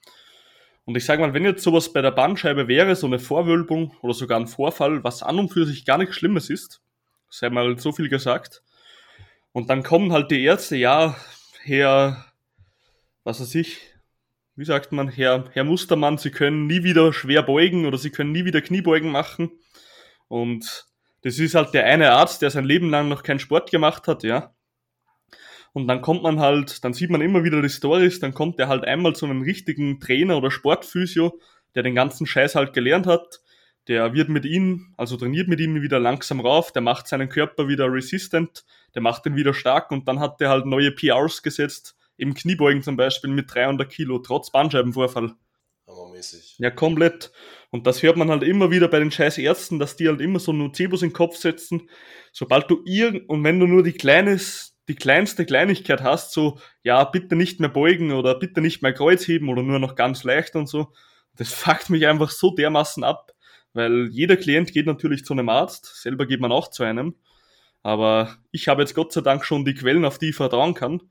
Und 0.85 0.97
ich 0.97 1.05
sage 1.05 1.23
mal, 1.23 1.33
wenn 1.33 1.45
jetzt 1.45 1.63
sowas 1.63 1.93
bei 1.93 2.03
der 2.03 2.11
Bandscheibe 2.11 2.67
wäre, 2.67 2.97
so 2.97 3.07
eine 3.07 3.21
Vorwölbung 3.21 3.97
oder 4.03 4.15
sogar 4.15 4.41
ein 4.41 4.49
Vorfall, 4.49 5.05
was 5.05 5.23
an 5.23 5.39
und 5.39 5.53
für 5.53 5.65
sich 5.65 5.85
gar 5.85 5.99
nichts 5.99 6.17
Schlimmes 6.17 6.51
ist, 6.51 6.83
sei 7.31 7.51
mal 7.51 7.79
so 7.79 7.93
viel 7.93 8.09
gesagt. 8.09 8.65
Und 9.53 9.71
dann 9.71 9.85
kommen 9.85 10.13
halt 10.13 10.33
die 10.33 10.43
Ärzte, 10.43 10.75
ja, 10.75 11.17
Herr, 11.63 12.27
was 13.23 13.41
weiß 13.41 13.55
ich, 13.55 13.96
wie 14.57 14.65
sagt 14.65 14.91
man, 14.91 15.09
Herr, 15.09 15.45
Herr 15.53 15.65
Mustermann, 15.65 16.19
Sie 16.19 16.31
können 16.31 16.67
nie 16.67 16.83
wieder 16.83 17.13
schwer 17.13 17.43
beugen 17.43 17.87
oder 17.87 17.99
Sie 17.99 18.11
können 18.11 18.33
nie 18.33 18.47
wieder 18.47 18.63
Kniebeugen 18.63 19.11
machen. 19.11 19.51
Und 20.29 20.87
das 21.23 21.39
ist 21.39 21.55
halt 21.55 21.75
der 21.75 21.85
eine 21.85 22.13
Arzt, 22.13 22.41
der 22.43 22.51
sein 22.51 22.65
Leben 22.65 22.89
lang 22.89 23.09
noch 23.09 23.23
keinen 23.23 23.39
Sport 23.39 23.71
gemacht 23.71 24.09
hat, 24.09 24.23
ja. 24.23 24.55
Und 25.73 25.89
dann 25.89 26.01
kommt 26.01 26.23
man 26.23 26.41
halt, 26.41 26.85
dann 26.85 26.95
sieht 26.95 27.11
man 27.11 27.21
immer 27.21 27.45
wieder 27.45 27.61
die 27.61 27.69
Stories, 27.69 28.19
dann 28.19 28.33
kommt 28.33 28.59
der 28.59 28.69
halt 28.69 28.85
einmal 28.85 29.15
zu 29.15 29.27
einem 29.27 29.43
richtigen 29.43 30.01
Trainer 30.01 30.39
oder 30.39 30.51
Sportphysio, 30.51 31.39
der 31.75 31.83
den 31.83 31.95
ganzen 31.95 32.27
Scheiß 32.27 32.55
halt 32.55 32.73
gelernt 32.73 33.07
hat. 33.07 33.43
Der 33.87 34.15
wird 34.15 34.31
mit 34.31 34.47
ihm, 34.47 34.95
also 34.97 35.19
trainiert 35.19 35.49
mit 35.49 35.61
ihm 35.61 35.83
wieder 35.83 36.01
langsam 36.01 36.41
rauf, 36.41 36.73
der 36.73 36.81
macht 36.81 37.07
seinen 37.07 37.29
Körper 37.29 37.69
wieder 37.69 37.93
resistant, 37.93 38.65
der 38.95 39.03
macht 39.03 39.27
ihn 39.27 39.37
wieder 39.37 39.53
stark 39.53 39.91
und 39.91 40.09
dann 40.09 40.19
hat 40.19 40.41
der 40.41 40.49
halt 40.49 40.65
neue 40.65 40.93
PRs 40.93 41.43
gesetzt, 41.43 41.96
im 42.17 42.35
Kniebeugen 42.35 42.83
zum 42.83 42.97
Beispiel 42.97 43.31
mit 43.31 43.53
300 43.53 43.91
Kilo, 43.91 44.19
trotz 44.19 44.51
Bandscheibenvorfall. 44.51 45.35
Hammermäßig. 45.87 46.57
Ja, 46.59 46.71
komplett. 46.71 47.31
Und 47.71 47.87
das 47.87 48.03
hört 48.03 48.17
man 48.17 48.31
halt 48.31 48.43
immer 48.43 48.71
wieder 48.71 48.89
bei 48.89 48.99
den 48.99 49.11
scheiß 49.11 49.39
Ärzten, 49.39 49.79
dass 49.79 49.97
die 49.97 50.09
halt 50.09 50.21
immer 50.21 50.41
so 50.41 50.53
Nocebos 50.53 51.03
in 51.03 51.11
den 51.11 51.15
Kopf 51.15 51.37
setzen. 51.37 51.89
Sobald 52.33 52.71
du 52.71 52.83
irgend, 52.85 53.29
und 53.29 53.45
wenn 53.45 53.61
du 53.61 53.67
nur 53.67 53.83
die 53.83 53.93
kleines, 53.93 54.77
die 54.89 54.97
kleinste 54.97 55.47
Kleinigkeit 55.47 56.03
hast, 56.03 56.33
so, 56.33 56.59
ja, 56.83 57.05
bitte 57.05 57.37
nicht 57.37 57.61
mehr 57.61 57.69
beugen 57.69 58.13
oder 58.13 58.39
bitte 58.39 58.61
nicht 58.61 58.83
mehr 58.83 58.93
Kreuz 58.93 59.27
heben 59.29 59.49
oder 59.49 59.63
nur 59.63 59.79
noch 59.79 59.95
ganz 59.95 60.25
leicht 60.25 60.57
und 60.57 60.69
so, 60.69 60.93
das 61.37 61.53
fuckt 61.53 61.91
mich 61.91 62.07
einfach 62.07 62.31
so 62.31 62.55
dermaßen 62.55 63.05
ab, 63.05 63.33
weil 63.73 64.09
jeder 64.11 64.37
Klient 64.37 64.73
geht 64.73 64.87
natürlich 64.87 65.25
zu 65.25 65.35
einem 65.35 65.49
Arzt, 65.49 66.03
selber 66.03 66.27
geht 66.27 66.41
man 66.41 66.53
auch 66.53 66.69
zu 66.71 66.83
einem, 66.83 67.15
aber 67.83 68.37
ich 68.51 68.69
habe 68.69 68.83
jetzt 68.83 68.95
Gott 68.95 69.13
sei 69.13 69.21
Dank 69.21 69.45
schon 69.45 69.65
die 69.65 69.75
Quellen, 69.75 70.05
auf 70.05 70.19
die 70.19 70.31
ich 70.31 70.37
vertrauen 70.37 70.75
kann, 70.75 71.03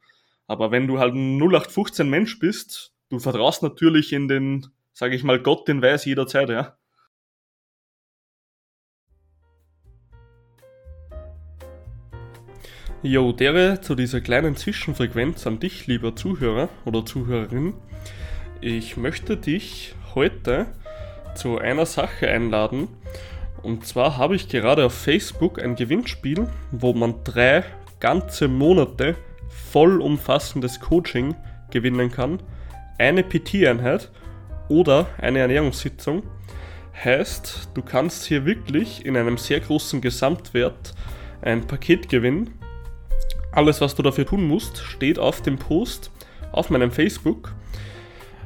aber 0.48 0.72
wenn 0.72 0.88
du 0.88 1.00
halt 1.00 1.14
ein 1.16 1.38
0815 1.38 2.10
Mensch 2.10 2.40
bist, 2.40 2.94
du 3.10 3.20
vertraust 3.20 3.64
natürlich 3.64 4.14
in 4.14 4.28
den, 4.28 4.68
sage 4.94 5.16
ich 5.16 5.24
mal, 5.24 5.40
Gott, 5.40 5.68
den 5.68 5.82
weiß 5.82 6.06
jederzeit, 6.06 6.50
ja. 6.50 6.78
Jo, 13.02 13.32
dere 13.32 13.82
zu 13.82 13.94
dieser 13.94 14.20
kleinen 14.20 14.56
Zwischenfrequenz 14.56 15.46
an 15.46 15.60
dich, 15.60 15.86
lieber 15.86 16.16
Zuhörer 16.16 16.70
oder 16.86 17.06
Zuhörerin. 17.06 17.76
Ich 18.62 18.98
möchte 18.98 19.38
dich 19.38 19.94
heute 20.16 20.66
zu 21.36 21.60
einer 21.60 21.86
Sache 21.86 22.28
einladen. 22.28 22.88
Und 23.62 23.86
zwar 23.86 24.18
habe 24.18 24.36
ich 24.36 24.48
gerade 24.48 24.86
auf 24.86 24.94
Facebook 24.94 25.62
ein 25.62 25.76
Gewinnspiel, 25.76 26.48
wo 26.72 26.94
man 26.94 27.24
drei 27.24 27.64
ganze 28.00 28.48
Monate 28.48 29.16
vollumfassendes 29.72 30.80
Coaching 30.80 31.36
gewinnen 31.72 32.12
kann. 32.12 32.42
Eine 32.98 33.24
PT-Einheit 33.24 34.12
oder 34.70 35.08
eine 35.18 35.40
Ernährungssitzung. 35.40 36.24
Heißt, 37.04 37.70
du 37.74 37.82
kannst 37.82 38.26
hier 38.26 38.46
wirklich 38.46 39.06
in 39.06 39.18
einem 39.18 39.38
sehr 39.38 39.60
großen 39.60 40.02
Gesamtwert 40.02 40.94
ein 41.42 41.68
Paket 41.68 42.10
gewinnen 42.10 42.54
alles, 43.56 43.80
was 43.80 43.96
du 43.96 44.04
dafür 44.04 44.26
tun 44.26 44.46
musst, 44.48 44.80
steht 44.80 45.18
auf 45.18 45.42
dem 45.42 45.58
Post 45.58 46.12
auf 46.52 46.70
meinem 46.70 46.92
Facebook. 46.92 47.54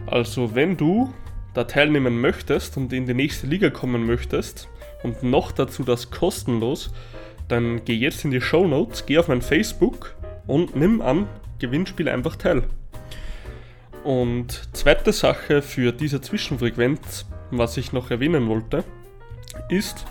Also 0.05 0.53
wenn 0.53 0.77
du 0.77 1.11
da 1.55 1.63
teilnehmen 1.63 2.21
möchtest 2.21 2.77
und 2.77 2.93
in 2.93 3.07
die 3.07 3.15
nächste 3.15 3.47
Liga 3.47 3.71
kommen 3.71 4.05
möchtest 4.05 4.69
und 5.01 5.23
noch 5.23 5.51
dazu 5.51 5.83
das 5.83 6.11
kostenlos, 6.11 6.91
dann 7.47 7.83
geh 7.85 7.95
jetzt 7.95 8.23
in 8.23 8.29
die 8.29 8.39
Show 8.39 8.67
Notes, 8.67 9.07
geh 9.07 9.17
auf 9.17 9.27
mein 9.27 9.41
Facebook 9.41 10.15
und 10.49 10.75
nimm 10.75 11.01
am 11.01 11.27
Gewinnspiel 11.59 12.09
einfach 12.09 12.35
teil. 12.35 12.63
Und 14.03 14.75
zweite 14.75 15.13
Sache 15.13 15.61
für 15.61 15.91
diese 15.91 16.21
Zwischenfrequenz, 16.21 17.27
was 17.51 17.77
ich 17.77 17.93
noch 17.93 18.09
erwähnen 18.09 18.47
wollte, 18.47 18.83
ist, 19.69 20.05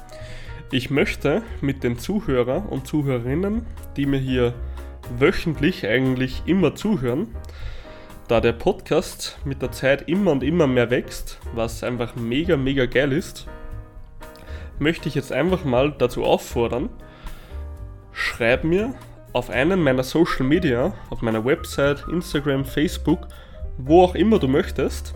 ich 0.71 0.91
möchte 0.91 1.43
mit 1.61 1.83
den 1.83 1.99
Zuhörer 1.99 2.71
und 2.71 2.87
Zuhörerinnen, 2.87 3.67
die 3.97 4.07
mir 4.07 4.21
hier 4.21 4.55
wöchentlich 5.19 5.87
eigentlich 5.87 6.43
immer 6.47 6.75
zuhören, 6.75 7.35
da 8.29 8.41
der 8.41 8.53
Podcast 8.53 9.39
mit 9.45 9.61
der 9.61 9.73
Zeit 9.73 10.09
immer 10.09 10.31
und 10.31 10.45
immer 10.45 10.67
mehr 10.67 10.91
wächst, 10.91 11.41
was 11.55 11.83
einfach 11.83 12.15
mega, 12.15 12.57
mega 12.57 12.87
geil 12.87 13.13
ist, 13.13 13.49
möchte 14.79 15.09
ich 15.09 15.17
jetzt 15.17 15.33
einfach 15.33 15.65
mal 15.65 15.91
dazu 15.91 16.25
auffordern, 16.25 16.91
schreib 18.13 18.63
mir 18.63 18.95
auf 19.33 19.51
einem 19.51 19.83
meiner 19.83 20.03
Social 20.03 20.45
Media, 20.45 20.95
auf 21.11 21.23
meiner 21.23 21.45
Website, 21.45 22.05
Instagram, 22.11 22.65
Facebook, 22.65 23.29
wo 23.77 24.03
auch 24.03 24.15
immer 24.15 24.39
du 24.39 24.49
möchtest, 24.49 25.15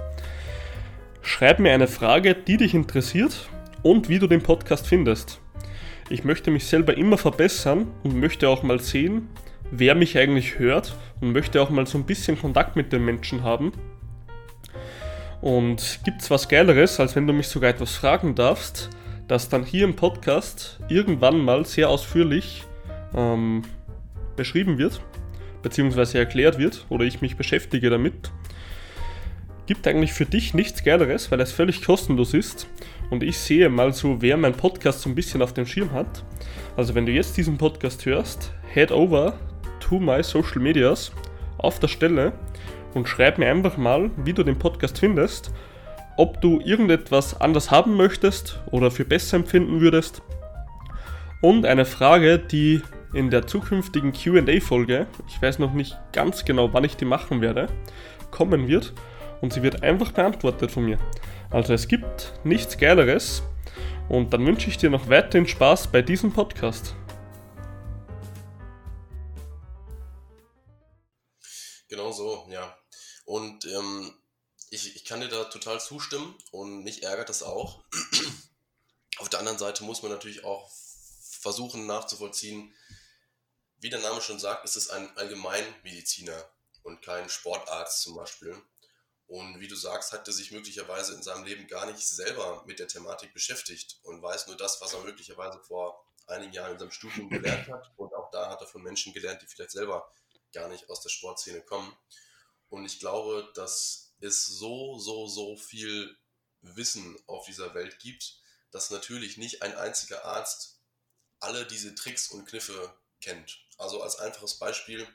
schreib 1.23 1.59
mir 1.59 1.73
eine 1.73 1.89
Frage, 1.89 2.35
die 2.35 2.57
dich 2.57 2.75
interessiert 2.75 3.49
und 3.83 4.09
wie 4.09 4.19
du 4.19 4.27
den 4.27 4.43
Podcast 4.43 4.87
findest. 4.87 5.41
Ich 6.11 6.25
möchte 6.25 6.51
mich 6.51 6.67
selber 6.67 6.97
immer 6.97 7.17
verbessern 7.17 7.87
und 8.03 8.19
möchte 8.19 8.49
auch 8.49 8.63
mal 8.63 8.81
sehen, 8.81 9.29
wer 9.71 9.95
mich 9.95 10.19
eigentlich 10.19 10.59
hört 10.59 10.95
und 11.21 11.33
möchte 11.33 11.63
auch 11.63 11.71
mal 11.71 11.87
so 11.87 11.97
ein 11.99 12.05
bisschen 12.05 12.39
Kontakt 12.39 12.77
mit 12.77 12.93
den 12.93 13.05
Menschen 13.05 13.43
haben. 13.43 13.73
Und 15.41 16.01
gibt 16.05 16.23
es 16.23 16.31
was 16.31 16.49
Geileres, 16.49 17.01
als 17.01 17.17
wenn 17.17 17.27
du 17.27 17.33
mich 17.33 17.49
sogar 17.49 17.71
etwas 17.71 17.97
fragen 17.97 18.35
darfst, 18.35 18.91
das 19.27 19.49
dann 19.49 19.65
hier 19.65 19.85
im 19.85 19.97
Podcast 19.97 20.79
irgendwann 20.89 21.39
mal 21.39 21.65
sehr 21.65 21.89
ausführlich 21.89 22.65
ähm, 23.15 23.63
beschrieben 24.37 24.79
wird, 24.79 25.01
beziehungsweise 25.63 26.19
erklärt 26.19 26.59
wird 26.59 26.87
oder 26.89 27.05
ich 27.05 27.21
mich 27.21 27.37
beschäftige 27.37 27.91
damit. 27.91 28.31
Gibt 29.67 29.87
eigentlich 29.87 30.13
für 30.13 30.27
dich 30.27 30.55
nichts 30.55 30.83
Geileres, 30.83 31.31
weil 31.31 31.41
es 31.41 31.53
völlig 31.53 31.85
kostenlos 31.85 32.35
ist 32.35 32.67
und 33.11 33.23
ich 33.23 33.39
sehe 33.39 33.69
mal 33.69 33.93
so, 33.93 34.21
wer 34.21 34.37
mein 34.37 34.55
Podcast 34.55 35.03
so 35.03 35.09
ein 35.09 35.15
bisschen 35.15 35.43
auf 35.43 35.55
dem 35.55 35.67
Schirm 35.67 35.93
hat. 35.93 36.25
Also 36.77 36.95
wenn 36.95 37.07
du 37.07 37.13
jetzt 37.13 37.37
diesen 37.37 37.59
Podcast 37.59 38.05
hörst, 38.07 38.53
head 38.73 38.91
over 38.91 39.39
to 39.81 39.99
my 39.99 40.23
social 40.23 40.61
medias 40.61 41.13
auf 41.59 41.79
der 41.79 41.89
Stelle 41.89 42.33
und 42.95 43.09
schreib 43.09 43.39
mir 43.39 43.51
einfach 43.51 43.77
mal, 43.77 44.11
wie 44.17 44.33
du 44.33 44.43
den 44.43 44.59
Podcast 44.59 44.99
findest, 44.99 45.53
ob 46.17 46.41
du 46.41 46.61
irgendetwas 46.61 47.41
anders 47.41 47.71
haben 47.71 47.97
möchtest 47.97 48.61
oder 48.71 48.91
für 48.91 49.05
besser 49.05 49.37
empfinden 49.37 49.81
würdest. 49.81 50.23
Und 51.41 51.67
eine 51.67 51.85
Frage, 51.85 52.39
die 52.39 52.83
in 53.13 53.31
der 53.31 53.47
zukünftigen 53.47 54.13
QA-Folge, 54.13 55.07
ich 55.29 55.41
weiß 55.41 55.59
noch 55.59 55.73
nicht 55.73 55.99
ganz 56.13 56.45
genau, 56.45 56.73
wann 56.73 56.85
ich 56.85 56.97
die 56.97 57.05
machen 57.05 57.41
werde, 57.41 57.69
kommen 58.31 58.69
wird 58.69 58.95
und 59.41 59.53
sie 59.53 59.63
wird 59.63 59.83
einfach 59.83 60.13
beantwortet 60.13 60.71
von 60.71 60.85
mir. 60.85 60.99
Also 61.51 61.75
es 61.75 61.89
gibt 61.89 62.33
nichts 62.45 62.79
Geileres 62.79 63.43
und 64.09 64.33
dann 64.33 64.47
wünsche 64.47 64.69
ich 64.69 64.79
dir 64.79 64.89
noch 64.89 65.09
weiterhin 65.09 65.47
Spaß 65.47 65.89
bei 65.89 66.01
diesem 66.01 66.33
Podcast. 66.33 66.95
Genau 71.89 72.11
so, 72.11 72.47
ja. 72.51 72.75
Und 73.27 73.67
ähm, 73.67 74.15
ich, 74.71 74.97
ich 74.97 75.05
kann 75.05 75.21
dir 75.21 75.29
da 75.29 75.45
total 75.45 75.79
zustimmen 75.79 76.35
und 76.51 76.85
mich 76.85 77.03
ärgert 77.03 77.29
das 77.29 77.43
auch. 77.43 77.85
Auf 79.19 79.29
der 79.29 79.41
anderen 79.41 79.59
Seite 79.59 79.85
muss 79.85 80.03
man 80.03 80.11
natürlich 80.11 80.45
auch 80.45 80.71
versuchen 81.43 81.87
nachzuvollziehen, 81.87 82.73
wie 83.83 83.91
der 83.91 84.01
Name 84.01 84.21
schon 84.23 84.39
sagt, 84.39 84.65
ist 84.65 84.77
es 84.77 84.91
ein 84.91 85.15
Allgemeinmediziner 85.17 86.49
und 86.85 87.03
kein 87.03 87.29
Sportarzt 87.29 88.03
zum 88.03 88.15
Beispiel. 88.15 88.57
Und 89.27 89.59
wie 89.59 89.67
du 89.67 89.75
sagst, 89.75 90.13
hat 90.13 90.27
er 90.29 90.33
sich 90.33 90.53
möglicherweise 90.53 91.15
in 91.15 91.23
seinem 91.23 91.45
Leben 91.45 91.67
gar 91.67 91.87
nicht 91.87 92.07
selber 92.07 92.63
mit 92.65 92.79
der 92.79 92.87
Thematik 92.87 93.35
beschäftigt 93.35 93.99
und 94.05 94.23
weiß 94.23 94.47
nur 94.47 94.57
das, 94.57 94.81
was 94.81 94.93
er 94.93 95.01
möglicherweise 95.01 95.59
vor 95.59 96.07
einigen 96.29 96.53
Jahren 96.53 96.73
in 96.73 96.79
seinem 96.79 96.93
Studium 96.93 97.29
gelernt 97.29 97.67
hat. 97.69 97.91
Und 97.97 98.15
auch 98.15 98.31
da 98.31 98.51
hat 98.51 98.61
er 98.61 98.69
von 98.69 98.83
Menschen 98.83 99.13
gelernt, 99.13 99.43
die 99.43 99.47
vielleicht 99.47 99.73
selber 99.73 100.13
gar 100.53 100.69
nicht 100.69 100.89
aus 100.89 101.01
der 101.01 101.09
Sportszene 101.09 101.61
kommen. 101.63 101.97
Und 102.69 102.85
ich 102.85 103.01
glaube, 103.01 103.51
dass 103.55 104.13
es 104.21 104.47
so, 104.47 104.99
so, 105.01 105.27
so 105.27 105.57
viel 105.57 106.17
Wissen 106.61 107.19
auf 107.27 107.47
dieser 107.47 107.75
Welt 107.75 107.99
gibt, 107.99 108.37
dass 108.71 108.91
natürlich 108.91 109.39
nicht 109.39 109.63
ein 109.63 109.75
einziger 109.75 110.25
Arzt 110.25 110.79
alle 111.41 111.67
diese 111.67 111.97
Tricks 111.97 112.29
und 112.29 112.47
Kniffe 112.47 112.95
kennt. 113.21 113.65
Also 113.83 114.03
als 114.03 114.17
einfaches 114.17 114.55
Beispiel 114.59 115.07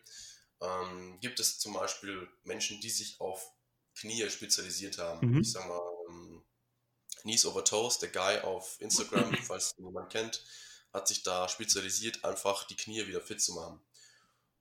ähm, 0.62 1.20
gibt 1.22 1.40
es 1.40 1.60
zum 1.60 1.74
Beispiel 1.74 2.28
Menschen, 2.44 2.80
die 2.82 2.90
sich 2.90 3.20
auf 3.20 3.52
Knie 3.96 4.30
spezialisiert 4.30 4.98
haben. 4.98 5.32
Mhm. 5.32 5.42
Ich 5.42 5.52
sag 5.52 5.68
mal, 5.68 5.82
ähm, 6.10 6.44
Knees 7.22 7.46
over 7.46 7.64
Toes, 7.64 8.00
der 8.00 8.10
Guy 8.10 8.40
auf 8.40 8.80
Instagram, 8.80 9.34
falls 9.44 9.76
jemand 9.78 10.12
kennt, 10.12 10.44
hat 10.94 11.08
sich 11.08 11.24
da 11.24 11.50
spezialisiert, 11.50 12.24
einfach 12.24 12.66
die 12.66 12.78
Knie 12.78 13.08
wieder 13.08 13.22
fit 13.22 13.42
zu 13.42 13.54
machen. 13.54 13.82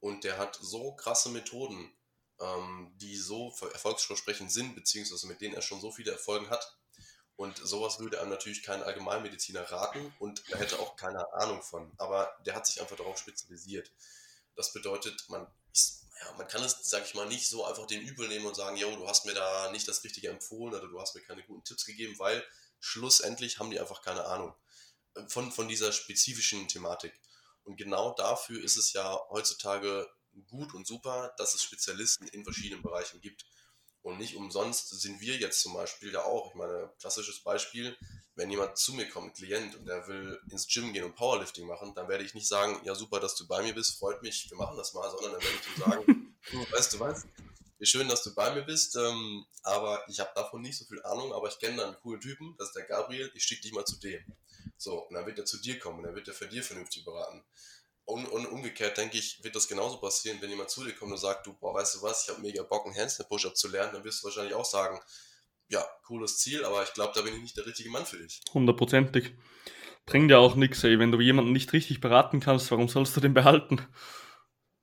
Und 0.00 0.24
der 0.24 0.38
hat 0.38 0.58
so 0.60 0.94
krasse 0.94 1.28
Methoden 1.28 1.92
ähm, 2.40 2.92
die 2.96 3.16
so 3.16 3.54
erfolgsversprechend 3.72 4.52
sind, 4.52 4.74
beziehungsweise 4.74 5.26
mit 5.26 5.40
denen 5.40 5.54
er 5.54 5.62
schon 5.62 5.80
so 5.80 5.90
viele 5.90 6.12
Erfolge 6.12 6.50
hat. 6.50 6.76
Und 7.36 7.58
sowas 7.58 7.98
würde 7.98 8.20
einem 8.20 8.30
natürlich 8.30 8.62
kein 8.62 8.82
Allgemeinmediziner 8.82 9.70
raten 9.70 10.14
und 10.18 10.42
er 10.48 10.58
hätte 10.58 10.78
auch 10.78 10.96
keine 10.96 11.32
Ahnung 11.34 11.62
von. 11.62 11.92
Aber 11.98 12.34
der 12.46 12.54
hat 12.54 12.66
sich 12.66 12.80
einfach 12.80 12.96
darauf 12.96 13.18
spezialisiert. 13.18 13.92
Das 14.54 14.72
bedeutet, 14.72 15.28
man, 15.28 15.46
ja, 16.20 16.32
man 16.38 16.48
kann 16.48 16.62
es, 16.62 16.78
sag 16.82 17.04
ich 17.04 17.14
mal, 17.14 17.26
nicht 17.26 17.46
so 17.46 17.64
einfach 17.66 17.86
den 17.86 18.00
Übel 18.00 18.26
nehmen 18.28 18.46
und 18.46 18.56
sagen, 18.56 18.76
yo, 18.78 18.90
du 18.96 19.06
hast 19.06 19.26
mir 19.26 19.34
da 19.34 19.70
nicht 19.70 19.86
das 19.86 20.02
Richtige 20.02 20.30
empfohlen 20.30 20.74
oder 20.74 20.88
du 20.88 20.98
hast 20.98 21.14
mir 21.14 21.20
keine 21.20 21.42
guten 21.42 21.64
Tipps 21.64 21.84
gegeben, 21.84 22.18
weil 22.18 22.42
schlussendlich 22.80 23.58
haben 23.58 23.70
die 23.70 23.80
einfach 23.80 24.00
keine 24.00 24.24
Ahnung 24.24 24.54
von, 25.28 25.52
von 25.52 25.68
dieser 25.68 25.92
spezifischen 25.92 26.68
Thematik. 26.68 27.12
Und 27.64 27.76
genau 27.76 28.14
dafür 28.14 28.62
ist 28.62 28.76
es 28.76 28.92
ja 28.92 29.18
heutzutage 29.30 30.08
gut 30.48 30.74
und 30.74 30.86
super, 30.86 31.34
dass 31.38 31.54
es 31.54 31.62
Spezialisten 31.62 32.28
in 32.28 32.44
verschiedenen 32.44 32.82
Bereichen 32.82 33.20
gibt. 33.20 33.44
Und 34.06 34.18
nicht 34.18 34.36
umsonst 34.36 34.88
sind 35.00 35.20
wir 35.20 35.34
jetzt 35.34 35.60
zum 35.62 35.74
Beispiel 35.74 36.12
da 36.12 36.20
auch. 36.20 36.50
Ich 36.50 36.54
meine, 36.54 36.92
klassisches 37.00 37.40
Beispiel, 37.40 37.96
wenn 38.36 38.48
jemand 38.48 38.78
zu 38.78 38.94
mir 38.94 39.08
kommt, 39.08 39.32
ein 39.32 39.34
Klient, 39.34 39.74
und 39.74 39.84
der 39.84 40.06
will 40.06 40.40
ins 40.48 40.68
Gym 40.68 40.92
gehen 40.92 41.02
und 41.02 41.16
Powerlifting 41.16 41.66
machen, 41.66 41.92
dann 41.92 42.06
werde 42.06 42.22
ich 42.22 42.32
nicht 42.32 42.46
sagen, 42.46 42.80
ja 42.84 42.94
super, 42.94 43.18
dass 43.18 43.34
du 43.34 43.48
bei 43.48 43.64
mir 43.64 43.74
bist, 43.74 43.98
freut 43.98 44.22
mich, 44.22 44.48
wir 44.48 44.58
machen 44.58 44.76
das 44.76 44.94
mal, 44.94 45.10
sondern 45.10 45.32
dann 45.32 45.42
werde 45.42 45.56
ich 45.60 45.76
ihm 45.76 45.82
sagen, 45.82 46.36
du, 46.52 46.72
weißt 46.76 46.92
du 46.92 47.00
was, 47.00 47.26
wie 47.80 47.86
schön, 47.86 48.06
dass 48.08 48.22
du 48.22 48.32
bei 48.32 48.54
mir 48.54 48.62
bist, 48.62 48.94
ähm, 48.94 49.44
aber 49.64 50.04
ich 50.08 50.20
habe 50.20 50.30
davon 50.36 50.62
nicht 50.62 50.78
so 50.78 50.84
viel 50.84 51.02
Ahnung, 51.02 51.32
aber 51.32 51.48
ich 51.48 51.58
kenne 51.58 51.78
da 51.78 51.86
einen 51.88 51.96
coolen 51.96 52.20
Typen, 52.20 52.54
das 52.58 52.68
ist 52.68 52.76
der 52.76 52.84
Gabriel, 52.84 53.32
ich 53.34 53.42
schicke 53.42 53.62
dich 53.62 53.72
mal 53.72 53.84
zu 53.84 53.96
dem. 53.96 54.22
So, 54.76 55.00
und 55.00 55.14
dann 55.14 55.26
wird 55.26 55.40
er 55.40 55.46
zu 55.46 55.58
dir 55.58 55.80
kommen, 55.80 55.98
und 55.98 56.04
dann 56.04 56.14
wird 56.14 56.28
er 56.28 56.34
für 56.34 56.46
dir 56.46 56.62
vernünftig 56.62 57.04
beraten. 57.04 57.42
Und, 58.06 58.26
und 58.26 58.46
umgekehrt 58.46 58.96
denke 58.96 59.18
ich, 59.18 59.42
wird 59.42 59.56
das 59.56 59.66
genauso 59.66 59.98
passieren, 59.98 60.40
wenn 60.40 60.48
jemand 60.48 60.70
zu 60.70 60.84
dir 60.84 60.94
kommt 60.94 61.10
und 61.10 61.18
sagt, 61.18 61.44
du, 61.46 61.52
boah, 61.54 61.74
weißt 61.74 61.96
du 61.96 62.02
was, 62.02 62.22
ich 62.22 62.28
habe 62.30 62.40
mega 62.40 62.62
Bock, 62.62 62.86
einen 62.86 62.96
Handstand-Push-Up 62.96 63.56
zu 63.56 63.68
lernen, 63.68 63.94
dann 63.94 64.04
wirst 64.04 64.22
du 64.22 64.26
wahrscheinlich 64.26 64.54
auch 64.54 64.64
sagen, 64.64 65.00
ja, 65.68 65.84
cooles 66.04 66.38
Ziel, 66.38 66.64
aber 66.64 66.84
ich 66.84 66.92
glaube, 66.92 67.12
da 67.16 67.22
bin 67.22 67.34
ich 67.34 67.42
nicht 67.42 67.56
der 67.56 67.66
richtige 67.66 67.90
Mann 67.90 68.06
für 68.06 68.18
dich. 68.18 68.40
Hundertprozentig. 68.54 69.34
Bringt 70.04 70.30
ja 70.30 70.38
auch 70.38 70.54
nichts, 70.54 70.84
ey. 70.84 71.00
Wenn 71.00 71.10
du 71.10 71.20
jemanden 71.20 71.50
nicht 71.50 71.72
richtig 71.72 72.00
beraten 72.00 72.38
kannst, 72.38 72.70
warum 72.70 72.88
sollst 72.88 73.16
du 73.16 73.20
den 73.20 73.34
behalten? 73.34 73.84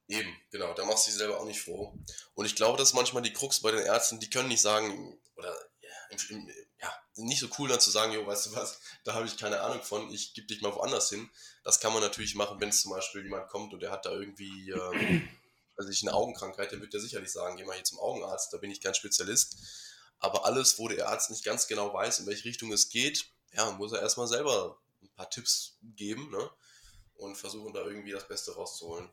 Eben, 0.09 0.35
genau, 0.51 0.73
da 0.73 0.83
machst 0.83 1.07
du 1.07 1.11
dich 1.11 1.17
selber 1.17 1.39
auch 1.39 1.45
nicht 1.45 1.61
froh. 1.61 1.97
Und 2.33 2.45
ich 2.45 2.55
glaube, 2.55 2.77
das 2.77 2.89
ist 2.89 2.93
manchmal 2.93 3.23
die 3.23 3.31
Krux 3.31 3.61
bei 3.61 3.71
den 3.71 3.85
Ärzten, 3.85 4.19
die 4.19 4.29
können 4.29 4.49
nicht 4.49 4.61
sagen, 4.61 5.17
oder 5.37 5.55
ja, 5.79 5.89
ja, 6.81 6.93
nicht 7.15 7.39
so 7.39 7.47
cool 7.57 7.69
dann 7.69 7.79
zu 7.79 7.89
sagen, 7.89 8.11
jo, 8.11 8.27
weißt 8.27 8.47
du 8.47 8.55
was, 8.57 8.81
da 9.05 9.13
habe 9.13 9.25
ich 9.25 9.37
keine 9.37 9.61
Ahnung 9.61 9.81
von, 9.81 10.11
ich 10.11 10.33
gebe 10.33 10.47
dich 10.47 10.61
mal 10.61 10.75
woanders 10.75 11.09
hin. 11.09 11.29
Das 11.63 11.79
kann 11.79 11.93
man 11.93 12.01
natürlich 12.01 12.35
machen, 12.35 12.59
wenn 12.59 12.69
es 12.69 12.81
zum 12.81 12.91
Beispiel 12.91 13.23
jemand 13.23 13.47
kommt 13.49 13.73
und 13.73 13.81
der 13.81 13.91
hat 13.91 14.05
da 14.05 14.11
irgendwie, 14.11 14.71
ähm, 14.71 15.27
also 15.77 15.89
ich 15.89 16.01
eine 16.03 16.13
Augenkrankheit, 16.13 16.71
dann 16.71 16.81
wird 16.81 16.93
der 16.93 16.99
sicherlich 16.99 17.31
sagen, 17.31 17.55
geh 17.57 17.65
mal 17.65 17.75
hier 17.75 17.83
zum 17.83 17.99
Augenarzt, 17.99 18.53
da 18.53 18.57
bin 18.57 18.71
ich 18.71 18.81
kein 18.81 18.93
Spezialist. 18.93 19.57
Aber 20.19 20.45
alles, 20.45 20.79
wo 20.79 20.87
der 20.87 21.09
Arzt 21.09 21.29
nicht 21.31 21.43
ganz 21.43 21.67
genau 21.67 21.93
weiß, 21.93 22.19
in 22.19 22.27
welche 22.27 22.45
Richtung 22.45 22.71
es 22.71 22.89
geht, 22.89 23.25
ja, 23.53 23.71
muss 23.71 23.91
er 23.91 24.01
erstmal 24.01 24.27
selber 24.27 24.77
ein 25.01 25.09
paar 25.15 25.29
Tipps 25.29 25.77
geben 25.81 26.31
ne? 26.31 26.49
und 27.15 27.37
versuchen 27.37 27.73
da 27.73 27.85
irgendwie 27.85 28.11
das 28.11 28.27
Beste 28.27 28.55
rauszuholen. 28.55 29.09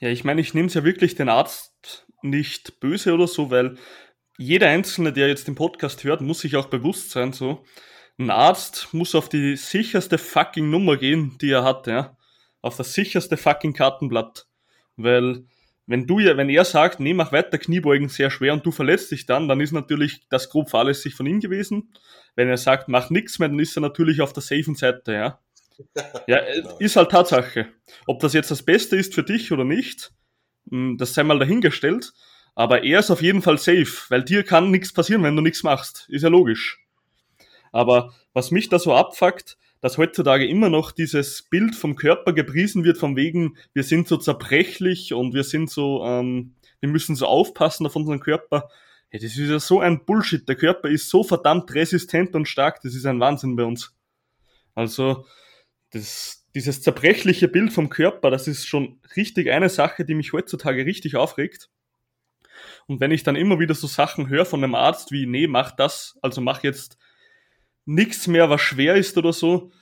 Ja, 0.00 0.08
ich 0.08 0.24
meine, 0.24 0.40
ich 0.40 0.54
nehme 0.54 0.68
es 0.68 0.74
ja 0.74 0.84
wirklich 0.84 1.14
den 1.14 1.28
Arzt 1.28 2.06
nicht 2.22 2.80
böse 2.80 3.14
oder 3.14 3.26
so, 3.26 3.50
weil 3.50 3.78
jeder 4.36 4.68
Einzelne, 4.68 5.12
der 5.12 5.28
jetzt 5.28 5.48
den 5.48 5.54
Podcast 5.54 6.04
hört, 6.04 6.20
muss 6.20 6.40
sich 6.40 6.56
auch 6.56 6.66
bewusst 6.66 7.10
sein, 7.10 7.32
so, 7.32 7.64
ein 8.18 8.30
Arzt 8.30 8.88
muss 8.92 9.14
auf 9.14 9.28
die 9.28 9.56
sicherste 9.56 10.18
fucking 10.18 10.68
Nummer 10.68 10.96
gehen, 10.96 11.36
die 11.40 11.50
er 11.50 11.64
hat, 11.64 11.86
ja. 11.86 12.16
Auf 12.60 12.76
das 12.76 12.92
sicherste 12.92 13.36
fucking 13.36 13.72
Kartenblatt. 13.72 14.48
Weil, 14.96 15.44
wenn 15.86 16.06
du 16.06 16.18
ja, 16.18 16.36
wenn 16.36 16.50
er 16.50 16.64
sagt, 16.64 16.98
nee, 16.98 17.14
mach 17.14 17.30
weiter 17.30 17.58
Kniebeugen 17.58 18.08
sehr 18.08 18.30
schwer 18.30 18.52
und 18.52 18.66
du 18.66 18.72
verletzt 18.72 19.12
dich 19.12 19.26
dann, 19.26 19.46
dann 19.46 19.60
ist 19.60 19.72
natürlich 19.72 20.26
das 20.28 20.50
grob 20.50 20.68
fahrlässig 20.68 21.14
von 21.14 21.26
ihm 21.26 21.38
gewesen. 21.38 21.92
Wenn 22.34 22.48
er 22.48 22.56
sagt, 22.56 22.88
mach 22.88 23.10
nichts 23.10 23.38
mehr, 23.38 23.48
dann 23.48 23.60
ist 23.60 23.76
er 23.76 23.82
natürlich 23.82 24.20
auf 24.20 24.32
der 24.32 24.42
safen 24.42 24.74
Seite, 24.74 25.12
ja. 25.12 25.38
Ja, 26.26 26.40
genau. 26.52 26.76
ist 26.78 26.96
halt 26.96 27.12
Tatsache. 27.12 27.68
Ob 28.06 28.18
das 28.18 28.32
jetzt 28.32 28.50
das 28.50 28.64
Beste 28.64 28.96
ist 28.96 29.14
für 29.14 29.22
dich 29.22 29.52
oder 29.52 29.64
nicht, 29.64 30.12
hm, 30.68 30.96
das 30.98 31.14
sei 31.14 31.22
mal 31.22 31.38
dahingestellt. 31.38 32.12
Aber 32.56 32.82
er 32.82 32.98
ist 32.98 33.12
auf 33.12 33.22
jeden 33.22 33.42
Fall 33.42 33.58
safe, 33.58 33.86
weil 34.08 34.24
dir 34.24 34.42
kann 34.42 34.72
nichts 34.72 34.92
passieren, 34.92 35.22
wenn 35.22 35.36
du 35.36 35.42
nichts 35.42 35.62
machst. 35.62 36.06
Ist 36.08 36.22
ja 36.22 36.28
logisch. 36.28 36.80
Aber 37.72 38.14
was 38.32 38.50
mich 38.50 38.68
da 38.68 38.78
so 38.78 38.94
abfuckt, 38.94 39.58
dass 39.80 39.98
heutzutage 39.98 40.46
immer 40.46 40.68
noch 40.68 40.92
dieses 40.92 41.42
Bild 41.42 41.76
vom 41.76 41.94
Körper 41.94 42.32
gepriesen 42.32 42.84
wird, 42.84 42.98
von 42.98 43.16
wegen, 43.16 43.56
wir 43.74 43.84
sind 43.84 44.08
so 44.08 44.16
zerbrechlich 44.16 45.12
und 45.14 45.34
wir 45.34 45.44
sind 45.44 45.70
so, 45.70 46.04
ähm, 46.04 46.54
wir 46.80 46.88
müssen 46.88 47.14
so 47.14 47.26
aufpassen 47.26 47.86
auf 47.86 47.96
unseren 47.96 48.20
Körper. 48.20 48.68
Hey, 49.08 49.20
das 49.20 49.36
ist 49.36 49.48
ja 49.48 49.60
so 49.60 49.80
ein 49.80 50.04
Bullshit. 50.04 50.48
Der 50.48 50.56
Körper 50.56 50.88
ist 50.88 51.08
so 51.08 51.22
verdammt 51.22 51.72
resistent 51.74 52.34
und 52.34 52.48
stark, 52.48 52.80
das 52.82 52.94
ist 52.94 53.06
ein 53.06 53.20
Wahnsinn 53.20 53.56
bei 53.56 53.64
uns. 53.64 53.94
Also, 54.74 55.24
das, 55.90 56.46
dieses 56.54 56.82
zerbrechliche 56.82 57.48
Bild 57.48 57.72
vom 57.72 57.88
Körper, 57.88 58.30
das 58.30 58.48
ist 58.48 58.66
schon 58.66 59.00
richtig 59.16 59.50
eine 59.50 59.68
Sache, 59.68 60.04
die 60.04 60.14
mich 60.14 60.32
heutzutage 60.32 60.84
richtig 60.84 61.16
aufregt. 61.16 61.70
Und 62.86 63.00
wenn 63.00 63.10
ich 63.10 63.22
dann 63.22 63.36
immer 63.36 63.60
wieder 63.60 63.74
so 63.74 63.86
Sachen 63.86 64.28
höre 64.28 64.44
von 64.44 64.62
einem 64.62 64.74
Arzt 64.74 65.12
wie, 65.12 65.26
nee, 65.26 65.46
mach 65.46 65.72
das, 65.72 66.18
also 66.22 66.40
mach 66.40 66.62
jetzt 66.62 66.98
nichts 67.88 68.26
mehr, 68.26 68.50
was 68.50 68.60
schwer 68.60 68.96
ist 68.96 69.16
oder 69.16 69.32
so, 69.32 69.72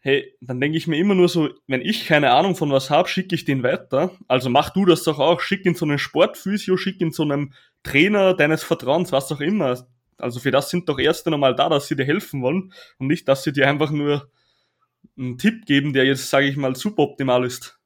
hey, 0.00 0.34
dann 0.40 0.60
denke 0.60 0.78
ich 0.78 0.86
mir 0.86 0.96
immer 0.96 1.14
nur 1.14 1.28
so, 1.28 1.50
wenn 1.66 1.82
ich 1.82 2.06
keine 2.06 2.30
Ahnung 2.32 2.56
von 2.56 2.72
was 2.72 2.88
habe, 2.88 3.08
schicke 3.08 3.34
ich 3.34 3.44
den 3.44 3.62
weiter. 3.62 4.16
Also 4.28 4.48
mach 4.48 4.70
du 4.70 4.86
das 4.86 5.02
doch 5.02 5.18
auch, 5.18 5.40
schick 5.40 5.66
ihn 5.66 5.76
zu 5.76 5.84
einem 5.84 5.98
Sportphysio, 5.98 6.78
schick 6.78 7.00
ihn 7.02 7.12
zu 7.12 7.22
einem 7.22 7.52
Trainer 7.82 8.32
deines 8.32 8.62
Vertrauens, 8.62 9.12
was 9.12 9.30
auch 9.30 9.40
immer. 9.40 9.86
Also 10.16 10.40
für 10.40 10.50
das 10.50 10.70
sind 10.70 10.88
doch 10.88 10.98
Ärzte 10.98 11.30
nochmal 11.30 11.54
da, 11.54 11.68
dass 11.68 11.86
sie 11.86 11.96
dir 11.96 12.06
helfen 12.06 12.40
wollen 12.40 12.72
und 12.98 13.08
nicht, 13.08 13.28
dass 13.28 13.42
sie 13.42 13.52
dir 13.52 13.68
einfach 13.68 13.90
nur 13.90 14.30
einen 15.18 15.36
Tipp 15.36 15.66
geben, 15.66 15.92
der 15.92 16.06
jetzt, 16.06 16.30
sage 16.30 16.46
ich 16.46 16.56
mal, 16.56 16.74
suboptimal 16.74 17.44
ist. 17.44 17.78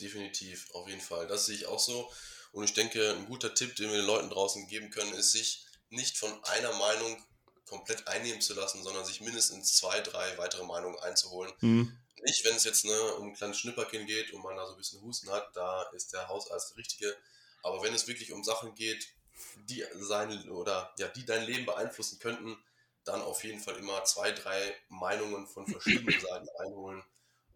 Definitiv, 0.00 0.68
auf 0.74 0.88
jeden 0.88 1.00
Fall. 1.00 1.28
Das 1.28 1.46
sehe 1.46 1.54
ich 1.54 1.66
auch 1.66 1.78
so. 1.78 2.10
Und 2.50 2.64
ich 2.64 2.74
denke, 2.74 3.14
ein 3.16 3.26
guter 3.26 3.54
Tipp, 3.54 3.76
den 3.76 3.88
wir 3.90 3.98
den 3.98 4.06
Leuten 4.06 4.30
draußen 4.30 4.66
geben 4.66 4.90
können, 4.90 5.12
ist, 5.12 5.32
sich 5.32 5.64
nicht 5.90 6.18
von 6.18 6.30
einer 6.42 6.72
Meinung 6.72 7.22
komplett 7.66 8.06
einnehmen 8.08 8.40
zu 8.40 8.54
lassen, 8.54 8.82
sondern 8.82 9.04
sich 9.04 9.20
mindestens 9.20 9.74
zwei, 9.76 10.00
drei 10.00 10.38
weitere 10.38 10.64
Meinungen 10.64 10.98
einzuholen. 11.00 11.52
Mhm. 11.60 11.96
Nicht, 12.22 12.44
wenn 12.44 12.56
es 12.56 12.64
jetzt 12.64 12.84
ne, 12.84 13.14
um 13.14 13.28
ein 13.28 13.34
kleines 13.34 13.58
Schnipperkind 13.58 14.06
geht 14.06 14.32
und 14.32 14.42
man 14.42 14.56
da 14.56 14.66
so 14.66 14.72
ein 14.72 14.78
bisschen 14.78 15.02
Husten 15.02 15.30
hat, 15.30 15.54
da 15.54 15.82
ist 15.94 16.12
der 16.12 16.28
Hausarzt 16.28 16.70
der 16.70 16.78
Richtige. 16.78 17.16
Aber 17.62 17.82
wenn 17.82 17.94
es 17.94 18.08
wirklich 18.08 18.32
um 18.32 18.42
Sachen 18.42 18.74
geht, 18.74 19.08
die 19.68 19.84
sein 19.94 20.48
oder 20.50 20.94
ja, 20.98 21.08
die 21.08 21.26
dein 21.26 21.44
Leben 21.44 21.66
beeinflussen 21.66 22.18
könnten, 22.18 22.56
dann 23.04 23.20
auf 23.20 23.44
jeden 23.44 23.60
Fall 23.60 23.76
immer 23.76 24.02
zwei, 24.04 24.32
drei 24.32 24.74
Meinungen 24.88 25.46
von 25.46 25.66
verschiedenen 25.66 26.20
Seiten 26.20 26.48
einholen, 26.58 27.02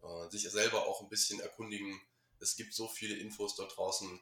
äh, 0.02 0.30
sich 0.30 0.48
selber 0.50 0.86
auch 0.86 1.00
ein 1.00 1.08
bisschen 1.08 1.40
erkundigen. 1.40 2.00
Es 2.38 2.56
gibt 2.56 2.74
so 2.74 2.88
viele 2.88 3.16
Infos 3.16 3.56
dort 3.56 3.76
draußen 3.76 4.20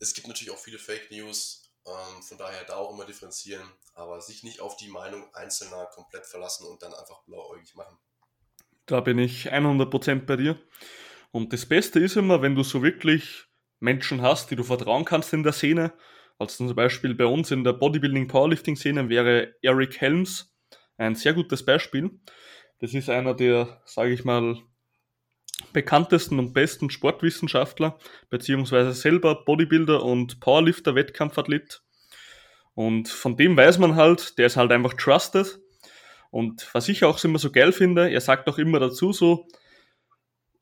es 0.00 0.14
gibt 0.14 0.26
natürlich 0.26 0.52
auch 0.52 0.58
viele 0.58 0.78
Fake 0.78 1.10
News, 1.10 1.69
ähm, 1.86 2.22
von 2.22 2.38
daher 2.38 2.64
da 2.64 2.76
auch 2.76 2.92
immer 2.92 3.04
differenzieren, 3.04 3.66
aber 3.94 4.20
sich 4.20 4.42
nicht 4.42 4.60
auf 4.60 4.76
die 4.76 4.88
Meinung 4.88 5.32
Einzelner 5.34 5.86
komplett 5.86 6.26
verlassen 6.26 6.66
und 6.66 6.82
dann 6.82 6.94
einfach 6.94 7.22
blauäugig 7.24 7.74
machen. 7.74 7.98
Da 8.86 9.00
bin 9.00 9.18
ich 9.18 9.52
100% 9.52 10.26
bei 10.26 10.36
dir. 10.36 10.58
Und 11.30 11.52
das 11.52 11.66
Beste 11.66 12.00
ist 12.00 12.16
immer, 12.16 12.42
wenn 12.42 12.54
du 12.54 12.62
so 12.62 12.82
wirklich 12.82 13.44
Menschen 13.78 14.20
hast, 14.22 14.50
die 14.50 14.56
du 14.56 14.64
vertrauen 14.64 15.04
kannst 15.04 15.32
in 15.32 15.42
der 15.42 15.52
Szene. 15.52 15.92
Also 16.38 16.66
zum 16.66 16.74
Beispiel 16.74 17.14
bei 17.14 17.26
uns 17.26 17.50
in 17.50 17.64
der 17.64 17.72
Bodybuilding 17.72 18.26
Powerlifting 18.26 18.76
Szene 18.76 19.08
wäre 19.08 19.54
Eric 19.62 20.00
Helms 20.00 20.54
ein 20.96 21.14
sehr 21.14 21.34
gutes 21.34 21.64
Beispiel. 21.64 22.10
Das 22.80 22.94
ist 22.94 23.08
einer 23.08 23.34
der, 23.34 23.82
sage 23.84 24.12
ich 24.12 24.24
mal, 24.24 24.56
bekanntesten 25.72 26.38
und 26.38 26.52
besten 26.52 26.90
Sportwissenschaftler, 26.90 27.98
beziehungsweise 28.28 28.92
selber 28.92 29.44
Bodybuilder 29.44 30.02
und 30.02 30.40
Powerlifter, 30.40 30.94
Wettkampfathlet. 30.94 31.82
Und 32.74 33.08
von 33.08 33.36
dem 33.36 33.56
weiß 33.56 33.78
man 33.78 33.96
halt, 33.96 34.38
der 34.38 34.46
ist 34.46 34.56
halt 34.56 34.72
einfach 34.72 34.94
trusted. 34.94 35.60
Und 36.30 36.68
was 36.72 36.88
ich 36.88 37.04
auch 37.04 37.22
immer 37.24 37.38
so 37.38 37.50
geil 37.50 37.72
finde, 37.72 38.10
er 38.10 38.20
sagt 38.20 38.48
auch 38.48 38.58
immer 38.58 38.78
dazu 38.78 39.12
so, 39.12 39.48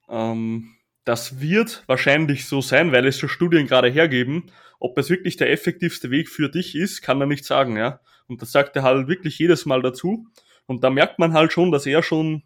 ähm, 0.09 0.75
das 1.05 1.41
wird 1.41 1.85
wahrscheinlich 1.87 2.47
so 2.47 2.61
sein, 2.61 2.93
weil 2.93 3.07
es 3.07 3.19
schon 3.19 3.29
Studien 3.29 3.67
gerade 3.67 3.89
hergeben. 3.89 4.51
Ob 4.81 4.99
es 4.99 5.11
wirklich 5.11 5.37
der 5.37 5.51
effektivste 5.51 6.11
Weg 6.11 6.29
für 6.29 6.49
dich 6.49 6.75
ist, 6.75 7.03
kann 7.03 7.21
er 7.21 7.27
nicht 7.27 7.45
sagen, 7.45 7.77
ja. 7.77 8.01
Und 8.27 8.43
das 8.43 8.53
sagt 8.53 8.77
er 8.77 8.83
halt 8.83 9.09
wirklich 9.09 9.39
jedes 9.39 9.65
Mal 9.67 9.83
dazu. 9.83 10.27
Und 10.67 10.85
da 10.85 10.91
merkt 10.91 11.19
man 11.19 11.33
halt 11.33 11.53
schon, 11.53 11.73
dass 11.73 11.87
er 11.87 12.03
schon 12.03 12.43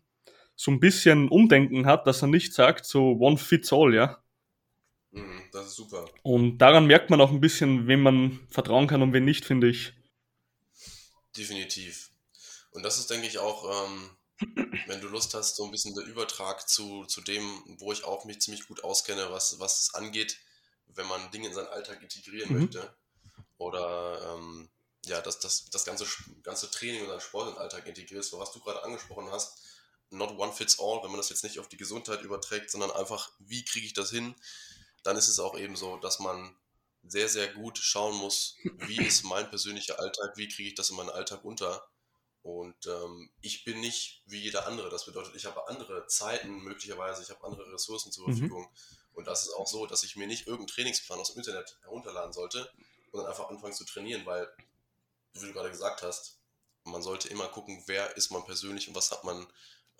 so 0.54 0.70
ein 0.70 0.80
bisschen 0.80 1.28
Umdenken 1.28 1.86
hat, 1.86 2.06
dass 2.06 2.22
er 2.22 2.28
nicht 2.28 2.54
sagt, 2.54 2.84
so 2.84 3.16
one 3.18 3.38
fits 3.38 3.72
all, 3.72 3.94
ja. 3.94 4.22
Mhm, 5.10 5.42
das 5.52 5.66
ist 5.66 5.76
super. 5.76 6.06
Und 6.22 6.58
daran 6.58 6.86
merkt 6.86 7.10
man 7.10 7.20
auch 7.20 7.30
ein 7.30 7.40
bisschen, 7.40 7.86
wem 7.86 8.02
man 8.02 8.40
vertrauen 8.48 8.86
kann 8.86 9.02
und 9.02 9.12
wen 9.12 9.24
nicht, 9.24 9.44
finde 9.44 9.68
ich. 9.68 9.92
Definitiv. 11.36 12.10
Und 12.70 12.82
das 12.82 12.98
ist, 12.98 13.10
denke 13.10 13.26
ich, 13.26 13.38
auch, 13.38 13.86
ähm, 13.86 14.10
wenn 14.86 15.00
du 15.00 15.08
Lust 15.08 15.34
hast, 15.34 15.56
so 15.56 15.64
ein 15.64 15.70
bisschen 15.70 15.94
der 15.94 16.04
Übertrag 16.04 16.68
zu, 16.68 17.04
zu 17.04 17.20
dem, 17.20 17.44
wo 17.78 17.92
ich 17.92 18.04
auch 18.04 18.24
mich 18.24 18.40
ziemlich 18.40 18.66
gut 18.66 18.82
auskenne, 18.84 19.30
was, 19.30 19.58
was 19.60 19.80
es 19.80 19.94
angeht, 19.94 20.38
wenn 20.94 21.06
man 21.06 21.30
Dinge 21.30 21.48
in 21.48 21.54
seinen 21.54 21.68
Alltag 21.68 22.02
integrieren 22.02 22.52
mhm. 22.52 22.60
möchte 22.62 22.94
oder 23.58 24.34
ähm, 24.34 24.68
ja, 25.04 25.20
dass 25.20 25.40
das, 25.40 25.66
das 25.66 25.84
ganze, 25.84 26.06
ganze 26.42 26.70
Training 26.70 27.02
und 27.02 27.08
seinen 27.08 27.20
Sport 27.20 27.48
in 27.48 27.54
den 27.54 27.62
Alltag 27.62 27.86
integrierst, 27.86 28.32
was 28.38 28.52
du 28.52 28.60
gerade 28.60 28.82
angesprochen 28.84 29.30
hast, 29.30 29.58
not 30.12 30.38
one 30.38 30.52
fits 30.52 30.78
all, 30.78 31.02
wenn 31.02 31.10
man 31.10 31.18
das 31.18 31.30
jetzt 31.30 31.44
nicht 31.44 31.58
auf 31.58 31.68
die 31.68 31.76
Gesundheit 31.76 32.22
überträgt, 32.22 32.70
sondern 32.70 32.90
einfach, 32.90 33.32
wie 33.38 33.64
kriege 33.64 33.86
ich 33.86 33.94
das 33.94 34.10
hin, 34.10 34.34
dann 35.02 35.16
ist 35.16 35.28
es 35.28 35.40
auch 35.40 35.58
eben 35.58 35.76
so, 35.76 35.96
dass 35.96 36.18
man 36.18 36.54
sehr, 37.04 37.28
sehr 37.28 37.52
gut 37.52 37.78
schauen 37.78 38.16
muss, 38.16 38.56
wie 38.62 39.04
ist 39.04 39.24
mein 39.24 39.48
persönlicher 39.48 39.98
Alltag, 39.98 40.36
wie 40.36 40.48
kriege 40.48 40.68
ich 40.68 40.74
das 40.74 40.90
in 40.90 40.96
meinen 40.96 41.10
Alltag 41.10 41.44
unter. 41.44 41.86
Und 42.42 42.86
ähm, 42.86 43.30
ich 43.40 43.64
bin 43.64 43.80
nicht 43.80 44.22
wie 44.26 44.40
jeder 44.40 44.66
andere. 44.66 44.90
Das 44.90 45.06
bedeutet, 45.06 45.34
ich 45.36 45.44
habe 45.46 45.68
andere 45.68 46.06
Zeiten 46.06 46.60
möglicherweise, 46.62 47.22
ich 47.22 47.30
habe 47.30 47.44
andere 47.44 47.72
Ressourcen 47.72 48.10
zur 48.12 48.28
mhm. 48.28 48.32
Verfügung. 48.32 48.62
Mhm. 48.62 48.96
Und 49.14 49.26
das 49.26 49.42
ist 49.42 49.54
auch 49.54 49.66
so, 49.66 49.86
dass 49.86 50.02
ich 50.02 50.16
mir 50.16 50.26
nicht 50.26 50.46
irgendeinen 50.46 50.68
Trainingsplan 50.68 51.20
aus 51.20 51.32
dem 51.32 51.38
Internet 51.38 51.78
herunterladen 51.82 52.32
sollte 52.32 52.70
und 53.10 53.20
dann 53.20 53.28
einfach 53.28 53.48
anfangen 53.48 53.74
zu 53.74 53.84
trainieren, 53.84 54.24
weil, 54.26 54.48
wie 55.34 55.46
du 55.46 55.52
gerade 55.52 55.70
gesagt 55.70 56.02
hast, 56.02 56.38
man 56.84 57.02
sollte 57.02 57.28
immer 57.28 57.46
gucken, 57.48 57.82
wer 57.86 58.16
ist 58.16 58.30
man 58.30 58.44
persönlich 58.44 58.88
und 58.88 58.94
was 58.94 59.10
hat 59.10 59.22
man 59.22 59.46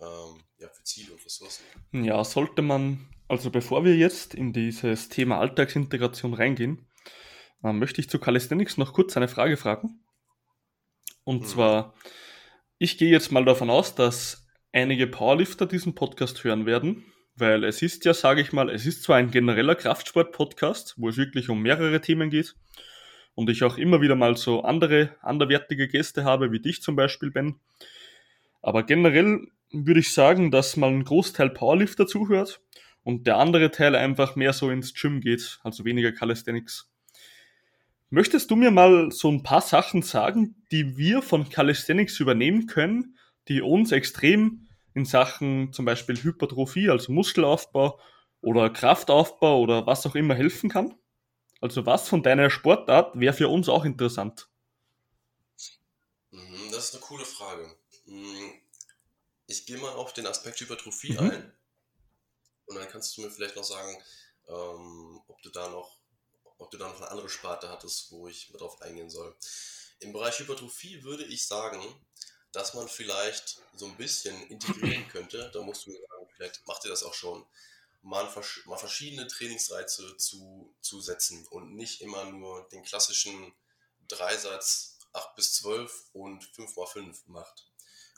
ähm, 0.03 0.43
ja, 0.59 0.69
für 0.69 0.83
Ziele 0.83 1.13
und 1.13 1.25
Ressourcen. 1.25 1.65
Ja, 1.93 2.23
sollte 2.25 2.63
man, 2.63 3.09
also 3.29 3.51
bevor 3.51 3.85
wir 3.85 3.97
jetzt 3.97 4.35
in 4.35 4.53
dieses 4.53 5.09
Thema 5.09 5.39
Alltagsintegration 5.39 6.35
reingehen, 6.35 6.87
äh, 7.63 7.73
möchte 7.73 8.01
ich 8.01 8.11
zu 8.11 8.19
Calisthenics 8.19 8.77
noch 8.77 8.93
kurz 8.93 9.17
eine 9.17 9.29
Frage 9.29 9.57
fragen. 9.57 10.01
Und 11.25 11.43
hm. 11.43 11.47
zwar, 11.47 11.95
ich 12.79 12.99
gehe 12.99 13.11
jetzt 13.11 13.31
mal 13.31 13.45
davon 13.45 13.71
aus, 13.71 13.95
dass 13.95 14.47
einige 14.73 15.07
Powerlifter 15.07 15.67
diesen 15.67 15.95
Podcast 15.95 16.43
hören 16.43 16.67
werden, 16.67 17.05
weil 17.37 17.65
es 17.65 17.81
ist 17.81 18.05
ja, 18.05 18.13
sage 18.13 18.41
ich 18.41 18.53
mal, 18.53 18.71
es 18.71 18.87
ist 18.87 19.05
zwar 19.05 19.17
ein 19.17 19.31
genereller 19.31 19.75
Kraftsport-Podcast, 19.75 20.95
wo 20.97 21.09
es 21.09 21.17
wirklich 21.17 21.49
um 21.49 21.63
mehrere 21.63 22.01
Themen 22.01 22.31
geht 22.31 22.55
und 23.35 23.49
ich 23.49 23.63
auch 23.63 23.79
immer 23.79 24.01
wieder 24.01 24.17
mal 24.17 24.37
so 24.37 24.63
andere, 24.63 25.17
anderwertige 25.21 25.89
Gäste 25.89 26.25
habe, 26.25 26.53
wie 26.53 26.61
dich 26.61 26.83
zum 26.83 26.97
Beispiel, 26.97 27.31
Ben. 27.31 27.61
Aber 28.61 28.83
generell 28.85 29.49
würde 29.73 30.01
ich 30.01 30.13
sagen, 30.13 30.51
dass 30.51 30.77
mal 30.77 30.91
ein 30.91 31.05
Großteil 31.05 31.51
Powerlifter 31.51 32.07
zuhört 32.07 32.61
und 33.05 33.27
der 33.27 33.39
andere 33.39 33.71
Teil 33.71 33.97
einfach 33.97 34.37
mehr 34.37 34.53
so 34.53 34.71
ins 34.71 34.95
Gym 34.95 35.21
geht, 35.21 35.59
also 35.63 35.85
weniger 35.85 36.13
Calisthenics. 36.13 36.91
Möchtest 38.11 38.51
du 38.51 38.57
mir 38.57 38.71
mal 38.71 39.11
so 39.11 39.31
ein 39.31 39.43
paar 39.43 39.63
Sachen 39.63 40.03
sagen, 40.03 40.63
die 40.71 40.99
wir 40.99 41.23
von 41.23 41.49
Calisthenics 41.49 42.21
übernehmen 42.21 42.67
können, 42.67 43.17
die 43.49 43.63
uns 43.63 43.91
extrem 43.91 44.69
in 44.95 45.07
Sachen 45.07 45.73
zum 45.73 45.87
Beispiel 45.87 46.23
Hypertrophie, 46.23 46.91
also 46.91 47.11
Muskelaufbau 47.13 47.99
oder 48.43 48.69
Kraftaufbau 48.69 49.61
oder 49.61 49.87
was 49.87 50.05
auch 50.07 50.15
immer 50.15 50.35
helfen 50.35 50.69
kann? 50.69 50.95
Also 51.63 51.87
was 51.87 52.09
von 52.09 52.23
deiner 52.23 52.51
Sportart 52.51 53.19
wäre 53.19 53.33
für 53.33 53.49
uns 53.49 53.69
auch 53.69 53.85
interessant? 53.85 54.49
Mhm, 56.33 56.71
das 56.71 56.87
ist 56.87 56.95
eine 56.95 57.03
coole 57.03 57.25
Frage. 57.25 57.77
Ich 59.47 59.67
gehe 59.67 59.79
mal 59.79 59.93
auf 59.93 60.13
den 60.13 60.27
Aspekt 60.27 60.61
Hypertrophie 60.61 61.13
mhm. 61.13 61.19
ein. 61.19 61.53
Und 62.67 62.77
dann 62.77 62.89
kannst 62.89 63.17
du 63.17 63.23
mir 63.23 63.31
vielleicht 63.31 63.57
noch 63.57 63.65
sagen, 63.65 63.97
ähm, 64.49 65.21
ob 65.29 65.43
du 65.43 65.51
da 65.51 65.69
noch 65.69 66.03
ob 66.63 66.71
du 66.71 66.79
da 66.79 66.89
noch 66.89 66.97
eine 66.97 67.11
andere 67.11 67.29
Sparte 67.29 67.69
hattest, 67.69 68.13
wo 68.13 68.29
ich 68.29 68.51
mit 68.51 68.61
drauf 68.61 68.81
eingehen 68.83 69.11
soll. 69.11 69.35
Im 69.99 70.13
Bereich 70.13 70.39
Hypertrophie 70.39 71.03
würde 71.03 71.25
ich 71.25 71.47
sagen, 71.47 71.83
dass 72.53 72.75
man 72.75 72.89
vielleicht 72.89 73.61
so 73.75 73.87
ein 73.87 73.97
bisschen 73.97 74.47
integrieren 74.49 75.09
könnte, 75.13 75.51
da 75.53 75.61
musst 75.63 75.87
du 75.87 75.91
mir 75.91 75.99
sagen, 75.99 76.29
vielleicht 76.35 76.67
macht 76.67 76.85
ihr 76.85 76.91
das 76.91 77.03
auch 77.03 77.15
schon, 77.15 77.45
mal, 78.03 78.29
mal 78.67 78.77
verschiedene 78.77 79.27
Trainingsreize 79.27 80.17
zu, 80.17 80.75
zu 80.81 81.01
setzen 81.01 81.47
und 81.49 81.75
nicht 81.75 82.01
immer 82.01 82.25
nur 82.25 82.69
den 82.69 82.85
klassischen 82.85 83.53
Dreisatz 84.09 84.99
8 85.13 85.35
bis 85.37 85.55
12 85.55 86.11
und 86.13 86.45
5 86.45 86.77
mal 86.77 86.87
5 86.87 87.27
macht. 87.27 87.72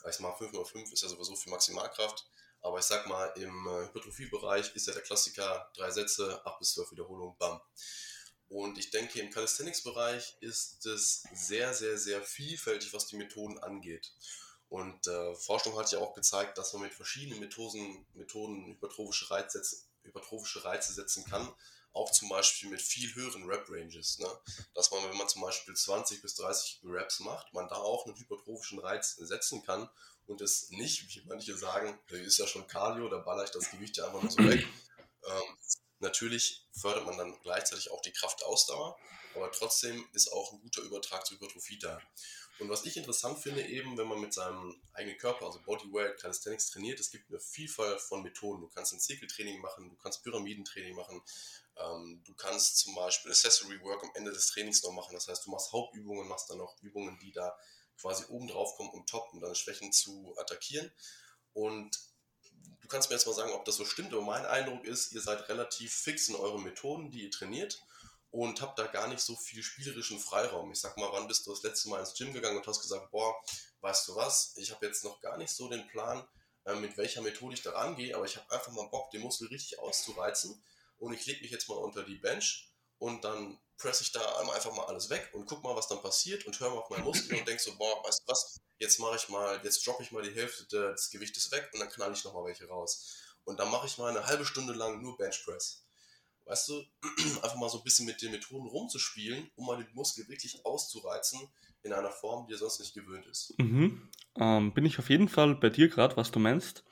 Ich 0.09 0.17
5 0.17 0.51
mal 0.53 0.65
5 0.65 0.91
ist 0.91 1.03
ja 1.03 1.09
sowieso 1.09 1.35
für 1.35 1.49
Maximalkraft, 1.49 2.27
aber 2.61 2.79
ich 2.79 2.85
sag 2.85 3.07
mal, 3.07 3.27
im 3.35 3.67
äh, 3.67 3.87
Hypertrophie-Bereich 3.87 4.75
ist 4.75 4.87
ja 4.87 4.93
der 4.93 5.03
Klassiker 5.03 5.71
drei 5.75 5.91
Sätze, 5.91 6.41
8 6.45 6.59
bis 6.59 6.73
12 6.73 6.91
Wiederholungen, 6.91 7.35
bam. 7.37 7.61
Und 8.47 8.77
ich 8.77 8.91
denke, 8.91 9.19
im 9.19 9.31
Calisthenics-Bereich 9.31 10.37
ist 10.39 10.85
es 10.85 11.23
sehr, 11.33 11.73
sehr, 11.73 11.97
sehr 11.97 12.21
vielfältig, 12.21 12.93
was 12.93 13.07
die 13.07 13.17
Methoden 13.17 13.57
angeht. 13.59 14.13
Und 14.69 15.07
äh, 15.07 15.35
Forschung 15.35 15.77
hat 15.77 15.91
ja 15.91 15.99
auch 15.99 16.13
gezeigt, 16.13 16.57
dass 16.57 16.73
man 16.73 16.83
mit 16.83 16.93
verschiedenen 16.93 17.39
Methoden, 17.39 18.05
Methoden 18.13 18.65
hypertrophische, 18.65 19.29
Reize, 19.31 19.61
hypertrophische 20.03 20.63
Reize 20.63 20.93
setzen 20.93 21.25
kann. 21.25 21.51
Auch 21.95 22.11
zum 22.11 22.29
Beispiel 22.29 22.69
mit 22.69 22.81
viel 22.81 23.15
höheren 23.15 23.49
Rep-Ranges. 23.49 24.19
Ne? 24.19 24.27
Dass 24.75 24.91
man, 24.91 25.03
wenn 25.09 25.17
man 25.17 25.27
zum 25.27 25.41
Beispiel 25.41 25.75
20 25.75 26.21
bis 26.21 26.35
30 26.35 26.81
Reps 26.83 27.21
macht, 27.21 27.51
man 27.53 27.67
da 27.67 27.75
auch 27.77 28.05
einen 28.05 28.15
hypertrophischen 28.15 28.79
Reiz 28.79 29.15
setzen 29.15 29.63
kann 29.63 29.89
und 30.27 30.41
es 30.41 30.69
nicht, 30.69 31.07
wie 31.07 31.23
manche 31.25 31.57
sagen, 31.57 31.97
ist 32.09 32.37
ja 32.37 32.45
schon 32.45 32.67
Cardio, 32.67 33.09
da 33.09 33.17
baller 33.17 33.45
ich 33.45 33.51
das 33.51 33.71
Gewicht 33.71 33.97
ja 33.97 34.05
einfach 34.05 34.21
nur 34.21 34.31
so 34.31 34.39
weg. 34.39 34.67
Ähm, 35.25 35.57
Natürlich 35.99 36.67
fördert 36.73 37.05
man 37.05 37.17
dann 37.17 37.39
gleichzeitig 37.41 37.89
auch 37.89 38.01
die 38.01 38.11
Kraftausdauer, 38.11 38.97
aber 39.33 39.51
trotzdem 39.51 40.05
ist 40.13 40.31
auch 40.31 40.51
ein 40.51 40.59
guter 40.61 40.81
Übertrag 40.81 41.25
zur 41.25 41.37
Hypertrophie 41.37 41.79
da. 41.79 42.01
Und 42.59 42.69
was 42.69 42.85
ich 42.85 42.95
interessant 42.95 43.39
finde, 43.39 43.65
eben, 43.65 43.97
wenn 43.97 44.07
man 44.07 44.19
mit 44.19 44.33
seinem 44.33 44.79
eigenen 44.93 45.17
Körper, 45.17 45.45
also 45.45 45.61
Bodyweight, 45.61 46.19
Calisthenics 46.19 46.69
trainiert, 46.69 46.99
es 46.99 47.11
gibt 47.11 47.29
eine 47.29 47.39
Vielfalt 47.39 47.99
von 47.99 48.23
Methoden. 48.23 48.61
Du 48.61 48.67
kannst 48.67 48.93
ein 48.93 48.99
Zirkeltraining 48.99 49.59
machen, 49.59 49.89
du 49.89 49.95
kannst 49.97 50.23
Pyramidentraining 50.23 50.95
machen, 50.95 51.21
du 51.75 52.33
kannst 52.35 52.77
zum 52.79 52.95
Beispiel 52.95 53.31
Accessory 53.31 53.81
Work 53.81 54.03
am 54.03 54.11
Ende 54.15 54.31
des 54.31 54.47
Trainings 54.47 54.81
noch 54.83 54.91
machen. 54.91 55.13
Das 55.13 55.27
heißt, 55.27 55.45
du 55.45 55.51
machst 55.51 55.71
Hauptübungen, 55.71 56.27
machst 56.27 56.49
dann 56.49 56.57
noch 56.57 56.75
Übungen, 56.81 57.19
die 57.19 57.31
da 57.31 57.57
quasi 57.99 58.25
oben 58.29 58.47
drauf 58.47 58.75
kommen, 58.75 58.89
um 58.89 59.05
top, 59.05 59.27
um 59.33 59.39
deine 59.39 59.55
Schwächen 59.55 59.91
zu 59.91 60.33
attackieren. 60.37 60.91
Und 61.53 61.97
Du 62.85 62.89
kannst 62.89 63.09
mir 63.09 63.15
jetzt 63.15 63.25
mal 63.25 63.33
sagen, 63.33 63.51
ob 63.51 63.65
das 63.65 63.77
so 63.77 63.85
stimmt, 63.85 64.13
aber 64.13 64.21
mein 64.21 64.45
Eindruck 64.45 64.85
ist, 64.85 65.11
ihr 65.11 65.19
seid 65.19 65.49
relativ 65.49 65.91
fix 65.91 66.29
in 66.29 66.35
euren 66.35 66.61
Methoden, 66.61 67.09
die 67.09 67.23
ihr 67.23 67.31
trainiert 67.31 67.83
und 68.29 68.61
habt 68.61 68.77
da 68.77 68.85
gar 68.85 69.07
nicht 69.07 69.21
so 69.21 69.35
viel 69.35 69.63
spielerischen 69.63 70.19
Freiraum. 70.19 70.71
Ich 70.71 70.81
sag 70.81 70.95
mal, 70.97 71.09
wann 71.11 71.27
bist 71.27 71.47
du 71.47 71.49
das 71.49 71.63
letzte 71.63 71.89
Mal 71.89 72.01
ins 72.01 72.13
Gym 72.13 72.31
gegangen 72.31 72.57
und 72.57 72.67
hast 72.67 72.83
gesagt, 72.83 73.09
boah, 73.09 73.33
weißt 73.81 74.07
du 74.07 74.15
was, 74.15 74.53
ich 74.57 74.69
habe 74.69 74.85
jetzt 74.85 75.03
noch 75.03 75.19
gar 75.19 75.35
nicht 75.37 75.49
so 75.49 75.67
den 75.67 75.87
Plan, 75.87 76.27
äh, 76.65 76.75
mit 76.75 76.95
welcher 76.95 77.23
Methode 77.23 77.55
ich 77.55 77.63
da 77.63 77.71
rangehe, 77.71 78.15
aber 78.15 78.25
ich 78.25 78.37
habe 78.37 78.51
einfach 78.51 78.71
mal 78.71 78.87
Bock, 78.89 79.09
den 79.09 79.21
Muskel 79.21 79.47
richtig 79.47 79.79
auszureizen 79.79 80.63
und 80.97 81.13
ich 81.13 81.25
lege 81.25 81.41
mich 81.41 81.51
jetzt 81.51 81.69
mal 81.69 81.75
unter 81.75 82.03
die 82.03 82.15
Bench 82.15 82.71
und 82.97 83.23
dann 83.23 83.59
presse 83.77 84.03
ich 84.03 84.11
da 84.11 84.21
einfach 84.39 84.73
mal 84.73 84.85
alles 84.85 85.09
weg 85.09 85.29
und 85.33 85.45
guck 85.45 85.63
mal, 85.63 85.75
was 85.75 85.87
dann 85.87 86.01
passiert 86.01 86.45
und 86.45 86.59
höre 86.59 86.69
mal 86.69 86.79
auf 86.79 86.89
meinen 86.89 87.03
Muskel 87.03 87.37
und 87.37 87.47
denk 87.47 87.59
so, 87.59 87.75
boah, 87.77 88.03
weißt 88.05 88.21
du 88.21 88.31
was, 88.31 88.61
jetzt 88.79 88.99
mache 88.99 89.17
ich 89.17 89.29
mal, 89.29 89.59
jetzt 89.63 89.85
droppe 89.85 90.03
ich 90.03 90.11
mal 90.11 90.23
die 90.23 90.33
Hälfte 90.33 90.65
des 90.67 91.09
Gewichtes 91.09 91.51
weg 91.51 91.69
und 91.73 91.79
dann 91.79 91.89
knall 91.89 92.13
ich 92.13 92.23
nochmal 92.23 92.45
welche 92.45 92.67
raus. 92.67 93.17
Und 93.43 93.59
dann 93.59 93.69
mache 93.69 93.87
ich 93.87 93.97
mal 93.97 94.09
eine 94.09 94.25
halbe 94.25 94.45
Stunde 94.45 94.73
lang 94.73 95.01
nur 95.01 95.17
Benchpress. 95.17 95.85
Weißt 96.45 96.69
du, 96.69 96.83
einfach 97.41 97.55
mal 97.55 97.69
so 97.69 97.79
ein 97.79 97.83
bisschen 97.83 98.05
mit 98.05 98.21
den 98.21 98.31
Methoden 98.31 98.67
rumzuspielen, 98.67 99.51
um 99.55 99.65
mal 99.65 99.83
den 99.83 99.93
Muskel 99.93 100.27
wirklich 100.27 100.65
auszureizen 100.65 101.39
in 101.83 101.93
einer 101.93 102.11
Form, 102.11 102.47
die 102.47 102.53
er 102.53 102.57
sonst 102.57 102.79
nicht 102.79 102.93
gewöhnt 102.93 103.25
ist. 103.27 103.53
Mhm. 103.59 104.09
Ähm, 104.37 104.73
bin 104.73 104.85
ich 104.85 104.99
auf 104.99 105.09
jeden 105.09 105.29
Fall 105.29 105.55
bei 105.55 105.69
dir 105.69 105.89
gerade, 105.89 106.17
was 106.17 106.31
du 106.31 106.39
meinst. 106.39 106.83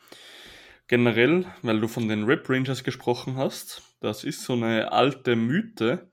Generell, 0.94 1.48
weil 1.64 1.80
du 1.80 1.88
von 1.88 2.08
den 2.08 2.26
Rip 2.26 2.48
Rangers 2.48 2.84
gesprochen 2.84 3.36
hast, 3.36 3.82
das 4.00 4.24
ist 4.24 4.44
so 4.44 4.54
eine 4.54 4.92
alte 4.92 5.36
Mythe, 5.36 6.12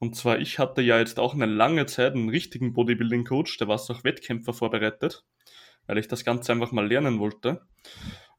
und 0.00 0.16
zwar, 0.16 0.38
ich 0.38 0.58
hatte 0.58 0.82
ja 0.82 0.98
jetzt 0.98 1.18
auch 1.18 1.32
eine 1.32 1.46
lange 1.46 1.86
Zeit 1.86 2.12
einen 2.12 2.28
richtigen 2.28 2.74
Bodybuilding-Coach, 2.74 3.56
der 3.56 3.68
was 3.68 3.88
auch 3.88 4.04
Wettkämpfer 4.04 4.52
vorbereitet, 4.52 5.24
weil 5.86 5.96
ich 5.96 6.08
das 6.08 6.26
Ganze 6.26 6.52
einfach 6.52 6.72
mal 6.72 6.86
lernen 6.86 7.20
wollte. 7.20 7.62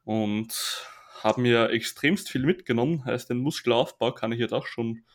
Und 0.03 0.85
habe 1.23 1.41
mir 1.41 1.71
extremst 1.71 2.29
viel 2.29 2.45
mitgenommen. 2.45 3.03
Heißt, 3.05 3.31
den 3.31 3.39
Muskelaufbau 3.39 4.11
kann 4.11 4.31
ich 4.31 4.39
jetzt 4.39 4.53
auch 4.53 4.67
schon 4.67 5.05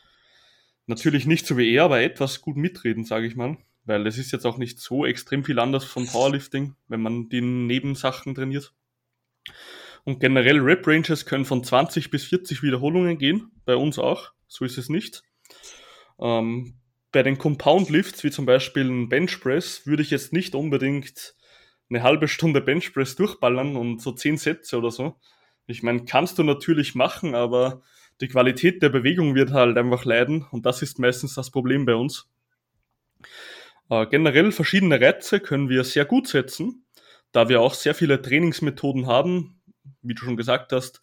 natürlich 0.87 1.25
nicht 1.25 1.47
so 1.47 1.57
wie 1.57 1.72
er, 1.72 1.85
aber 1.85 2.01
etwas 2.01 2.41
gut 2.41 2.57
mitreden, 2.57 3.05
sage 3.05 3.29
ich 3.29 3.37
mal. 3.37 3.59
Weil 3.85 4.05
es 4.09 4.18
ist 4.18 4.33
jetzt 4.33 4.45
auch 4.45 4.59
nicht 4.59 4.81
so 4.81 5.07
extrem 5.07 5.45
viel 5.45 5.61
anders 5.61 5.85
von 5.85 6.05
Powerlifting, 6.05 6.75
wenn 6.89 7.01
man 7.01 7.29
die 7.29 7.43
Nebensachen 7.43 8.35
trainiert. 8.35 8.75
Und 10.05 10.21
generell 10.21 10.61
Rep 10.61 10.87
Ranges 10.87 11.27
können 11.27 11.45
von 11.45 11.65
20 11.65 12.11
bis 12.11 12.25
40 12.25 12.63
Wiederholungen 12.63 13.19
gehen, 13.19 13.51
bei 13.65 13.77
uns 13.77 13.99
auch. 13.99 14.33
So 14.47 14.65
ist 14.65 14.79
es 14.79 14.89
nicht. 14.89 15.23
Ähm, 16.21 16.79
bei 17.11 17.23
den 17.23 17.39
Compound 17.39 17.91
Lifts, 17.91 18.25
wie 18.25 18.31
zum 18.31 18.45
Beispiel 18.45 18.89
ein 18.89 19.09
Benchpress, 19.09 19.87
würde 19.87 20.03
ich 20.03 20.11
jetzt 20.11 20.33
nicht 20.33 20.55
unbedingt 20.55 21.35
eine 21.89 22.03
halbe 22.03 22.29
Stunde 22.29 22.61
Benchpress 22.61 23.17
durchballern 23.17 23.77
und 23.77 24.03
so 24.03 24.13
zehn 24.13 24.37
Sätze 24.37 24.79
oder 24.79 24.91
so. 24.91 25.17
Ich 25.67 25.83
meine, 25.83 26.05
kannst 26.05 26.39
du 26.39 26.43
natürlich 26.43 26.95
machen, 26.95 27.35
aber 27.35 27.83
die 28.21 28.29
Qualität 28.29 28.83
der 28.83 28.91
Bewegung 28.91 29.35
wird 29.35 29.53
halt 29.53 29.77
einfach 29.79 30.05
leiden 30.05 30.47
und 30.51 30.67
das 30.67 30.83
ist 30.83 30.99
meistens 30.99 31.35
das 31.35 31.51
Problem 31.51 31.85
bei 31.85 31.95
uns. 31.95 32.29
Äh, 33.91 34.07
generell 34.07 34.53
verschiedene 34.53 35.01
Reize 35.01 35.41
können 35.41 35.69
wir 35.69 35.85
sehr 35.85 36.05
gut 36.05 36.29
setzen, 36.29 36.85
da 37.33 37.49
wir 37.49 37.61
auch 37.61 37.75
sehr 37.75 37.95
viele 37.95 38.21
Trainingsmethoden 38.21 39.07
haben. 39.07 39.61
Wie 40.03 40.14
du 40.14 40.24
schon 40.24 40.37
gesagt 40.37 40.72
hast, 40.72 41.01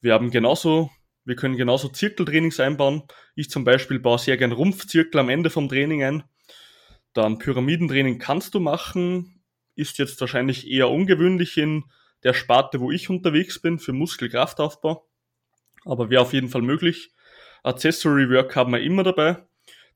wir 0.00 0.12
haben 0.12 0.30
genauso 0.30 0.90
Wir 1.26 1.36
können 1.36 1.56
genauso 1.56 1.88
Zirkeltrainings 1.88 2.60
einbauen. 2.60 3.02
Ich 3.34 3.48
zum 3.48 3.64
Beispiel 3.64 3.98
baue 3.98 4.18
sehr 4.18 4.36
gern 4.36 4.52
Rumpfzirkel 4.52 5.20
am 5.20 5.30
Ende 5.30 5.48
vom 5.48 5.68
Training 5.68 6.04
ein. 6.04 6.24
Dann 7.14 7.38
Pyramidentraining 7.38 8.18
kannst 8.18 8.54
du 8.54 8.60
machen, 8.60 9.42
ist 9.74 9.98
jetzt 9.98 10.20
wahrscheinlich 10.20 10.68
eher 10.68 10.90
ungewöhnlich 10.90 11.56
in 11.56 11.84
der 12.24 12.34
Sparte, 12.34 12.80
wo 12.80 12.90
ich 12.90 13.08
unterwegs 13.08 13.60
bin, 13.60 13.78
für 13.78 13.92
Muskelkraftaufbau. 13.92 15.08
Aber 15.84 16.10
wäre 16.10 16.22
auf 16.22 16.32
jeden 16.32 16.48
Fall 16.48 16.62
möglich. 16.62 17.12
Accessory 17.62 18.28
Work 18.30 18.56
haben 18.56 18.72
wir 18.72 18.80
immer 18.80 19.02
dabei. 19.02 19.46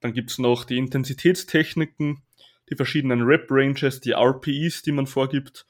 Dann 0.01 0.13
gibt's 0.13 0.39
noch 0.39 0.65
die 0.65 0.79
Intensitätstechniken, 0.79 2.23
die 2.71 2.77
verschiedenen 2.77 3.23
Rep-Ranges, 3.23 4.01
die 4.01 4.13
RPEs, 4.13 4.83
die 4.83 4.93
man 4.93 5.07
vorgibt. 5.07 5.67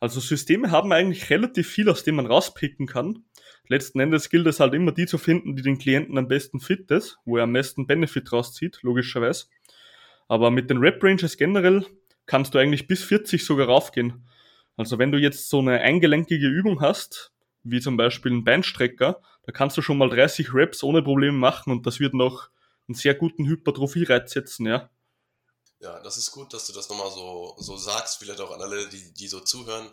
Also 0.00 0.20
Systeme 0.20 0.70
haben 0.70 0.92
eigentlich 0.92 1.28
relativ 1.30 1.68
viel, 1.68 1.88
aus 1.88 2.04
dem 2.04 2.16
man 2.16 2.26
rauspicken 2.26 2.86
kann. 2.86 3.24
Letzten 3.66 4.00
Endes 4.00 4.30
gilt 4.30 4.46
es 4.46 4.60
halt 4.60 4.74
immer, 4.74 4.92
die 4.92 5.06
zu 5.06 5.18
finden, 5.18 5.56
die 5.56 5.62
den 5.62 5.78
Klienten 5.78 6.16
am 6.16 6.28
besten 6.28 6.60
fit 6.60 6.90
ist, 6.90 7.18
wo 7.24 7.36
er 7.36 7.44
am 7.44 7.52
besten 7.52 7.86
Benefit 7.86 8.32
rauszieht, 8.32 8.78
logischerweise. 8.82 9.46
Aber 10.28 10.50
mit 10.50 10.70
den 10.70 10.78
Rep-Ranges 10.78 11.36
generell 11.36 11.84
kannst 12.26 12.54
du 12.54 12.58
eigentlich 12.58 12.86
bis 12.86 13.02
40 13.02 13.44
sogar 13.44 13.66
raufgehen. 13.66 14.26
Also 14.76 14.98
wenn 14.98 15.10
du 15.10 15.18
jetzt 15.18 15.48
so 15.48 15.58
eine 15.58 15.80
eingelenkige 15.80 16.46
Übung 16.46 16.80
hast, 16.80 17.32
wie 17.64 17.80
zum 17.80 17.96
Beispiel 17.96 18.32
ein 18.32 18.44
Beinstrecker, 18.44 19.20
da 19.42 19.52
kannst 19.52 19.76
du 19.76 19.82
schon 19.82 19.98
mal 19.98 20.08
30 20.08 20.54
Reps 20.54 20.84
ohne 20.84 21.02
Probleme 21.02 21.36
machen 21.36 21.72
und 21.72 21.86
das 21.86 21.98
wird 21.98 22.14
noch 22.14 22.50
einen 22.86 22.94
sehr 22.94 23.14
guten 23.14 23.46
Hypertrophie-Reiz 23.46 24.32
setzen, 24.32 24.66
ja. 24.66 24.90
Ja, 25.80 26.00
das 26.00 26.16
ist 26.16 26.32
gut, 26.32 26.52
dass 26.52 26.66
du 26.66 26.72
das 26.72 26.88
nochmal 26.88 27.10
so, 27.10 27.54
so 27.58 27.76
sagst, 27.76 28.18
vielleicht 28.18 28.40
auch 28.40 28.50
an 28.50 28.60
alle, 28.60 28.88
die, 28.88 29.12
die 29.14 29.28
so 29.28 29.40
zuhören, 29.40 29.90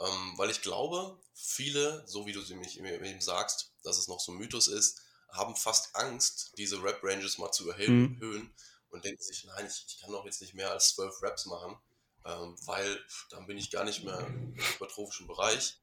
ähm, 0.00 0.34
weil 0.36 0.50
ich 0.50 0.62
glaube, 0.62 1.18
viele, 1.34 2.02
so 2.06 2.26
wie 2.26 2.32
du 2.32 2.40
sie 2.40 2.54
mich 2.54 2.78
eben 2.78 3.20
sagst, 3.20 3.72
dass 3.82 3.98
es 3.98 4.08
noch 4.08 4.20
so 4.20 4.32
ein 4.32 4.38
Mythos 4.38 4.68
ist, 4.68 5.02
haben 5.30 5.54
fast 5.54 5.94
Angst, 5.94 6.52
diese 6.56 6.82
Rap-Ranges 6.82 7.38
mal 7.38 7.52
zu 7.52 7.68
erhöhen 7.68 8.18
mhm. 8.18 8.54
und 8.90 9.04
denken 9.04 9.22
sich, 9.22 9.44
nein, 9.44 9.66
ich, 9.66 9.84
ich 9.86 10.00
kann 10.00 10.12
doch 10.12 10.24
jetzt 10.24 10.40
nicht 10.40 10.54
mehr 10.54 10.70
als 10.70 10.94
12 10.94 11.22
Raps 11.22 11.46
machen, 11.46 11.76
ähm, 12.24 12.56
weil 12.64 12.98
dann 13.30 13.46
bin 13.46 13.58
ich 13.58 13.70
gar 13.70 13.84
nicht 13.84 14.04
mehr 14.04 14.18
im 14.20 14.54
hypertrophischen 14.56 15.26
Bereich. 15.26 15.78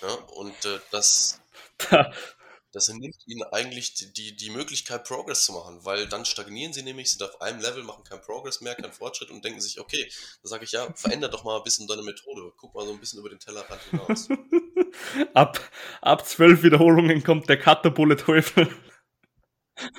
Ja, 0.00 0.12
und 0.14 0.64
äh, 0.64 0.80
das, 0.90 1.40
das 2.72 2.88
nimmt 2.88 3.16
ihnen 3.26 3.42
eigentlich 3.52 3.94
die, 3.94 4.34
die, 4.34 4.50
Möglichkeit, 4.50 5.04
Progress 5.04 5.44
zu 5.44 5.52
machen, 5.52 5.84
weil 5.84 6.08
dann 6.08 6.24
stagnieren 6.24 6.72
sie 6.72 6.82
nämlich, 6.82 7.10
sind 7.10 7.22
auf 7.22 7.40
einem 7.42 7.60
Level, 7.60 7.82
machen 7.82 8.02
keinen 8.04 8.22
Progress 8.22 8.62
mehr, 8.62 8.74
keinen 8.74 8.92
Fortschritt 8.92 9.30
und 9.30 9.44
denken 9.44 9.60
sich, 9.60 9.78
okay, 9.78 10.10
da 10.42 10.48
sage 10.48 10.64
ich 10.64 10.72
ja, 10.72 10.90
veränder 10.94 11.28
doch 11.28 11.44
mal 11.44 11.58
ein 11.58 11.64
bisschen 11.64 11.86
deine 11.86 12.02
Methode, 12.02 12.52
guck 12.56 12.74
mal 12.74 12.86
so 12.86 12.92
ein 12.92 12.98
bisschen 12.98 13.20
über 13.20 13.28
den 13.28 13.38
Tellerrand 13.38 13.82
hinaus. 13.90 14.28
ab, 15.34 15.60
ab 16.00 16.26
zwölf 16.26 16.62
Wiederholungen 16.62 17.22
kommt 17.22 17.48
der 17.50 17.58
Katterbulle-Teufel. 17.58 18.68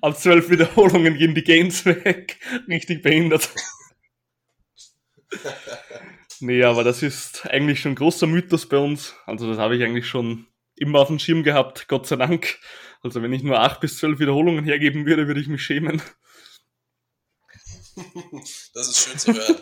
ab 0.00 0.18
zwölf 0.18 0.50
Wiederholungen 0.50 1.16
gehen 1.16 1.34
die 1.34 1.44
Gains 1.44 1.84
weg. 1.84 2.38
Richtig 2.68 3.02
behindert. 3.02 3.50
Nee, 6.40 6.62
aber 6.62 6.84
das 6.84 7.02
ist 7.02 7.46
eigentlich 7.46 7.80
schon 7.80 7.92
ein 7.92 7.96
großer 7.96 8.26
Mythos 8.26 8.68
bei 8.68 8.78
uns. 8.78 9.14
Also 9.26 9.48
das 9.48 9.58
habe 9.58 9.76
ich 9.76 9.82
eigentlich 9.82 10.06
schon 10.06 10.46
immer 10.76 11.00
auf 11.00 11.08
dem 11.08 11.18
Schirm 11.18 11.42
gehabt, 11.42 11.88
Gott 11.88 12.06
sei 12.06 12.16
Dank. 12.16 12.58
Also 13.02 13.22
wenn 13.22 13.32
ich 13.32 13.42
nur 13.42 13.60
acht 13.60 13.80
bis 13.80 13.98
zwölf 13.98 14.18
Wiederholungen 14.18 14.64
hergeben 14.64 15.06
würde, 15.06 15.26
würde 15.26 15.40
ich 15.40 15.48
mich 15.48 15.62
schämen. 15.62 16.02
Das 18.74 18.88
ist 18.88 18.98
schön 18.98 19.18
zu 19.18 19.32
hören. 19.32 19.56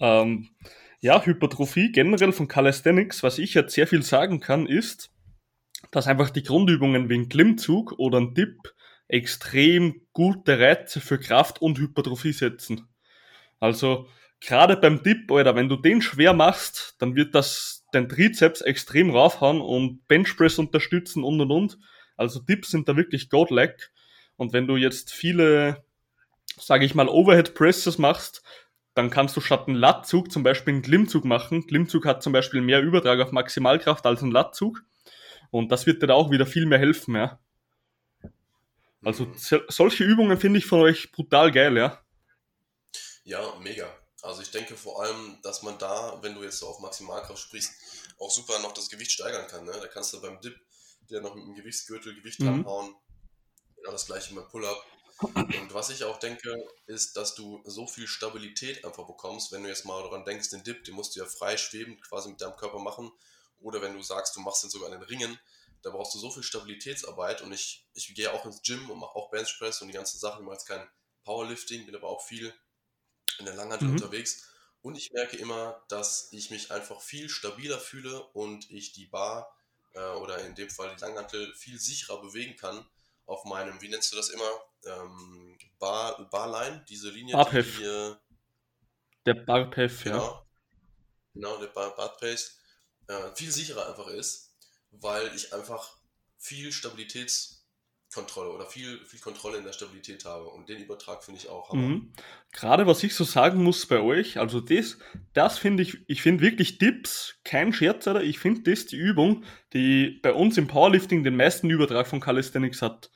ähm, 0.00 0.50
ja, 0.98 1.24
Hypertrophie 1.24 1.92
generell 1.92 2.32
von 2.32 2.48
Calisthenics, 2.48 3.22
was 3.22 3.38
ich 3.38 3.54
jetzt 3.54 3.74
sehr 3.74 3.86
viel 3.86 4.02
sagen 4.02 4.40
kann, 4.40 4.66
ist, 4.66 5.12
dass 5.92 6.08
einfach 6.08 6.30
die 6.30 6.42
Grundübungen 6.42 7.08
wie 7.08 7.14
ein 7.14 7.28
Klimmzug 7.28 7.92
oder 7.98 8.18
ein 8.18 8.34
Dip 8.34 8.74
extrem 9.06 10.02
gute 10.12 10.58
Reize 10.58 11.00
für 11.00 11.20
Kraft 11.20 11.62
und 11.62 11.78
Hypertrophie 11.78 12.32
setzen. 12.32 12.88
Also 13.60 14.08
gerade 14.40 14.76
beim 14.76 15.02
Dip, 15.02 15.30
Alter, 15.30 15.56
wenn 15.56 15.68
du 15.68 15.76
den 15.76 16.02
schwer 16.02 16.32
machst, 16.32 16.96
dann 16.98 17.16
wird 17.16 17.34
das 17.34 17.86
den 17.94 18.08
Trizeps 18.08 18.60
extrem 18.60 19.10
raufhauen 19.10 19.60
und 19.60 20.06
Benchpress 20.08 20.58
unterstützen 20.58 21.24
und 21.24 21.40
und 21.40 21.50
und. 21.50 21.78
Also 22.16 22.40
Dips 22.40 22.70
sind 22.70 22.88
da 22.88 22.96
wirklich 22.96 23.30
godlike. 23.30 23.90
Und 24.36 24.52
wenn 24.52 24.66
du 24.66 24.76
jetzt 24.76 25.12
viele, 25.12 25.84
sage 26.58 26.84
ich 26.84 26.94
mal, 26.94 27.08
Overhead 27.08 27.54
Presses 27.54 27.98
machst, 27.98 28.42
dann 28.94 29.10
kannst 29.10 29.36
du 29.36 29.40
statt 29.40 29.68
einen 29.68 29.76
Lattzug 29.76 30.30
zum 30.30 30.42
Beispiel 30.42 30.74
einen 30.74 30.82
Klimmzug 30.82 31.24
machen. 31.24 31.66
Klimmzug 31.66 32.04
hat 32.04 32.22
zum 32.22 32.32
Beispiel 32.32 32.60
mehr 32.60 32.82
Übertrag 32.82 33.20
auf 33.20 33.32
Maximalkraft 33.32 34.04
als 34.06 34.22
ein 34.22 34.32
Lattzug. 34.32 34.82
Und 35.50 35.72
das 35.72 35.86
wird 35.86 36.02
dir 36.02 36.08
da 36.08 36.14
auch 36.14 36.30
wieder 36.30 36.46
viel 36.46 36.66
mehr 36.66 36.78
helfen, 36.78 37.14
ja. 37.14 37.38
Also 39.04 39.26
mhm. 39.26 39.62
solche 39.68 40.04
Übungen 40.04 40.38
finde 40.38 40.58
ich 40.58 40.66
von 40.66 40.80
euch 40.80 41.12
brutal 41.12 41.52
geil, 41.52 41.76
ja. 41.76 42.02
Ja, 43.24 43.40
mega. 43.62 43.86
Also 44.28 44.42
ich 44.42 44.50
denke 44.50 44.76
vor 44.76 45.02
allem, 45.02 45.38
dass 45.42 45.62
man 45.62 45.78
da, 45.78 46.18
wenn 46.20 46.34
du 46.34 46.42
jetzt 46.42 46.58
so 46.58 46.68
auf 46.68 46.80
Maximalkraft 46.80 47.40
sprichst, 47.40 47.72
auch 48.18 48.30
super 48.30 48.58
noch 48.58 48.72
das 48.72 48.90
Gewicht 48.90 49.10
steigern 49.10 49.46
kann. 49.46 49.64
Ne? 49.64 49.72
Da 49.72 49.86
kannst 49.86 50.12
du 50.12 50.20
beim 50.20 50.38
Dip 50.42 50.54
dir 51.08 51.22
noch 51.22 51.34
mit 51.34 51.44
dem 51.44 51.54
Gewichtsgürtel 51.54 52.14
Gewicht 52.14 52.38
mhm. 52.40 52.62
dranhauen. 52.62 52.94
Genau 53.76 53.90
das 53.90 54.04
gleiche 54.04 54.34
beim 54.34 54.46
Pull-Up. 54.46 54.84
Und 55.22 55.72
was 55.72 55.88
ich 55.88 56.04
auch 56.04 56.18
denke, 56.18 56.54
ist, 56.86 57.16
dass 57.16 57.36
du 57.36 57.62
so 57.64 57.86
viel 57.86 58.06
Stabilität 58.06 58.84
einfach 58.84 59.06
bekommst, 59.06 59.50
wenn 59.50 59.62
du 59.62 59.70
jetzt 59.70 59.86
mal 59.86 60.02
daran 60.02 60.26
denkst, 60.26 60.50
den 60.50 60.62
Dip, 60.62 60.84
den 60.84 60.94
musst 60.94 61.16
du 61.16 61.20
ja 61.20 61.26
frei 61.26 61.56
schwebend 61.56 62.02
quasi 62.02 62.28
mit 62.28 62.42
deinem 62.42 62.56
Körper 62.56 62.80
machen. 62.80 63.10
Oder 63.60 63.80
wenn 63.80 63.94
du 63.94 64.02
sagst, 64.02 64.36
du 64.36 64.40
machst 64.40 64.62
den 64.62 64.68
sogar 64.68 64.92
an 64.92 65.00
den 65.00 65.08
Ringen, 65.08 65.40
da 65.80 65.88
brauchst 65.88 66.14
du 66.14 66.18
so 66.18 66.30
viel 66.30 66.42
Stabilitätsarbeit. 66.42 67.40
Und 67.40 67.52
ich, 67.52 67.88
ich 67.94 68.14
gehe 68.14 68.30
auch 68.30 68.44
ins 68.44 68.60
Gym 68.60 68.90
und 68.90 68.98
mache 68.98 69.16
auch 69.16 69.30
Benchpress 69.30 69.80
und 69.80 69.88
die 69.88 69.94
ganzen 69.94 70.18
Sachen. 70.18 70.40
Ich 70.40 70.44
mache 70.44 70.56
jetzt 70.56 70.68
kein 70.68 70.86
Powerlifting, 71.24 71.86
bin 71.86 71.96
aber 71.96 72.08
auch 72.08 72.22
viel 72.22 72.52
in 73.38 73.46
der 73.46 73.54
Langhantel 73.54 73.88
mhm. 73.88 73.94
unterwegs. 73.94 74.48
Und 74.82 74.96
ich 74.96 75.12
merke 75.12 75.36
immer, 75.36 75.82
dass 75.88 76.28
ich 76.32 76.50
mich 76.50 76.70
einfach 76.70 77.00
viel 77.00 77.28
stabiler 77.28 77.78
fühle 77.78 78.22
und 78.32 78.70
ich 78.70 78.92
die 78.92 79.06
Bar 79.06 79.54
äh, 79.94 80.00
oder 80.00 80.44
in 80.44 80.54
dem 80.54 80.70
Fall 80.70 80.94
die 80.94 81.00
Langhantel 81.00 81.54
viel 81.54 81.78
sicherer 81.78 82.20
bewegen 82.20 82.56
kann 82.56 82.86
auf 83.26 83.44
meinem, 83.44 83.80
wie 83.82 83.88
nennst 83.88 84.12
du 84.12 84.16
das 84.16 84.30
immer? 84.30 84.50
Ähm, 84.86 85.58
Bar, 85.78 86.28
Barline, 86.30 86.84
diese 86.88 87.10
Linie, 87.10 87.34
Barpath. 87.34 87.64
die 87.66 87.70
hier. 87.70 88.20
Der 89.26 89.34
Barpath, 89.34 90.02
genau, 90.02 90.24
ja. 90.24 90.46
Genau, 91.34 91.56
der 91.58 91.66
Bar, 91.68 91.94
Barpath 91.94 92.46
äh, 93.08 93.34
viel 93.34 93.50
sicherer 93.50 93.88
einfach 93.88 94.06
ist, 94.08 94.54
weil 94.92 95.34
ich 95.34 95.52
einfach 95.52 95.96
viel 96.38 96.70
Stabilitäts- 96.70 97.57
Kontrolle 98.12 98.50
oder 98.50 98.64
viel, 98.64 98.98
viel 99.04 99.20
Kontrolle 99.20 99.58
in 99.58 99.64
der 99.64 99.72
Stabilität 99.72 100.24
habe. 100.24 100.46
Und 100.46 100.68
den 100.68 100.78
Übertrag 100.78 101.22
finde 101.22 101.40
ich 101.40 101.48
auch 101.48 101.72
Mhm. 101.74 102.12
Gerade 102.52 102.86
was 102.86 103.02
ich 103.02 103.14
so 103.14 103.24
sagen 103.24 103.62
muss 103.62 103.86
bei 103.86 104.00
euch, 104.00 104.38
also 104.38 104.60
das, 104.60 104.98
das 105.34 105.58
finde 105.58 105.82
ich, 105.82 105.98
ich 106.08 106.22
finde 106.22 106.42
wirklich 106.42 106.78
Dips, 106.78 107.38
kein 107.44 107.72
Scherz, 107.72 108.06
oder? 108.06 108.22
Ich 108.22 108.38
finde 108.38 108.70
das 108.70 108.86
die 108.86 108.96
Übung, 108.96 109.44
die 109.74 110.18
bei 110.22 110.32
uns 110.32 110.56
im 110.56 110.68
Powerlifting 110.68 111.22
den 111.22 111.36
meisten 111.36 111.68
Übertrag 111.68 112.06
von 112.06 112.20
Calisthenics 112.20 112.80
hat. 112.80 113.10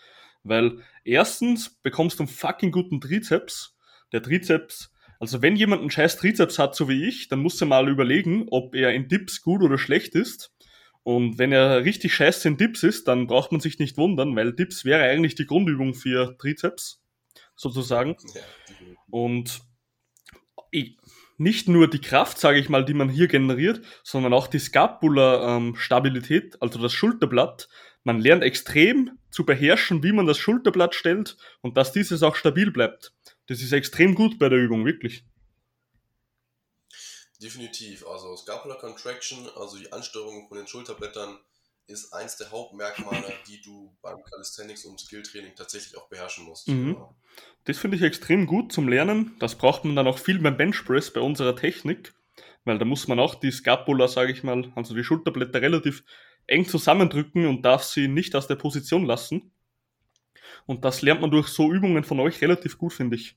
Weil 0.44 0.82
erstens 1.04 1.70
bekommst 1.70 2.18
du 2.18 2.24
einen 2.24 2.32
fucking 2.32 2.72
guten 2.72 3.00
Trizeps. 3.00 3.76
Der 4.12 4.22
Trizeps, 4.22 4.92
also 5.18 5.40
wenn 5.40 5.56
jemand 5.56 5.80
einen 5.80 5.90
scheiß 5.90 6.18
Trizeps 6.18 6.58
hat, 6.58 6.74
so 6.74 6.88
wie 6.88 7.08
ich, 7.08 7.28
dann 7.28 7.38
muss 7.38 7.60
er 7.60 7.66
mal 7.66 7.88
überlegen, 7.88 8.46
ob 8.50 8.74
er 8.74 8.92
in 8.92 9.08
Dips 9.08 9.40
gut 9.40 9.62
oder 9.62 9.78
schlecht 9.78 10.14
ist. 10.14 10.51
Und 11.04 11.38
wenn 11.38 11.52
er 11.52 11.84
richtig 11.84 12.14
scheiße 12.14 12.48
in 12.48 12.56
Dips 12.56 12.82
ist, 12.82 13.08
dann 13.08 13.26
braucht 13.26 13.50
man 13.50 13.60
sich 13.60 13.78
nicht 13.78 13.96
wundern, 13.96 14.36
weil 14.36 14.52
Dips 14.52 14.84
wäre 14.84 15.02
eigentlich 15.02 15.34
die 15.34 15.46
Grundübung 15.46 15.94
für 15.94 16.36
Trizeps, 16.38 17.02
sozusagen. 17.56 18.16
Und 19.10 19.62
nicht 21.38 21.68
nur 21.68 21.90
die 21.90 22.00
Kraft, 22.00 22.38
sage 22.38 22.58
ich 22.58 22.68
mal, 22.68 22.84
die 22.84 22.94
man 22.94 23.08
hier 23.08 23.26
generiert, 23.26 23.84
sondern 24.04 24.32
auch 24.32 24.46
die 24.46 24.60
Scapula-Stabilität, 24.60 26.62
also 26.62 26.80
das 26.80 26.92
Schulterblatt. 26.92 27.68
Man 28.04 28.20
lernt 28.20 28.44
extrem 28.44 29.10
zu 29.30 29.44
beherrschen, 29.44 30.02
wie 30.02 30.12
man 30.12 30.26
das 30.26 30.38
Schulterblatt 30.38 30.94
stellt 30.94 31.36
und 31.60 31.76
dass 31.76 31.92
dieses 31.92 32.22
auch 32.22 32.36
stabil 32.36 32.70
bleibt. 32.70 33.12
Das 33.48 33.60
ist 33.60 33.72
extrem 33.72 34.14
gut 34.14 34.38
bei 34.38 34.48
der 34.48 34.60
Übung, 34.60 34.86
wirklich. 34.86 35.24
Definitiv. 37.42 38.06
Also 38.06 38.36
Scapular 38.36 38.78
Contraction, 38.78 39.48
also 39.56 39.76
die 39.78 39.92
Ansteuerung 39.92 40.46
von 40.48 40.58
den 40.58 40.66
Schulterblättern, 40.66 41.38
ist 41.88 42.12
eins 42.12 42.36
der 42.36 42.50
Hauptmerkmale, 42.50 43.32
die 43.48 43.60
du 43.60 43.92
beim 44.00 44.22
Calisthenics 44.22 44.84
und 44.84 45.00
Skilltraining 45.00 45.54
tatsächlich 45.56 45.96
auch 45.96 46.08
beherrschen 46.08 46.44
musst. 46.44 46.68
Mhm. 46.68 46.96
Das 47.64 47.78
finde 47.78 47.96
ich 47.96 48.02
extrem 48.02 48.46
gut 48.46 48.72
zum 48.72 48.88
Lernen. 48.88 49.36
Das 49.40 49.56
braucht 49.56 49.84
man 49.84 49.96
dann 49.96 50.06
auch 50.06 50.18
viel 50.18 50.38
beim 50.38 50.56
Benchpress 50.56 51.12
bei 51.12 51.20
unserer 51.20 51.56
Technik, 51.56 52.14
weil 52.64 52.78
da 52.78 52.84
muss 52.84 53.08
man 53.08 53.18
auch 53.18 53.34
die 53.34 53.50
Scapula, 53.50 54.06
sage 54.08 54.32
ich 54.32 54.42
mal, 54.44 54.72
also 54.76 54.94
die 54.94 55.04
Schulterblätter 55.04 55.60
relativ 55.60 56.04
eng 56.46 56.66
zusammendrücken 56.66 57.46
und 57.46 57.62
darf 57.62 57.82
sie 57.82 58.08
nicht 58.08 58.36
aus 58.36 58.46
der 58.46 58.56
Position 58.56 59.04
lassen. 59.04 59.52
Und 60.66 60.84
das 60.84 61.02
lernt 61.02 61.20
man 61.20 61.30
durch 61.30 61.48
so 61.48 61.72
Übungen 61.72 62.04
von 62.04 62.20
euch 62.20 62.40
relativ 62.40 62.78
gut, 62.78 62.92
finde 62.92 63.16
ich. 63.16 63.36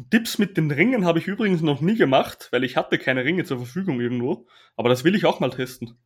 Dips 0.00 0.38
mit 0.38 0.56
den 0.56 0.70
Ringen 0.70 1.04
habe 1.04 1.18
ich 1.18 1.26
übrigens 1.26 1.60
noch 1.60 1.80
nie 1.80 1.96
gemacht, 1.96 2.46
weil 2.52 2.62
ich 2.62 2.76
hatte 2.76 3.00
keine 3.00 3.24
Ringe 3.24 3.44
zur 3.44 3.58
Verfügung 3.58 4.00
irgendwo. 4.00 4.46
Aber 4.76 4.88
das 4.88 5.02
will 5.02 5.16
ich 5.16 5.24
auch 5.24 5.40
mal 5.40 5.50
testen. 5.50 5.98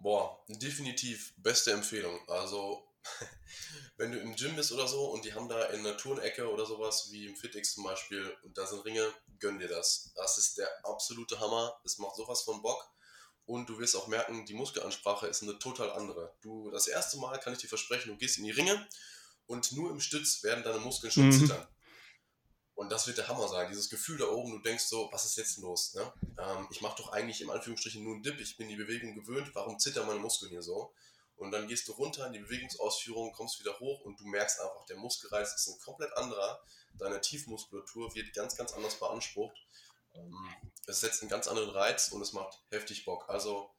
Boah, 0.00 0.42
definitiv 0.48 1.34
beste 1.36 1.70
Empfehlung. 1.72 2.18
Also, 2.28 2.82
wenn 3.98 4.10
du 4.10 4.18
im 4.18 4.34
Gym 4.36 4.56
bist 4.56 4.72
oder 4.72 4.88
so 4.88 5.04
und 5.10 5.26
die 5.26 5.34
haben 5.34 5.50
da 5.50 5.66
in 5.66 5.84
der 5.84 5.98
Turnecke 5.98 6.50
oder 6.50 6.64
sowas, 6.64 7.10
wie 7.12 7.26
im 7.26 7.36
FitX 7.36 7.74
zum 7.74 7.84
Beispiel, 7.84 8.34
und 8.42 8.56
da 8.56 8.66
sind 8.66 8.86
Ringe, 8.86 9.06
gönn 9.38 9.58
dir 9.58 9.68
das. 9.68 10.14
Das 10.16 10.38
ist 10.38 10.56
der 10.56 10.70
absolute 10.84 11.40
Hammer. 11.40 11.78
Es 11.84 11.98
macht 11.98 12.16
sowas 12.16 12.40
von 12.40 12.62
Bock. 12.62 12.90
Und 13.44 13.68
du 13.68 13.78
wirst 13.78 13.96
auch 13.96 14.06
merken, 14.06 14.46
die 14.46 14.54
Muskelansprache 14.54 15.26
ist 15.26 15.42
eine 15.42 15.58
total 15.58 15.90
andere. 15.90 16.32
Du, 16.40 16.70
das 16.70 16.86
erste 16.86 17.18
Mal 17.18 17.38
kann 17.38 17.52
ich 17.52 17.58
dir 17.58 17.68
versprechen, 17.68 18.08
du 18.08 18.16
gehst 18.16 18.38
in 18.38 18.44
die 18.44 18.50
Ringe 18.50 18.88
und 19.44 19.72
nur 19.72 19.90
im 19.90 20.00
Stütz 20.00 20.42
werden 20.42 20.64
deine 20.64 20.78
Muskeln 20.78 21.12
schon 21.12 21.26
mhm. 21.26 21.32
zittern. 21.32 21.68
Und 22.74 22.90
das 22.90 23.06
wird 23.06 23.18
der 23.18 23.28
Hammer 23.28 23.48
sein. 23.48 23.68
Dieses 23.68 23.90
Gefühl 23.90 24.18
da 24.18 24.26
oben, 24.28 24.52
du 24.52 24.58
denkst 24.58 24.84
so, 24.84 25.08
was 25.12 25.24
ist 25.24 25.36
jetzt 25.36 25.58
los? 25.58 25.94
Ne? 25.94 26.12
Ähm, 26.38 26.68
ich 26.70 26.80
mache 26.80 26.96
doch 27.02 27.12
eigentlich 27.12 27.40
im 27.40 27.50
Anführungsstrichen 27.50 28.02
nur 28.02 28.14
einen 28.14 28.22
Dip, 28.22 28.40
ich 28.40 28.56
bin 28.56 28.68
die 28.68 28.76
Bewegung 28.76 29.14
gewöhnt, 29.14 29.50
warum 29.54 29.78
zittern 29.78 30.06
meine 30.06 30.20
Muskeln 30.20 30.50
hier 30.50 30.62
so? 30.62 30.92
Und 31.36 31.50
dann 31.50 31.66
gehst 31.68 31.88
du 31.88 31.92
runter 31.92 32.26
in 32.26 32.32
die 32.32 32.38
Bewegungsausführung, 32.38 33.32
kommst 33.32 33.58
wieder 33.60 33.78
hoch 33.80 34.00
und 34.02 34.18
du 34.20 34.24
merkst 34.24 34.60
einfach, 34.60 34.86
der 34.86 34.96
Muskelreiz 34.96 35.54
ist 35.54 35.68
ein 35.68 35.78
komplett 35.80 36.16
anderer. 36.16 36.62
Deine 36.98 37.20
Tiefmuskulatur 37.20 38.14
wird 38.14 38.32
ganz, 38.32 38.56
ganz 38.56 38.72
anders 38.72 38.98
beansprucht. 38.98 39.56
Ähm, 40.14 40.36
es 40.86 41.00
setzt 41.00 41.22
einen 41.22 41.30
ganz 41.30 41.48
anderen 41.48 41.70
Reiz 41.70 42.08
und 42.08 42.22
es 42.22 42.32
macht 42.32 42.60
heftig 42.70 43.04
Bock. 43.04 43.28
Also 43.28 43.70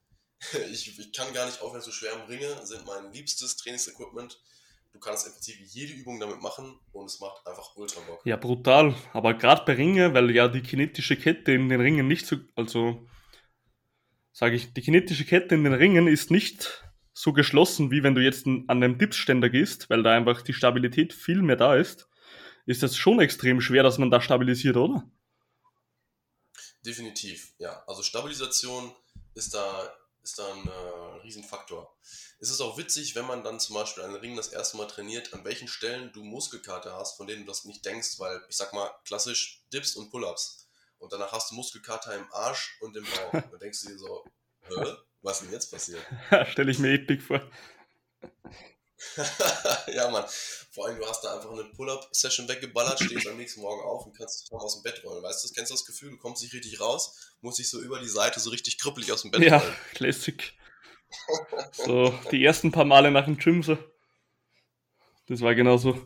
ich, 0.70 0.98
ich 0.98 1.12
kann 1.12 1.32
gar 1.32 1.46
nicht 1.46 1.60
aufhören 1.60 1.82
zu 1.82 1.92
schwärmen. 1.92 2.26
Ringe 2.26 2.66
sind 2.66 2.84
mein 2.86 3.12
liebstes 3.12 3.56
Trainingsequipment. 3.56 4.40
Du 4.94 5.00
kannst 5.00 5.26
im 5.26 5.32
Prinzip 5.32 5.56
jede 5.60 5.92
Übung 5.92 6.20
damit 6.20 6.40
machen 6.40 6.78
und 6.92 7.06
es 7.06 7.18
macht 7.18 7.44
einfach 7.48 7.74
ultra 7.74 8.00
Bock. 8.02 8.24
Ja, 8.24 8.36
brutal. 8.36 8.94
Aber 9.12 9.34
gerade 9.34 9.64
bei 9.66 9.74
Ringe, 9.74 10.14
weil 10.14 10.30
ja 10.30 10.46
die 10.46 10.62
kinetische 10.62 11.16
Kette 11.16 11.50
in 11.50 11.68
den 11.68 11.80
Ringen 11.80 12.06
nicht 12.06 12.26
so, 12.26 12.36
also 12.54 13.04
sage 14.32 14.54
ich, 14.54 14.72
die 14.72 14.82
kinetische 14.82 15.24
Kette 15.24 15.56
in 15.56 15.64
den 15.64 15.72
Ringen 15.72 16.06
ist 16.06 16.30
nicht 16.30 16.84
so 17.12 17.32
geschlossen, 17.32 17.90
wie 17.90 18.04
wenn 18.04 18.14
du 18.14 18.22
jetzt 18.22 18.46
an 18.46 18.64
einem 18.68 18.96
Dipsständer 18.96 19.50
gehst, 19.50 19.90
weil 19.90 20.04
da 20.04 20.14
einfach 20.14 20.42
die 20.42 20.52
Stabilität 20.52 21.12
viel 21.12 21.42
mehr 21.42 21.56
da 21.56 21.74
ist. 21.74 22.08
Ist 22.64 22.84
das 22.84 22.96
schon 22.96 23.18
extrem 23.18 23.60
schwer, 23.60 23.82
dass 23.82 23.98
man 23.98 24.12
da 24.12 24.20
stabilisiert, 24.20 24.76
oder? 24.76 25.10
Definitiv, 26.86 27.52
ja. 27.58 27.82
Also 27.88 28.04
Stabilisation 28.04 28.94
ist 29.34 29.54
da 29.54 29.92
ist 30.24 30.38
da 30.38 30.52
ein 30.52 30.66
äh, 30.66 31.20
Riesenfaktor. 31.22 31.94
Es 32.40 32.50
ist 32.50 32.60
auch 32.60 32.78
witzig, 32.78 33.14
wenn 33.14 33.26
man 33.26 33.44
dann 33.44 33.60
zum 33.60 33.74
Beispiel 33.74 34.02
einen 34.02 34.16
Ring 34.16 34.36
das 34.36 34.48
erste 34.48 34.76
Mal 34.78 34.86
trainiert, 34.86 35.32
an 35.34 35.44
welchen 35.44 35.68
Stellen 35.68 36.12
du 36.12 36.24
Muskelkater 36.24 36.96
hast, 36.96 37.16
von 37.16 37.26
denen 37.26 37.42
du 37.42 37.46
das 37.46 37.64
nicht 37.66 37.84
denkst, 37.84 38.18
weil 38.18 38.42
ich 38.48 38.56
sag 38.56 38.72
mal 38.72 38.90
klassisch 39.04 39.62
Dips 39.72 39.94
und 39.94 40.10
Pull-Ups. 40.10 40.66
Und 40.98 41.12
danach 41.12 41.32
hast 41.32 41.50
du 41.50 41.54
Muskelkater 41.54 42.16
im 42.16 42.26
Arsch 42.32 42.78
und 42.80 42.96
im 42.96 43.04
Bauch. 43.04 43.32
dann 43.50 43.60
denkst 43.60 43.82
du 43.82 43.88
dir 43.88 43.98
so, 43.98 44.24
was 45.20 45.40
ist 45.40 45.46
denn 45.46 45.52
jetzt 45.52 45.70
passiert? 45.70 46.02
Stelle 46.50 46.70
ich 46.70 46.78
mir 46.78 46.94
epic 46.94 47.22
vor. 47.22 47.40
ja, 49.94 50.10
Mann. 50.10 50.24
Vor 50.72 50.86
allem, 50.86 50.98
du 50.98 51.06
hast 51.06 51.22
da 51.22 51.36
einfach 51.36 51.52
eine 51.52 51.64
Pull-Up-Session 51.64 52.48
weggeballert, 52.48 53.00
stehst 53.00 53.26
am 53.28 53.36
nächsten 53.36 53.60
Morgen 53.60 53.82
auf 53.82 54.06
und 54.06 54.16
kannst 54.16 54.42
dich 54.42 54.50
kaum 54.50 54.60
aus 54.60 54.74
dem 54.74 54.82
Bett 54.82 55.02
rollen. 55.04 55.22
Weißt 55.22 55.44
du, 55.44 55.52
kennst 55.52 55.70
du 55.70 55.74
das 55.74 55.84
Gefühl? 55.84 56.10
Du 56.10 56.18
kommst 56.18 56.42
nicht 56.42 56.52
richtig 56.52 56.80
raus, 56.80 57.32
musst 57.40 57.58
dich 57.58 57.68
so 57.68 57.80
über 57.80 58.00
die 58.00 58.08
Seite 58.08 58.40
so 58.40 58.50
richtig 58.50 58.78
krüppelig 58.78 59.12
aus 59.12 59.22
dem 59.22 59.30
Bett 59.30 59.42
ja, 59.42 59.58
rollen. 59.58 59.70
Ja, 59.70 59.94
Classic. 59.94 60.52
so, 61.72 62.12
die 62.32 62.44
ersten 62.44 62.72
paar 62.72 62.84
Male 62.84 63.10
nach 63.10 63.26
dem 63.26 63.38
Gym 63.38 63.62
so. 63.62 63.78
Das 65.28 65.40
war 65.40 65.54
genauso. 65.54 66.00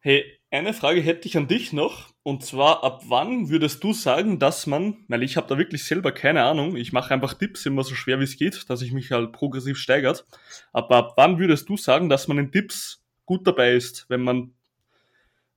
Hey, 0.00 0.35
eine 0.50 0.72
Frage 0.72 1.00
hätte 1.00 1.28
ich 1.28 1.36
an 1.36 1.48
dich 1.48 1.72
noch. 1.72 2.14
Und 2.22 2.44
zwar, 2.44 2.82
ab 2.84 3.02
wann 3.06 3.48
würdest 3.48 3.82
du 3.84 3.92
sagen, 3.92 4.38
dass 4.38 4.66
man, 4.66 5.04
weil 5.08 5.22
ich 5.22 5.36
habe 5.36 5.46
da 5.48 5.58
wirklich 5.58 5.84
selber 5.84 6.12
keine 6.12 6.44
Ahnung, 6.44 6.76
ich 6.76 6.92
mache 6.92 7.12
einfach 7.14 7.34
Tipps 7.34 7.66
immer 7.66 7.84
so 7.84 7.94
schwer 7.94 8.18
wie 8.20 8.24
es 8.24 8.36
geht, 8.36 8.68
dass 8.68 8.82
ich 8.82 8.92
mich 8.92 9.12
halt 9.12 9.32
progressiv 9.32 9.78
steigert. 9.78 10.24
Aber 10.72 10.96
ab 10.96 11.12
wann 11.16 11.38
würdest 11.38 11.68
du 11.68 11.76
sagen, 11.76 12.08
dass 12.08 12.28
man 12.28 12.38
in 12.38 12.52
Tipps 12.52 13.04
gut 13.26 13.46
dabei 13.46 13.74
ist, 13.74 14.06
wenn 14.08 14.22
man 14.22 14.54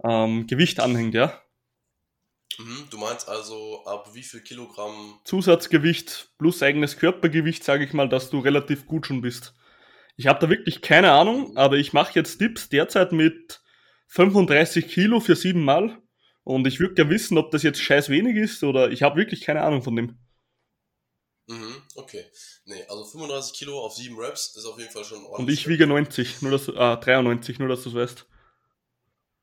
ähm, 0.03 0.47
Gewicht 0.47 0.79
anhängt, 0.79 1.13
ja? 1.13 1.39
Mhm, 2.57 2.87
du 2.89 2.97
meinst 2.97 3.29
also, 3.29 3.83
ab 3.85 4.09
wie 4.13 4.23
viel 4.23 4.41
Kilogramm? 4.41 5.19
Zusatzgewicht 5.23 6.31
plus 6.37 6.61
eigenes 6.61 6.97
Körpergewicht, 6.97 7.63
sage 7.63 7.85
ich 7.85 7.93
mal, 7.93 8.09
dass 8.09 8.29
du 8.29 8.39
relativ 8.39 8.85
gut 8.85 9.07
schon 9.07 9.21
bist. 9.21 9.53
Ich 10.17 10.27
habe 10.27 10.39
da 10.39 10.49
wirklich 10.49 10.81
keine 10.81 11.11
Ahnung, 11.13 11.55
aber 11.55 11.77
ich 11.77 11.93
mache 11.93 12.11
jetzt 12.15 12.39
Tipps 12.39 12.67
derzeit 12.67 13.13
mit 13.13 13.61
35 14.09 14.87
Kilo 14.87 15.19
für 15.19 15.35
sieben 15.35 15.63
Mal 15.63 16.01
und 16.43 16.67
ich 16.67 16.79
würde 16.79 16.95
gerne 16.95 17.11
wissen, 17.11 17.37
ob 17.37 17.51
das 17.51 17.63
jetzt 17.63 17.79
scheiß 17.79 18.09
wenig 18.09 18.35
ist 18.35 18.63
oder 18.63 18.91
ich 18.91 19.03
habe 19.03 19.17
wirklich 19.17 19.41
keine 19.41 19.61
Ahnung 19.61 19.83
von 19.83 19.95
dem. 19.95 20.19
Mhm, 21.47 21.81
okay. 21.95 22.25
Nee, 22.65 22.83
also 22.89 23.05
35 23.05 23.53
Kilo 23.57 23.79
auf 23.79 23.95
7 23.95 24.19
Reps 24.19 24.55
ist 24.55 24.65
auf 24.65 24.77
jeden 24.77 24.91
Fall 24.91 25.03
schon 25.03 25.23
ordentlich. 25.25 25.39
Und 25.39 25.49
ich 25.49 25.67
wiege 25.67 25.87
90, 25.87 26.41
nur 26.41 26.51
dass, 26.51 26.69
ah, 26.69 26.95
93, 26.95 27.57
nur 27.59 27.67
dass 27.67 27.83
du 27.83 27.89
es 27.89 27.95
weißt. 27.95 28.25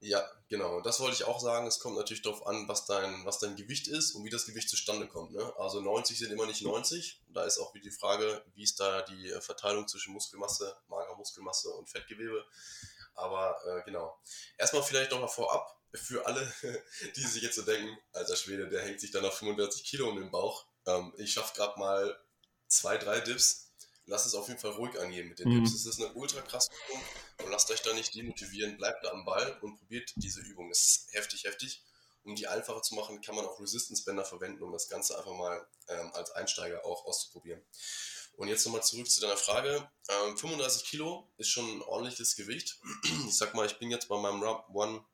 Ja, 0.00 0.24
genau. 0.48 0.80
Das 0.82 1.00
wollte 1.00 1.14
ich 1.14 1.24
auch 1.24 1.40
sagen. 1.40 1.66
Es 1.66 1.80
kommt 1.80 1.96
natürlich 1.96 2.22
darauf 2.22 2.46
an, 2.46 2.68
was 2.68 2.86
dein, 2.86 3.24
was 3.24 3.38
dein 3.38 3.56
Gewicht 3.56 3.88
ist 3.88 4.12
und 4.12 4.24
wie 4.24 4.30
das 4.30 4.46
Gewicht 4.46 4.68
zustande 4.68 5.08
kommt. 5.08 5.32
Ne? 5.32 5.52
Also 5.58 5.80
90 5.80 6.18
sind 6.18 6.32
immer 6.32 6.46
nicht 6.46 6.62
90. 6.62 7.22
Da 7.32 7.44
ist 7.44 7.58
auch 7.58 7.74
wieder 7.74 7.84
die 7.84 7.90
Frage, 7.90 8.44
wie 8.54 8.62
ist 8.62 8.78
da 8.78 9.02
die 9.02 9.32
Verteilung 9.40 9.88
zwischen 9.88 10.12
Muskelmasse, 10.12 10.76
magerer 10.88 11.16
Muskelmasse 11.16 11.70
und 11.70 11.88
Fettgewebe. 11.88 12.44
Aber 13.16 13.58
äh, 13.66 13.82
genau. 13.84 14.18
Erstmal 14.58 14.82
vielleicht 14.82 15.10
nochmal 15.10 15.28
vorab, 15.28 15.76
für 15.96 16.26
alle, 16.26 16.52
die 17.16 17.22
sich 17.22 17.42
jetzt 17.42 17.56
so 17.56 17.62
denken, 17.62 17.96
alter 18.12 18.36
Schwede, 18.36 18.68
der 18.68 18.82
hängt 18.82 19.00
sich 19.00 19.10
dann 19.10 19.24
auf 19.24 19.38
45 19.38 19.84
Kilo 19.84 20.08
um 20.08 20.16
den 20.16 20.30
Bauch. 20.30 20.66
Ähm, 20.86 21.12
ich 21.16 21.32
schaffe 21.32 21.54
gerade 21.54 21.78
mal 21.78 22.18
zwei, 22.68 22.96
drei 22.98 23.20
Dips. 23.20 23.72
Lasst 24.08 24.26
es 24.26 24.34
auf 24.34 24.46
jeden 24.46 24.60
Fall 24.60 24.72
ruhig 24.72 24.98
angehen 25.00 25.28
mit 25.28 25.40
den 25.40 25.48
mhm. 25.48 25.64
Dips. 25.64 25.74
Es 25.74 25.86
ist 25.86 26.00
eine 26.00 26.12
ultra 26.12 26.40
krasse 26.40 26.70
Übung 26.88 27.02
und 27.44 27.50
lasst 27.50 27.70
euch 27.70 27.82
da 27.82 27.92
nicht 27.94 28.14
demotivieren. 28.14 28.76
Bleibt 28.76 29.04
da 29.04 29.10
am 29.10 29.24
Ball 29.24 29.58
und 29.62 29.78
probiert 29.78 30.12
diese 30.16 30.40
Übung. 30.40 30.70
Es 30.70 30.82
ist 30.82 31.14
heftig, 31.14 31.44
heftig. 31.44 31.82
Um 32.22 32.34
die 32.34 32.48
einfacher 32.48 32.82
zu 32.82 32.96
machen, 32.96 33.20
kann 33.20 33.36
man 33.36 33.46
auch 33.46 33.60
Resistance 33.60 34.04
Bänder 34.04 34.24
verwenden, 34.24 34.62
um 34.62 34.72
das 34.72 34.88
Ganze 34.88 35.16
einfach 35.16 35.32
mal 35.32 35.64
ähm, 35.88 36.10
als 36.12 36.32
Einsteiger 36.32 36.84
auch 36.84 37.04
auszuprobieren. 37.04 37.62
Und 38.36 38.48
jetzt 38.48 38.64
nochmal 38.66 38.82
zurück 38.82 39.10
zu 39.10 39.20
deiner 39.20 39.36
Frage. 39.36 39.90
Ähm, 40.08 40.36
35 40.36 40.84
Kilo 40.84 41.32
ist 41.38 41.48
schon 41.48 41.68
ein 41.68 41.82
ordentliches 41.82 42.36
Gewicht. 42.36 42.78
Ich 43.28 43.36
sag 43.36 43.54
mal, 43.54 43.66
ich 43.66 43.78
bin 43.78 43.90
jetzt 43.90 44.08
bei 44.08 44.18
meinem 44.18 44.42
One 44.42 45.04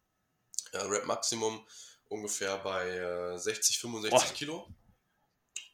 äh, 0.72 0.78
Rap 0.78 1.06
Maximum 1.06 1.66
ungefähr 2.08 2.58
bei 2.58 2.88
äh, 2.88 3.38
60, 3.38 3.78
65 3.78 4.30
oh. 4.30 4.34
Kilo. 4.34 4.74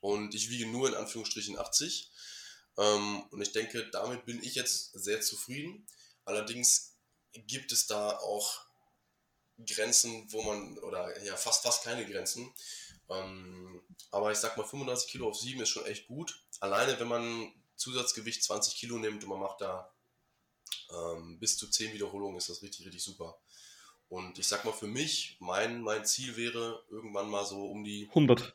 Und 0.01 0.35
ich 0.35 0.51
wiege 0.51 0.67
nur 0.67 0.89
in 0.89 0.95
Anführungsstrichen 0.95 1.59
80. 1.59 2.11
Ähm, 2.77 3.23
und 3.31 3.41
ich 3.41 3.53
denke, 3.53 3.89
damit 3.91 4.25
bin 4.25 4.43
ich 4.43 4.55
jetzt 4.55 4.93
sehr 4.93 5.21
zufrieden. 5.21 5.87
Allerdings 6.25 6.97
gibt 7.33 7.73
es 7.73 7.87
da 7.87 8.17
auch 8.19 8.61
Grenzen, 9.67 10.31
wo 10.31 10.43
man, 10.43 10.79
oder 10.79 11.21
ja, 11.25 11.37
fast, 11.37 11.63
fast 11.63 11.83
keine 11.83 12.07
Grenzen. 12.07 12.53
Ähm, 13.09 13.83
aber 14.11 14.31
ich 14.31 14.39
sag 14.39 14.57
mal, 14.57 14.65
35 14.65 15.11
Kilo 15.11 15.29
auf 15.29 15.39
7 15.39 15.61
ist 15.61 15.71
schon 15.71 15.87
echt 15.87 16.07
gut. 16.07 16.45
Alleine, 16.61 16.99
wenn 16.99 17.09
man 17.09 17.53
Zusatzgewicht 17.77 18.43
20 18.43 18.75
Kilo 18.77 18.99
nimmt 18.99 19.23
und 19.23 19.31
man 19.31 19.41
macht 19.41 19.61
da 19.61 19.93
ähm, 20.91 21.39
bis 21.39 21.57
zu 21.57 21.69
10 21.69 21.93
Wiederholungen, 21.93 22.37
ist 22.37 22.49
das 22.49 22.63
richtig, 22.63 22.87
richtig 22.87 23.03
super. 23.03 23.41
Und 24.09 24.39
ich 24.39 24.49
sag 24.49 24.65
mal, 24.65 24.73
für 24.73 24.87
mich, 24.87 25.37
mein, 25.39 25.83
mein 25.83 26.05
Ziel 26.05 26.37
wäre, 26.37 26.85
irgendwann 26.91 27.29
mal 27.29 27.45
so 27.45 27.67
um 27.67 27.85
die 27.85 28.09
100. 28.09 28.53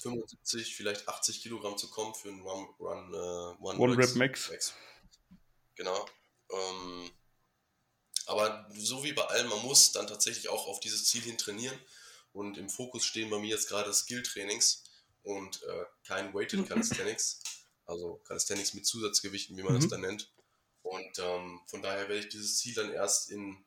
75, 0.00 0.76
vielleicht 0.76 1.08
80 1.08 1.42
Kilogramm 1.42 1.76
zu 1.76 1.90
kommen 1.90 2.14
für 2.14 2.28
einen 2.28 2.42
Run, 2.42 2.68
Run 2.78 3.14
uh, 3.14 3.56
One, 3.60 3.78
One 3.78 3.96
Rep 3.96 4.14
Max. 4.16 4.50
Max. 4.50 4.74
Genau. 5.74 6.06
Ähm, 6.50 7.10
aber 8.26 8.68
so 8.74 9.02
wie 9.04 9.12
bei 9.12 9.24
allem, 9.24 9.48
man 9.48 9.62
muss 9.62 9.92
dann 9.92 10.06
tatsächlich 10.06 10.48
auch 10.48 10.66
auf 10.66 10.80
dieses 10.80 11.06
Ziel 11.06 11.22
hin 11.22 11.38
trainieren. 11.38 11.78
Und 12.32 12.58
im 12.58 12.68
Fokus 12.68 13.04
stehen 13.04 13.30
bei 13.30 13.38
mir 13.38 13.48
jetzt 13.48 13.68
gerade 13.68 13.92
Skill-Trainings 13.92 14.84
und 15.22 15.62
äh, 15.62 15.84
kein 16.06 16.32
Weighted 16.34 16.68
Calisthenics. 16.68 17.40
Also 17.86 18.20
Calisthenics 18.24 18.74
mit 18.74 18.86
Zusatzgewichten, 18.86 19.56
wie 19.56 19.62
man 19.62 19.74
mhm. 19.74 19.80
das 19.80 19.88
dann 19.88 20.02
nennt. 20.02 20.32
Und 20.82 21.18
ähm, 21.18 21.60
von 21.66 21.82
daher 21.82 22.08
werde 22.08 22.18
ich 22.18 22.28
dieses 22.28 22.58
Ziel 22.58 22.74
dann 22.74 22.92
erst 22.92 23.30
in 23.30 23.64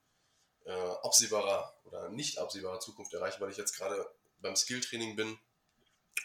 äh, 0.66 0.72
absehbarer 0.72 1.76
oder 1.86 2.10
nicht 2.10 2.38
absehbarer 2.38 2.80
Zukunft 2.80 3.14
erreichen, 3.14 3.41
weil 3.41 3.52
ich 3.52 3.58
jetzt 3.58 3.76
gerade 3.76 4.06
beim 4.39 4.56
Skilltraining 4.56 5.16
bin. 5.16 5.38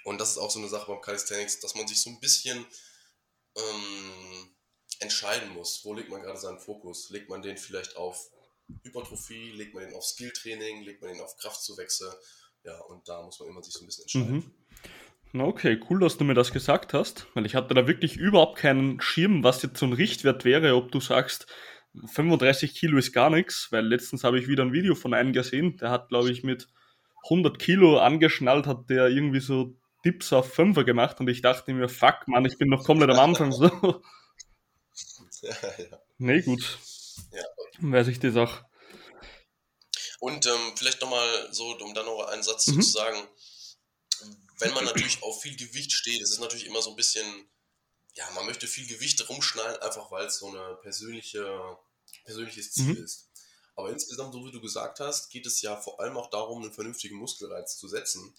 Und 0.05 0.18
das 0.18 0.31
ist 0.31 0.39
auch 0.39 0.51
so 0.51 0.59
eine 0.59 0.68
Sache 0.68 0.91
beim 0.91 1.01
Calisthenics, 1.01 1.61
dass 1.61 1.74
man 1.74 1.89
sich 1.89 2.01
so 2.01 2.11
ein 2.11 2.20
bisschen 2.20 2.66
ähm, 3.57 4.57
entscheiden 5.01 5.51
muss, 5.51 5.85
wo 5.85 5.95
legt 5.95 6.11
man 6.11 6.22
gerade 6.22 6.39
seinen 6.39 6.61
Fokus. 6.61 7.11
Legt 7.11 7.29
man 7.29 7.43
den 7.43 7.57
vielleicht 7.57 7.97
auf 7.97 8.31
Hypertrophie, 8.83 9.53
legt 9.53 9.74
man 9.74 9.85
den 9.85 9.95
auf 9.95 10.05
Skilltraining, 10.05 10.83
legt 10.83 11.03
man 11.03 11.12
den 11.12 11.20
auf 11.20 11.37
Kraftzuwächse. 11.37 12.18
Ja, 12.64 12.79
und 12.81 13.09
da 13.09 13.22
muss 13.22 13.39
man 13.39 13.49
immer 13.49 13.62
sich 13.62 13.74
so 13.74 13.81
ein 13.81 13.87
bisschen 13.87 14.03
entscheiden. 14.03 14.35
Mhm. 14.37 14.55
Okay, 15.41 15.80
cool, 15.89 16.01
dass 16.01 16.16
du 16.16 16.24
mir 16.24 16.34
das 16.34 16.53
gesagt 16.53 16.95
hast, 16.95 17.26
weil 17.34 17.47
ich 17.47 17.55
hatte 17.55 17.74
da 17.74 17.87
wirklich 17.87 18.16
überhaupt 18.16 18.59
keinen 18.59 19.01
Schirm, 19.01 19.43
was 19.43 19.62
jetzt 19.62 19.78
so 19.78 19.87
ein 19.87 19.93
Richtwert 19.93 20.45
wäre, 20.45 20.76
ob 20.76 20.93
du 20.93 21.01
sagst, 21.01 21.47
35 22.07 22.74
Kilo 22.74 22.99
ist 22.99 23.12
gar 23.12 23.30
nichts, 23.30 23.68
weil 23.70 23.87
letztens 23.87 24.24
habe 24.24 24.39
ich 24.39 24.49
wieder 24.49 24.62
ein 24.62 24.72
Video 24.72 24.95
von 24.95 25.14
einem 25.14 25.32
gesehen, 25.32 25.76
der 25.78 25.91
hat, 25.91 26.09
glaube 26.09 26.30
ich, 26.30 26.43
mit 26.45 26.68
100 27.24 27.59
Kilo 27.59 27.99
angeschnallt, 27.99 28.66
hat 28.66 28.91
der 28.91 29.09
irgendwie 29.09 29.41
so 29.41 29.74
Dips 30.05 30.32
auf 30.32 30.53
Fünfer 30.53 30.84
gemacht 30.84 31.18
und 31.20 31.28
ich 31.28 31.43
dachte 31.43 31.72
mir, 31.72 31.89
fuck, 31.89 32.28
Mann, 32.28 32.45
ich 32.45 32.59
bin 32.59 32.68
noch 32.68 32.84
komplett 32.84 33.11
am 33.11 33.18
Anfang 33.18 33.53
so. 33.53 34.03
Ja, 35.43 35.51
ja. 35.78 35.99
Nee, 36.18 36.41
gut. 36.41 36.78
Ja. 37.30 37.45
Weiß 37.80 38.09
ich 38.09 38.18
das 38.18 38.37
auch. 38.37 38.62
Und 40.18 40.47
ähm, 40.47 40.72
vielleicht 40.74 41.01
nochmal 41.03 41.49
so, 41.51 41.76
um 41.84 41.95
dann 41.95 42.07
noch 42.07 42.26
einen 42.28 42.43
Satz 42.43 42.66
mhm. 42.68 42.80
zu 42.80 42.91
sagen, 42.91 43.18
wenn 44.59 44.74
man 44.74 44.84
natürlich 44.84 45.22
auf 45.22 45.42
viel 45.42 45.57
Gewicht 45.57 45.92
steht, 45.92 46.20
ist 46.20 46.32
es 46.32 46.38
natürlich 46.38 46.66
immer 46.66 46.82
so 46.82 46.90
ein 46.90 46.96
bisschen, 46.96 47.26
ja, 48.14 48.28
man 48.34 48.46
möchte 48.46 48.66
viel 48.66 48.86
Gewicht 48.86 49.28
rumschnallen, 49.28 49.80
einfach 49.82 50.11
weil 50.11 50.26
es 50.26 50.38
so 50.38 50.48
ein 50.48 50.80
persönliche, 50.80 51.78
persönliches 52.24 52.72
Ziel 52.72 52.94
mhm. 52.94 53.04
ist. 53.04 53.28
Aber 53.74 53.90
insgesamt, 53.90 54.32
so 54.32 54.44
wie 54.46 54.52
du 54.52 54.61
gesagt 54.61 55.00
hast, 55.00 55.28
geht 55.28 55.44
es 55.44 55.61
ja 55.61 55.76
vor 55.76 56.00
allem 56.00 56.16
auch 56.16 56.30
darum, 56.30 56.62
einen 56.62 56.72
vernünftigen 56.72 57.16
Muskelreiz 57.16 57.76
zu 57.76 57.88
setzen. 57.88 58.34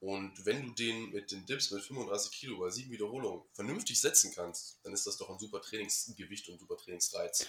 Und 0.00 0.46
wenn 0.46 0.64
du 0.64 0.72
den 0.74 1.10
mit 1.10 1.32
den 1.32 1.44
Dips 1.46 1.72
mit 1.72 1.82
35 1.82 2.30
Kilo 2.30 2.58
bei 2.58 2.70
7 2.70 2.88
Wiederholungen 2.92 3.42
vernünftig 3.52 4.00
setzen 4.00 4.32
kannst, 4.32 4.78
dann 4.84 4.92
ist 4.92 5.06
das 5.08 5.16
doch 5.16 5.28
ein 5.28 5.40
super 5.40 5.60
Trainingsgewicht 5.60 6.48
und 6.48 6.60
super 6.60 6.76
Trainingsreiz. 6.76 7.46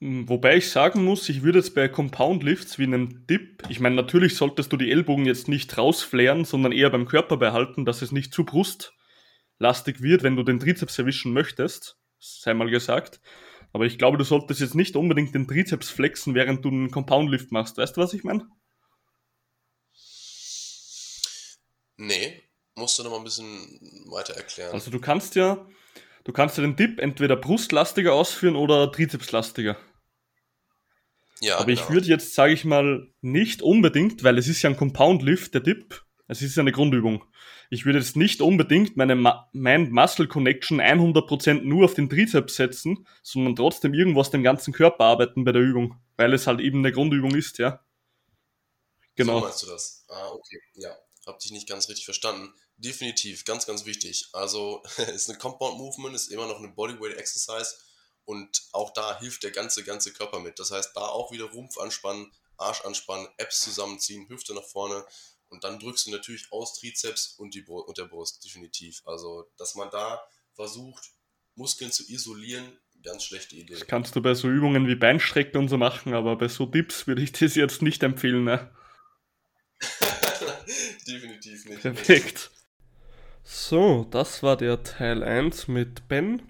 Hm, 0.00 0.28
wobei 0.28 0.56
ich 0.56 0.70
sagen 0.70 1.04
muss, 1.04 1.28
ich 1.28 1.42
würde 1.42 1.58
jetzt 1.58 1.74
bei 1.74 1.88
Compound 1.88 2.42
Lifts 2.42 2.78
wie 2.78 2.84
einem 2.84 3.26
Dip, 3.26 3.62
ich 3.68 3.80
meine, 3.80 3.94
natürlich 3.94 4.36
solltest 4.36 4.72
du 4.72 4.76
die 4.76 4.90
Ellbogen 4.90 5.24
jetzt 5.24 5.48
nicht 5.48 5.76
rausflären, 5.78 6.44
sondern 6.44 6.72
eher 6.72 6.90
beim 6.90 7.06
Körper 7.06 7.38
behalten, 7.38 7.84
dass 7.84 8.02
es 8.02 8.12
nicht 8.12 8.34
zu 8.34 8.44
brustlastig 8.44 10.02
wird, 10.02 10.22
wenn 10.22 10.36
du 10.36 10.42
den 10.42 10.60
Trizeps 10.60 10.98
erwischen 10.98 11.32
möchtest, 11.32 11.96
sei 12.18 12.52
mal 12.52 12.68
gesagt. 12.68 13.20
Aber 13.72 13.84
ich 13.86 13.98
glaube, 13.98 14.18
du 14.18 14.24
solltest 14.24 14.60
jetzt 14.60 14.74
nicht 14.74 14.96
unbedingt 14.96 15.34
den 15.34 15.48
Trizeps 15.48 15.90
flexen, 15.90 16.34
während 16.34 16.64
du 16.64 16.68
einen 16.68 16.90
Compound 16.90 17.30
Lift 17.30 17.52
machst. 17.52 17.76
Weißt 17.78 17.96
du, 17.96 18.00
was 18.00 18.12
ich 18.14 18.24
meine? 18.24 18.46
Nee, 21.98 22.42
musst 22.74 22.98
du 22.98 23.02
noch 23.02 23.10
mal 23.10 23.18
ein 23.18 23.24
bisschen 23.24 23.46
weiter 24.10 24.34
erklären. 24.34 24.72
Also 24.72 24.90
du 24.90 25.00
kannst 25.00 25.34
ja, 25.34 25.66
du 26.26 26.32
kannst 26.32 26.58
ja 26.58 26.62
den 26.62 26.76
Dip 26.76 26.98
entweder 26.98 27.36
brustlastiger 27.36 28.12
ausführen 28.12 28.56
oder 28.56 28.90
trizepslastiger. 28.90 29.76
Ja, 31.40 31.56
Aber 31.56 31.66
genau. 31.66 31.80
ich 31.80 31.90
würde 31.90 32.06
jetzt, 32.06 32.34
sage 32.34 32.52
ich 32.52 32.64
mal, 32.64 33.08
nicht 33.20 33.62
unbedingt, 33.62 34.24
weil 34.24 34.36
es 34.38 34.48
ist 34.48 34.62
ja 34.62 34.70
ein 34.70 34.76
Compound 34.76 35.22
Lift, 35.22 35.54
der 35.54 35.60
Dip, 35.60 36.04
es 36.28 36.42
ist 36.42 36.56
ja 36.56 36.62
eine 36.62 36.72
Grundübung. 36.72 37.24
Ich 37.70 37.84
würde 37.84 37.98
jetzt 37.98 38.16
nicht 38.16 38.40
unbedingt 38.40 38.96
meine 38.96 39.16
Mind-Muscle 39.52 40.28
Connection 40.28 40.80
100% 40.80 41.62
nur 41.62 41.84
auf 41.84 41.94
den 41.94 42.08
Trizeps 42.08 42.56
setzen, 42.56 43.06
sondern 43.22 43.54
trotzdem 43.54 43.94
irgendwo 43.94 44.20
aus 44.20 44.30
dem 44.30 44.42
ganzen 44.42 44.72
Körper 44.72 45.04
arbeiten 45.04 45.44
bei 45.44 45.52
der 45.52 45.62
Übung, 45.62 45.96
weil 46.16 46.32
es 46.32 46.46
halt 46.46 46.60
eben 46.60 46.78
eine 46.78 46.92
Grundübung 46.92 47.34
ist, 47.34 47.58
ja. 47.58 47.84
Genau. 49.14 49.40
So 49.40 49.46
meinst 49.46 49.62
du 49.62 49.66
das? 49.66 50.06
Ah, 50.08 50.28
okay, 50.32 50.60
ja 50.74 50.90
hab 51.26 51.40
dich 51.40 51.50
nicht 51.50 51.68
ganz 51.68 51.88
richtig 51.88 52.04
verstanden. 52.04 52.54
Definitiv, 52.78 53.44
ganz, 53.44 53.66
ganz 53.66 53.84
wichtig. 53.86 54.28
Also 54.32 54.82
ist 55.14 55.28
eine 55.28 55.38
Compound 55.38 55.78
Movement, 55.78 56.14
ist 56.14 56.28
immer 56.28 56.46
noch 56.46 56.58
eine 56.58 56.68
Bodyweight 56.68 57.16
Exercise 57.16 57.76
und 58.24 58.62
auch 58.72 58.92
da 58.92 59.18
hilft 59.18 59.42
der 59.44 59.50
ganze, 59.50 59.84
ganze 59.84 60.12
Körper 60.12 60.40
mit. 60.40 60.58
Das 60.58 60.70
heißt, 60.70 60.90
da 60.94 61.02
auch 61.02 61.32
wieder 61.32 61.46
Rumpf 61.46 61.78
anspannen, 61.78 62.32
Arsch 62.58 62.82
anspannen, 62.84 63.28
Apps 63.38 63.60
zusammenziehen, 63.60 64.28
Hüfte 64.28 64.54
nach 64.54 64.64
vorne 64.64 65.06
und 65.48 65.64
dann 65.64 65.78
drückst 65.78 66.06
du 66.06 66.10
natürlich 66.10 66.50
aus 66.50 66.78
Trizeps 66.78 67.34
und, 67.38 67.54
die 67.54 67.62
Br 67.62 67.86
und 67.86 67.98
der 67.98 68.04
Brust, 68.04 68.44
definitiv. 68.44 69.02
Also, 69.06 69.50
dass 69.56 69.74
man 69.74 69.90
da 69.90 70.20
versucht, 70.54 71.12
Muskeln 71.54 71.92
zu 71.92 72.04
isolieren, 72.10 72.78
ganz 73.02 73.24
schlechte 73.24 73.56
Idee. 73.56 73.74
Das 73.74 73.86
kannst 73.86 74.16
du 74.16 74.22
bei 74.22 74.34
so 74.34 74.48
Übungen 74.48 74.86
wie 74.88 74.96
Beinstrecken 74.96 75.58
und 75.58 75.68
so 75.68 75.78
machen, 75.78 76.14
aber 76.14 76.36
bei 76.36 76.48
so 76.48 76.66
Dips 76.66 77.06
würde 77.06 77.22
ich 77.22 77.32
das 77.40 77.54
jetzt 77.54 77.82
nicht 77.82 78.02
empfehlen. 78.02 78.44
Ne? 78.44 78.70
Definitiv 81.06 81.64
nicht. 81.66 81.82
Perfekt. 81.82 82.50
So, 83.48 84.04
das 84.10 84.42
war 84.42 84.56
der 84.56 84.82
Teil 84.82 85.22
1 85.22 85.68
mit 85.68 86.08
Ben. 86.08 86.42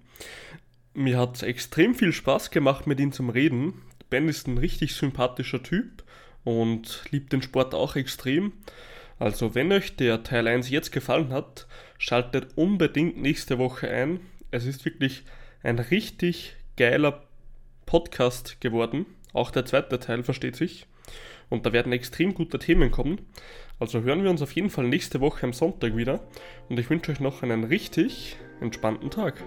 Mir 0.94 1.18
hat 1.18 1.36
es 1.36 1.42
extrem 1.42 1.94
viel 1.94 2.10
Spaß 2.10 2.50
gemacht, 2.50 2.86
mit 2.86 2.98
ihm 2.98 3.12
zum 3.12 3.28
Reden. 3.28 3.82
Ben 4.08 4.30
ist 4.30 4.48
ein 4.48 4.56
richtig 4.56 4.94
sympathischer 4.94 5.62
Typ 5.62 6.04
und 6.42 7.04
liebt 7.10 7.34
den 7.34 7.42
Sport 7.42 7.74
auch 7.74 7.96
extrem. 7.96 8.54
Also, 9.18 9.54
wenn 9.54 9.72
euch 9.72 9.96
der 9.96 10.22
Teil 10.22 10.48
1 10.48 10.70
jetzt 10.70 10.90
gefallen 10.90 11.34
hat, 11.34 11.66
schaltet 11.98 12.56
unbedingt 12.56 13.20
nächste 13.20 13.58
Woche 13.58 13.90
ein. 13.90 14.20
Es 14.50 14.64
ist 14.64 14.86
wirklich 14.86 15.24
ein 15.62 15.78
richtig 15.78 16.56
geiler 16.78 17.24
Podcast 17.84 18.58
geworden. 18.62 19.04
Auch 19.34 19.50
der 19.50 19.66
zweite 19.66 20.00
Teil 20.00 20.22
versteht 20.22 20.56
sich. 20.56 20.86
Und 21.50 21.66
da 21.66 21.74
werden 21.74 21.92
extrem 21.92 22.32
gute 22.32 22.58
Themen 22.58 22.90
kommen. 22.90 23.20
Also 23.78 24.00
hören 24.00 24.22
wir 24.22 24.30
uns 24.30 24.40
auf 24.40 24.52
jeden 24.52 24.70
Fall 24.70 24.88
nächste 24.88 25.20
Woche 25.20 25.44
am 25.44 25.52
Sonntag 25.52 25.96
wieder 25.96 26.20
und 26.68 26.78
ich 26.78 26.88
wünsche 26.88 27.12
euch 27.12 27.20
noch 27.20 27.42
einen 27.42 27.64
richtig 27.64 28.36
entspannten 28.60 29.10
Tag. 29.10 29.42